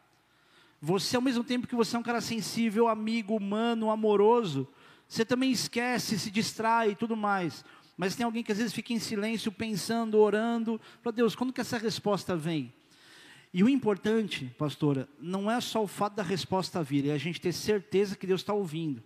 [0.86, 4.68] Você, ao mesmo tempo que você é um cara sensível, amigo, humano, amoroso,
[5.07, 7.66] você também esquece, se distrai e tudo mais.
[7.98, 10.80] Mas tem alguém que às vezes fica em silêncio, pensando, orando.
[11.02, 12.72] Para Deus, quando que essa resposta vem?
[13.52, 17.41] E o importante, pastora, não é só o fato da resposta vir, é a gente
[17.41, 19.02] ter certeza que Deus está ouvindo.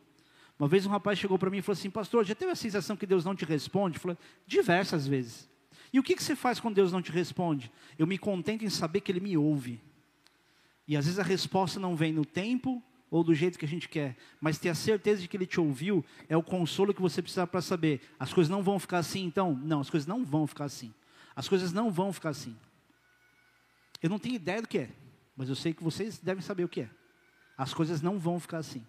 [0.60, 2.98] Uma vez um rapaz chegou para mim e falou assim: Pastor, já teve a sensação
[2.98, 3.96] que Deus não te responde?
[3.96, 5.48] Eu falei: Diversas vezes.
[5.94, 7.72] E o que, que você faz quando Deus não te responde?
[7.98, 9.82] Eu me contento em saber que Ele me ouve.
[10.90, 13.88] E às vezes a resposta não vem no tempo ou do jeito que a gente
[13.88, 17.22] quer, mas ter a certeza de que Ele te ouviu é o consolo que você
[17.22, 18.02] precisa para saber.
[18.20, 19.54] As coisas não vão ficar assim, então?
[19.54, 20.92] Não, as coisas não vão ficar assim.
[21.36, 22.58] As coisas não vão ficar assim.
[24.02, 24.90] Eu não tenho ideia do que é,
[25.38, 26.90] mas eu sei que vocês devem saber o que é.
[27.56, 28.84] As coisas não vão ficar assim.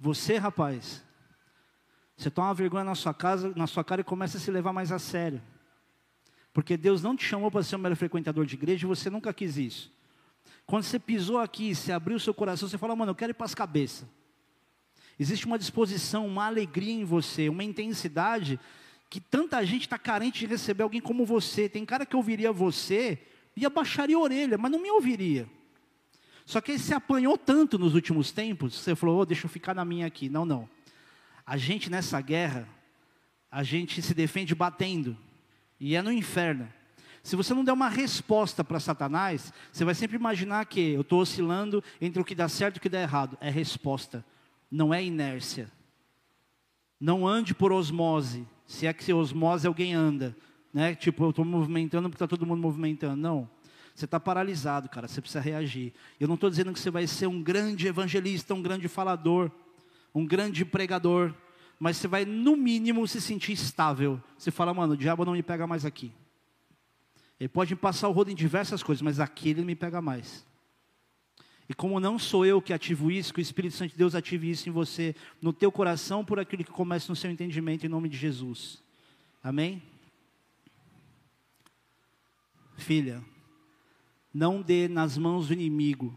[0.00, 1.04] Você, rapaz,
[2.16, 4.90] você toma vergonha na sua casa, na sua cara e começa a se levar mais
[4.90, 5.40] a sério.
[6.54, 9.34] Porque Deus não te chamou para ser um mero frequentador de igreja e você nunca
[9.34, 9.92] quis isso.
[10.64, 13.34] Quando você pisou aqui, você abriu o seu coração, você fala, mano, eu quero ir
[13.34, 14.06] para as cabeças.
[15.18, 18.58] Existe uma disposição, uma alegria em você, uma intensidade
[19.10, 21.68] que tanta gente está carente de receber alguém como você.
[21.68, 23.18] Tem cara que ouviria você
[23.56, 25.48] e abaixaria a orelha, mas não me ouviria.
[26.46, 29.84] Só que você apanhou tanto nos últimos tempos, você falou, oh, deixa eu ficar na
[29.84, 30.28] minha aqui.
[30.28, 30.68] Não, não.
[31.44, 32.68] A gente nessa guerra,
[33.50, 35.16] a gente se defende batendo.
[35.84, 36.66] E é no inferno.
[37.22, 41.20] Se você não der uma resposta para Satanás, você vai sempre imaginar que eu estou
[41.20, 43.36] oscilando entre o que dá certo e o que dá errado.
[43.38, 44.24] É resposta,
[44.70, 45.70] não é inércia.
[46.98, 48.48] Não ande por osmose.
[48.66, 50.34] Se é que se osmose alguém anda.
[50.72, 50.94] Né?
[50.94, 53.20] Tipo, eu estou movimentando porque está todo mundo movimentando.
[53.20, 53.46] Não.
[53.94, 55.06] Você está paralisado, cara.
[55.06, 55.92] Você precisa reagir.
[56.18, 59.50] Eu não estou dizendo que você vai ser um grande evangelista, um grande falador,
[60.14, 61.34] um grande pregador
[61.78, 64.22] mas você vai, no mínimo, se sentir estável.
[64.38, 66.12] Você fala, mano, o diabo não me pega mais aqui.
[67.38, 70.46] Ele pode me passar o rodo em diversas coisas, mas aqui ele me pega mais.
[71.68, 74.50] E como não sou eu que ativo isso, que o Espírito Santo de Deus ative
[74.50, 78.08] isso em você, no teu coração, por aquilo que começa no seu entendimento, em nome
[78.08, 78.82] de Jesus.
[79.42, 79.82] Amém?
[82.76, 83.22] Filha,
[84.32, 86.14] não dê nas mãos do inimigo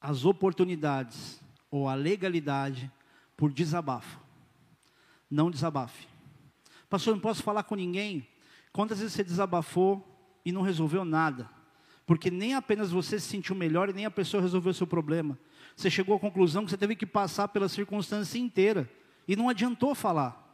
[0.00, 1.40] as oportunidades
[1.70, 2.90] ou a legalidade
[3.36, 4.18] por desabafo.
[5.30, 6.08] Não desabafe.
[6.88, 8.26] Pastor, não posso falar com ninguém?
[8.72, 10.04] Quantas vezes você desabafou
[10.44, 11.48] e não resolveu nada?
[12.06, 15.38] Porque nem apenas você se sentiu melhor e nem a pessoa resolveu o seu problema.
[15.76, 18.90] Você chegou à conclusão que você teve que passar pela circunstância inteira
[19.28, 20.48] e não adiantou falar.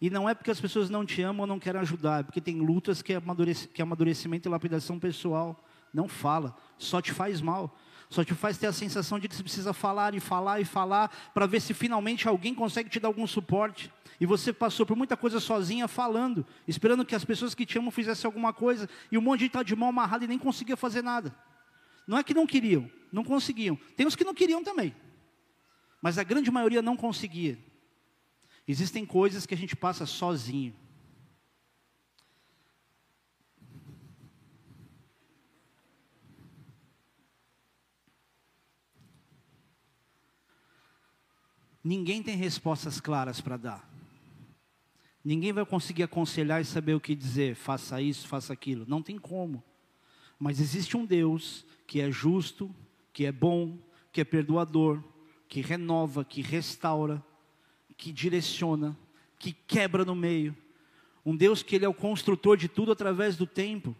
[0.00, 2.40] E não é porque as pessoas não te amam ou não querem ajudar, é porque
[2.40, 5.62] tem lutas que é, é amadurecimento e lapidação pessoal.
[5.92, 7.76] Não fala, só te faz mal
[8.10, 11.08] só te faz ter a sensação de que você precisa falar e falar e falar
[11.32, 13.90] para ver se finalmente alguém consegue te dar algum suporte.
[14.20, 17.92] E você passou por muita coisa sozinha falando, esperando que as pessoas que te amam
[17.92, 20.76] fizessem alguma coisa, e um monte de gente está de mão amarrada e nem conseguia
[20.76, 21.32] fazer nada.
[22.04, 23.78] Não é que não queriam, não conseguiam.
[23.96, 24.92] Tem os que não queriam também.
[26.02, 27.56] Mas a grande maioria não conseguia.
[28.66, 30.74] Existem coisas que a gente passa sozinho.
[41.82, 43.90] Ninguém tem respostas claras para dar.
[45.24, 48.84] Ninguém vai conseguir aconselhar e saber o que dizer, faça isso, faça aquilo.
[48.86, 49.62] Não tem como.
[50.38, 52.74] Mas existe um Deus que é justo,
[53.12, 53.78] que é bom,
[54.12, 55.02] que é perdoador,
[55.48, 57.22] que renova, que restaura,
[57.96, 58.96] que direciona,
[59.38, 60.56] que quebra no meio.
[61.24, 63.96] Um Deus que ele é o construtor de tudo através do tempo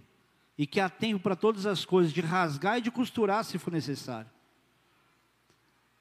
[0.56, 3.72] e que há tempo para todas as coisas, de rasgar e de costurar se for
[3.72, 4.30] necessário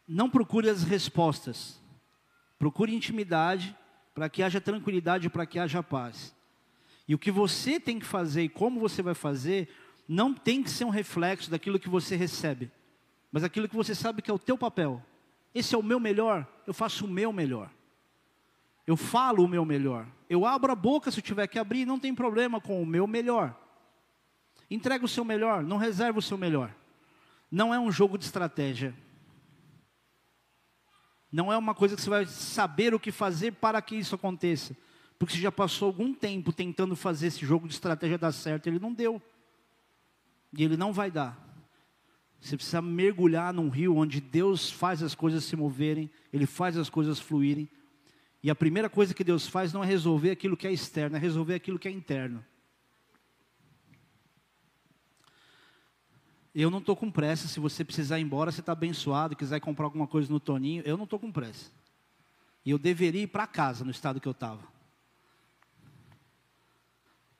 [0.10, 1.80] não procure as respostas.
[2.57, 3.76] Procure intimidade
[4.15, 6.36] para que haja tranquilidade, para que haja paz.
[7.07, 9.69] E o que você tem que fazer e como você vai fazer,
[10.07, 12.72] não tem que ser um reflexo daquilo que você recebe,
[13.31, 15.03] mas aquilo que você sabe que é o teu papel.
[15.53, 17.69] Esse é o meu melhor, eu faço o meu melhor.
[18.86, 20.07] Eu falo o meu melhor.
[20.27, 23.06] Eu abro a boca se eu tiver que abrir, não tem problema com o meu
[23.06, 23.56] melhor.
[24.69, 26.73] Entrega o seu melhor, não reserva o seu melhor.
[27.52, 28.95] Não é um jogo de estratégia.
[31.31, 34.76] Não é uma coisa que você vai saber o que fazer para que isso aconteça.
[35.18, 38.80] Porque você já passou algum tempo tentando fazer esse jogo de estratégia dar certo, ele
[38.80, 39.22] não deu.
[40.57, 41.49] E ele não vai dar.
[42.39, 46.89] Você precisa mergulhar num rio onde Deus faz as coisas se moverem, Ele faz as
[46.89, 47.69] coisas fluírem.
[48.41, 51.19] E a primeira coisa que Deus faz não é resolver aquilo que é externo, é
[51.19, 52.43] resolver aquilo que é interno.
[56.53, 57.47] Eu não estou com pressa.
[57.47, 60.97] Se você precisar ir embora, você está abençoado, quiser comprar alguma coisa no Toninho, eu
[60.97, 61.71] não estou com pressa.
[62.65, 64.61] E eu deveria ir para casa no estado que eu estava.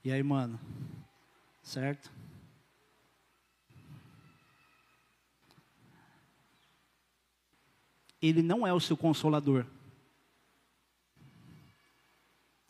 [0.04, 0.60] E aí, mano?
[1.62, 2.12] Certo?
[8.22, 9.66] Ele não é o seu consolador.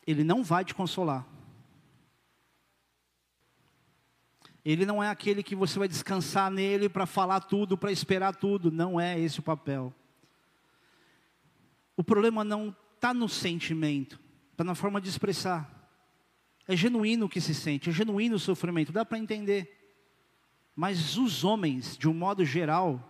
[0.05, 1.25] Ele não vai te consolar.
[4.63, 8.71] Ele não é aquele que você vai descansar nele para falar tudo, para esperar tudo.
[8.71, 9.93] Não é esse o papel.
[11.95, 14.19] O problema não está no sentimento,
[14.51, 15.69] está na forma de expressar.
[16.67, 19.75] É genuíno o que se sente, é genuíno o sofrimento, dá para entender.
[20.75, 23.09] Mas os homens, de um modo geral,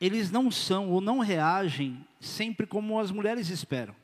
[0.00, 3.94] eles não são ou não reagem sempre como as mulheres esperam.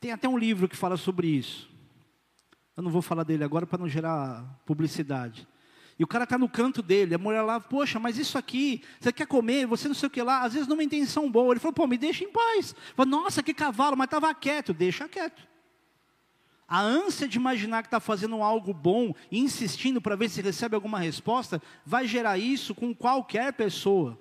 [0.00, 1.69] Tem até um livro que fala sobre isso.
[2.80, 5.46] Eu não vou falar dele agora para não gerar publicidade.
[5.98, 9.12] E o cara está no canto dele, a mulher lá, poxa, mas isso aqui, você
[9.12, 11.52] quer comer, você não sei o que lá, às vezes numa intenção boa.
[11.52, 12.74] Ele falou, pô, me deixa em paz.
[12.96, 15.46] Falei, Nossa, que cavalo, mas estava quieto, deixa quieto.
[16.66, 20.74] A ânsia de imaginar que está fazendo algo bom e insistindo para ver se recebe
[20.74, 24.18] alguma resposta, vai gerar isso com qualquer pessoa.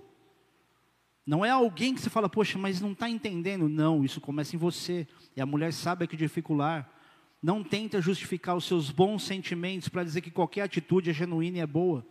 [1.25, 3.69] Não é alguém que você fala, poxa, mas não está entendendo.
[3.69, 5.07] Não, isso começa em você.
[5.33, 6.98] E a mulher sabe que dificular.
[7.41, 11.61] Não tenta justificar os seus bons sentimentos para dizer que qualquer atitude é genuína e
[11.61, 12.05] é boa.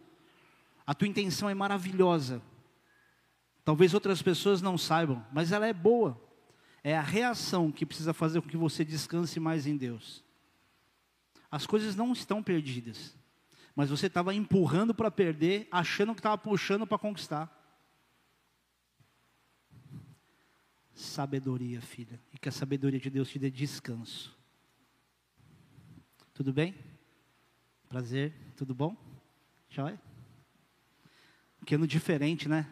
[0.86, 2.40] A tua intenção é maravilhosa.
[3.62, 6.18] Talvez outras pessoas não saibam, mas ela é boa.
[6.82, 10.24] É a reação que precisa fazer com que você descanse mais em Deus.
[11.50, 13.14] As coisas não estão perdidas,
[13.76, 17.55] mas você estava empurrando para perder, achando que estava puxando para conquistar.
[20.94, 24.38] Sabedoria, filha, e que a sabedoria de Deus te dê descanso.
[26.39, 26.73] Tudo bem?
[27.89, 28.97] Prazer, tudo bom?
[29.69, 30.01] Joia?
[31.66, 32.65] Que ano diferente, né?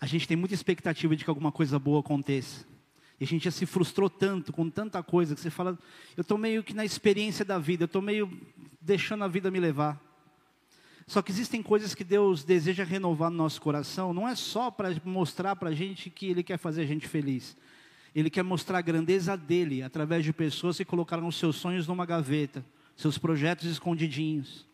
[0.00, 2.66] A gente tem muita expectativa de que alguma coisa boa aconteça.
[3.20, 5.78] E a gente já se frustrou tanto com tanta coisa que você fala,
[6.16, 8.28] eu estou meio que na experiência da vida, eu estou meio
[8.80, 10.02] deixando a vida me levar.
[11.06, 14.88] Só que existem coisas que Deus deseja renovar no nosso coração, não é só para
[15.04, 17.56] mostrar para a gente que Ele quer fazer a gente feliz,
[18.14, 22.64] ele quer mostrar a grandeza dele através de pessoas que colocaram seus sonhos numa gaveta,
[22.96, 24.66] seus projetos escondidinhos.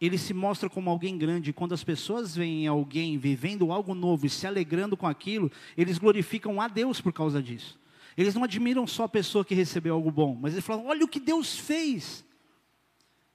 [0.00, 1.52] Ele se mostra como alguém grande.
[1.52, 6.60] Quando as pessoas veem alguém vivendo algo novo e se alegrando com aquilo, eles glorificam
[6.60, 7.78] a Deus por causa disso.
[8.16, 11.08] Eles não admiram só a pessoa que recebeu algo bom, mas eles falam: olha o
[11.08, 12.24] que Deus fez.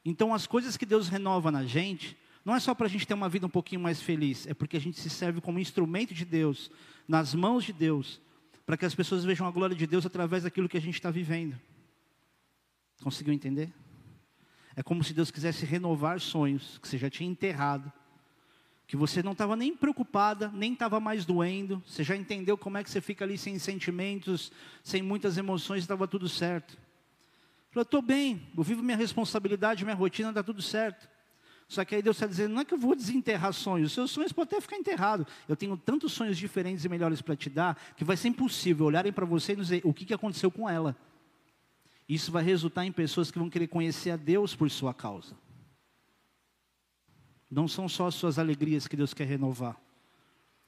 [0.03, 3.13] Então, as coisas que Deus renova na gente, não é só para a gente ter
[3.13, 6.23] uma vida um pouquinho mais feliz, é porque a gente se serve como instrumento de
[6.23, 6.71] Deus,
[7.07, 8.21] nas mãos de Deus,
[8.67, 11.09] para que as pessoas vejam a glória de Deus através daquilo que a gente está
[11.09, 11.57] vivendo.
[13.01, 13.73] Conseguiu entender?
[14.75, 17.89] É como se Deus quisesse renovar sonhos que você já tinha enterrado,
[18.85, 22.83] que você não estava nem preocupada, nem estava mais doendo, você já entendeu como é
[22.83, 24.51] que você fica ali sem sentimentos,
[24.83, 26.77] sem muitas emoções, estava tudo certo.
[27.71, 31.07] Falou, estou bem, eu vivo minha responsabilidade, minha rotina, está tudo certo.
[31.67, 34.11] Só que aí Deus está dizendo, não é que eu vou desenterrar sonhos, os seus
[34.11, 35.27] sonhos podem até ficar enterrados.
[35.49, 39.11] Eu tenho tantos sonhos diferentes e melhores para te dar, que vai ser impossível olharem
[39.11, 40.95] para você e dizer o que, que aconteceu com ela.
[42.07, 45.35] Isso vai resultar em pessoas que vão querer conhecer a Deus por sua causa.
[47.51, 49.77] Não são só as suas alegrias que Deus quer renovar.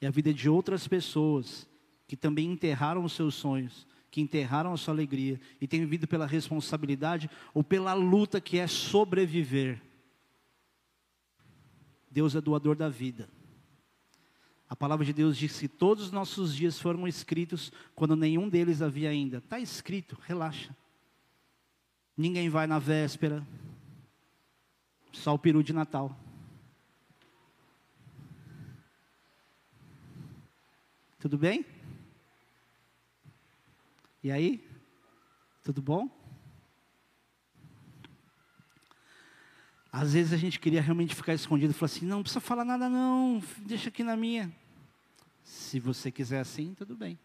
[0.02, 1.66] É a vida de outras pessoas
[2.08, 6.26] que também enterraram os seus sonhos, que enterraram a sua alegria e têm vivido pela
[6.26, 9.82] responsabilidade ou pela luta que é sobreviver
[12.12, 13.30] Deus é doador da vida.
[14.70, 18.82] A palavra de Deus diz que todos os nossos dias foram escritos quando nenhum deles
[18.82, 19.38] havia ainda.
[19.38, 20.76] Está escrito, relaxa.
[22.16, 23.46] Ninguém vai na véspera,
[25.12, 26.16] só o peru de Natal.
[31.20, 31.66] Tudo bem?
[34.24, 34.68] E aí?
[35.64, 36.19] Tudo bom?
[39.92, 42.64] Às vezes a gente queria realmente ficar escondido e falar assim: não, não precisa falar
[42.64, 44.52] nada, não, deixa aqui na minha.
[45.44, 47.18] Se você quiser assim, tudo bem.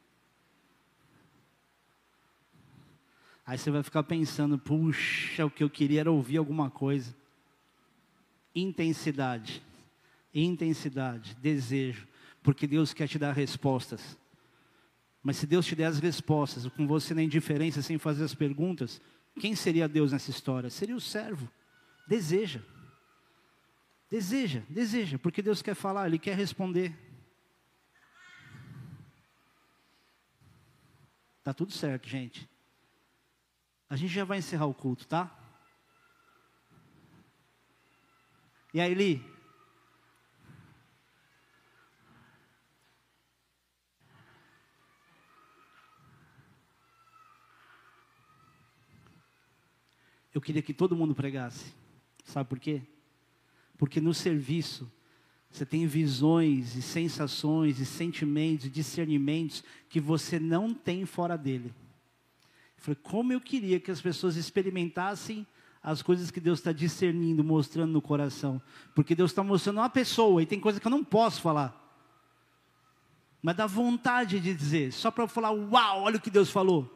[3.47, 7.15] Aí você vai ficar pensando: puxa, o que eu queria era ouvir alguma coisa.
[8.55, 9.63] Intensidade,
[10.33, 12.07] intensidade, desejo,
[12.43, 14.17] porque Deus quer te dar respostas.
[15.23, 19.01] Mas se Deus te der as respostas, com você na indiferença, sem fazer as perguntas,
[19.39, 20.71] quem seria Deus nessa história?
[20.71, 21.49] Seria o servo.
[22.07, 22.61] Deseja.
[24.11, 26.97] Deseja, deseja, porque Deus quer falar, Ele quer responder.
[31.43, 32.49] Tá tudo certo, gente.
[33.89, 35.37] A gente já vai encerrar o culto, tá?
[38.73, 39.35] E aí, Li?
[50.33, 51.84] Eu queria que todo mundo pregasse.
[52.25, 52.83] Sabe por quê?
[53.79, 54.91] Porque no serviço
[55.51, 61.73] você tem visões e sensações e sentimentos e discernimentos que você não tem fora dele.
[62.77, 65.47] Falei, como eu queria que as pessoas experimentassem
[65.85, 68.61] as coisas que Deus está discernindo, mostrando no coração.
[68.95, 71.79] Porque Deus está mostrando uma pessoa e tem coisa que eu não posso falar.
[73.43, 76.91] Mas dá vontade de dizer, só para falar, uau, olha o que Deus falou.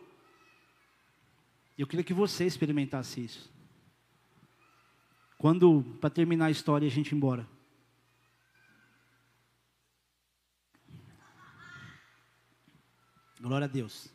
[1.77, 3.58] Eu queria que você experimentasse isso.
[5.39, 7.49] Quando, para terminar a história, a gente ir embora.
[13.41, 14.13] Glória a Deus.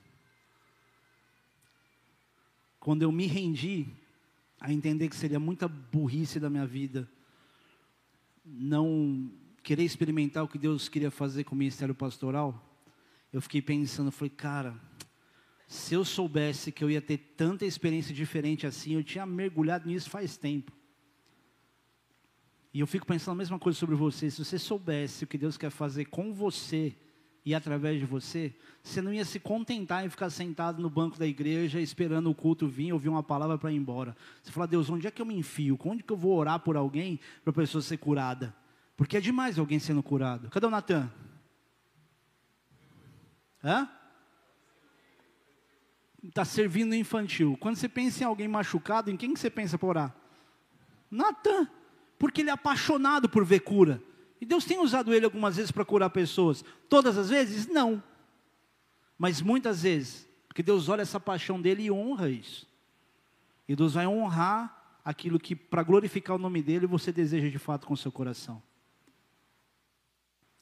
[2.78, 3.88] Quando eu me rendi
[4.60, 7.10] a entender que seria muita burrice da minha vida
[8.44, 9.32] não
[9.64, 12.82] querer experimentar o que Deus queria fazer com o ministério pastoral,
[13.32, 14.78] eu fiquei pensando, falei, cara,
[15.66, 20.10] se eu soubesse que eu ia ter tanta experiência diferente assim, eu tinha mergulhado nisso
[20.10, 20.83] faz tempo.
[22.74, 24.32] E eu fico pensando a mesma coisa sobre você.
[24.32, 26.96] Se você soubesse o que Deus quer fazer com você
[27.46, 31.28] e através de você, você não ia se contentar em ficar sentado no banco da
[31.28, 34.18] igreja esperando o culto vir, ouvir uma palavra para ir embora.
[34.42, 35.78] Você fala, Deus, onde é que eu me enfio?
[35.84, 38.56] Onde que eu vou orar por alguém para a pessoa ser curada?
[38.98, 40.50] Porque é demais alguém sendo curado.
[40.50, 41.12] Cadê o Natan?
[43.64, 43.88] Hã?
[46.24, 47.56] Está servindo infantil.
[47.60, 50.16] Quando você pensa em alguém machucado, em quem que você pensa para orar?
[51.12, 51.70] Natan.
[52.24, 54.02] Porque ele é apaixonado por ver cura.
[54.40, 56.64] E Deus tem usado ele algumas vezes para curar pessoas.
[56.88, 57.68] Todas as vezes?
[57.68, 58.02] Não.
[59.18, 62.66] Mas muitas vezes, porque Deus olha essa paixão dele e honra isso.
[63.68, 67.86] E Deus vai honrar aquilo que, para glorificar o nome dele, você deseja de fato
[67.86, 68.64] com seu coração.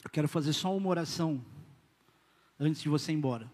[0.04, 1.46] Eu quero fazer só uma oração
[2.60, 3.48] antes de você ir embora.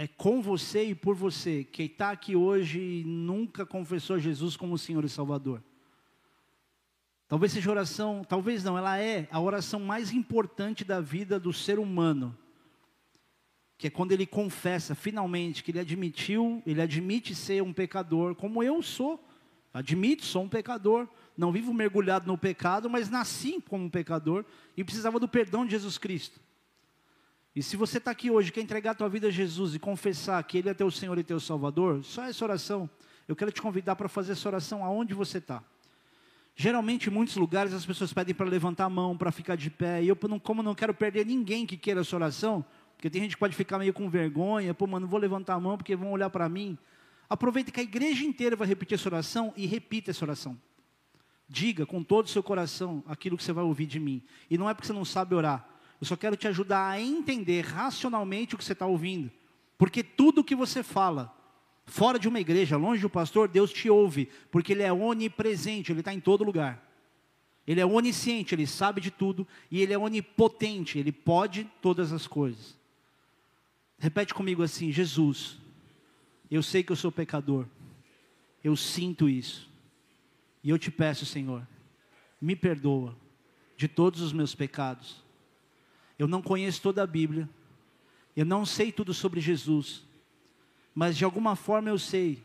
[0.00, 1.62] É com você e por você.
[1.62, 5.62] Quem está aqui hoje e nunca confessou Jesus como Senhor e Salvador.
[7.28, 11.78] Talvez seja oração, talvez não, ela é a oração mais importante da vida do ser
[11.78, 12.34] humano.
[13.76, 18.62] Que é quando ele confessa finalmente que ele admitiu, ele admite ser um pecador, como
[18.62, 19.22] eu sou.
[19.70, 21.06] Admito, sou um pecador.
[21.36, 24.46] Não vivo mergulhado no pecado, mas nasci como um pecador
[24.78, 26.40] e precisava do perdão de Jesus Cristo.
[27.60, 30.42] E se você está aqui hoje, quer entregar a tua vida a Jesus e confessar
[30.44, 32.88] que Ele é teu Senhor e teu Salvador, só essa oração.
[33.28, 35.62] Eu quero te convidar para fazer essa oração aonde você está.
[36.56, 40.02] Geralmente, em muitos lugares, as pessoas pedem para levantar a mão, para ficar de pé.
[40.02, 42.64] E eu, como não quero perder ninguém que queira essa oração,
[42.96, 45.60] porque tem gente que pode ficar meio com vergonha, pô, mano, não vou levantar a
[45.60, 46.78] mão porque vão olhar para mim.
[47.28, 50.58] Aproveita que a igreja inteira vai repetir essa oração e repita essa oração.
[51.46, 54.22] Diga com todo o seu coração aquilo que você vai ouvir de mim.
[54.48, 55.69] E não é porque você não sabe orar.
[56.00, 59.30] Eu só quero te ajudar a entender racionalmente o que você está ouvindo.
[59.76, 61.34] Porque tudo o que você fala
[61.90, 65.98] Fora de uma igreja, longe do pastor, Deus te ouve, porque Ele é onipresente, Ele
[65.98, 66.88] está em todo lugar.
[67.66, 72.28] Ele é onisciente, Ele sabe de tudo, e Ele é onipotente, Ele pode todas as
[72.28, 72.78] coisas.
[73.98, 75.58] Repete comigo assim: Jesus,
[76.48, 77.66] eu sei que eu sou pecador,
[78.62, 79.68] eu sinto isso,
[80.62, 81.66] e eu te peço, Senhor,
[82.40, 83.16] me perdoa
[83.76, 85.19] de todos os meus pecados.
[86.20, 87.48] Eu não conheço toda a Bíblia,
[88.36, 90.04] eu não sei tudo sobre Jesus,
[90.94, 92.42] mas de alguma forma eu sei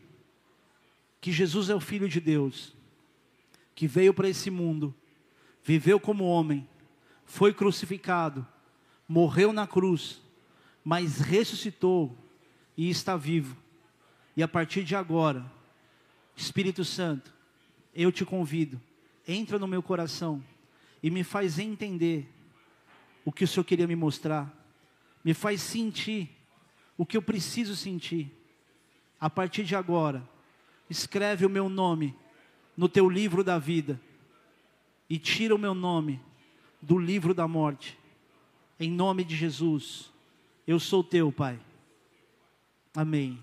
[1.20, 2.74] que Jesus é o Filho de Deus,
[3.74, 4.94] que veio para esse mundo,
[5.62, 6.66] viveu como homem,
[7.26, 8.46] foi crucificado,
[9.06, 10.22] morreu na cruz,
[10.82, 12.16] mas ressuscitou
[12.78, 13.58] e está vivo.
[14.34, 15.44] E a partir de agora,
[16.34, 17.30] Espírito Santo,
[17.94, 18.80] eu te convido,
[19.28, 20.42] entra no meu coração
[21.02, 22.32] e me faz entender
[23.26, 24.54] o que o Senhor queria me mostrar,
[25.24, 26.30] me faz sentir
[26.96, 28.32] o que eu preciso sentir
[29.20, 30.26] a partir de agora,
[30.88, 32.14] escreve o meu nome
[32.76, 34.00] no teu livro da vida
[35.10, 36.20] e tira o meu nome
[36.80, 37.98] do livro da morte.
[38.78, 40.12] Em nome de Jesus,
[40.64, 41.58] eu sou teu, Pai.
[42.94, 43.42] Amém.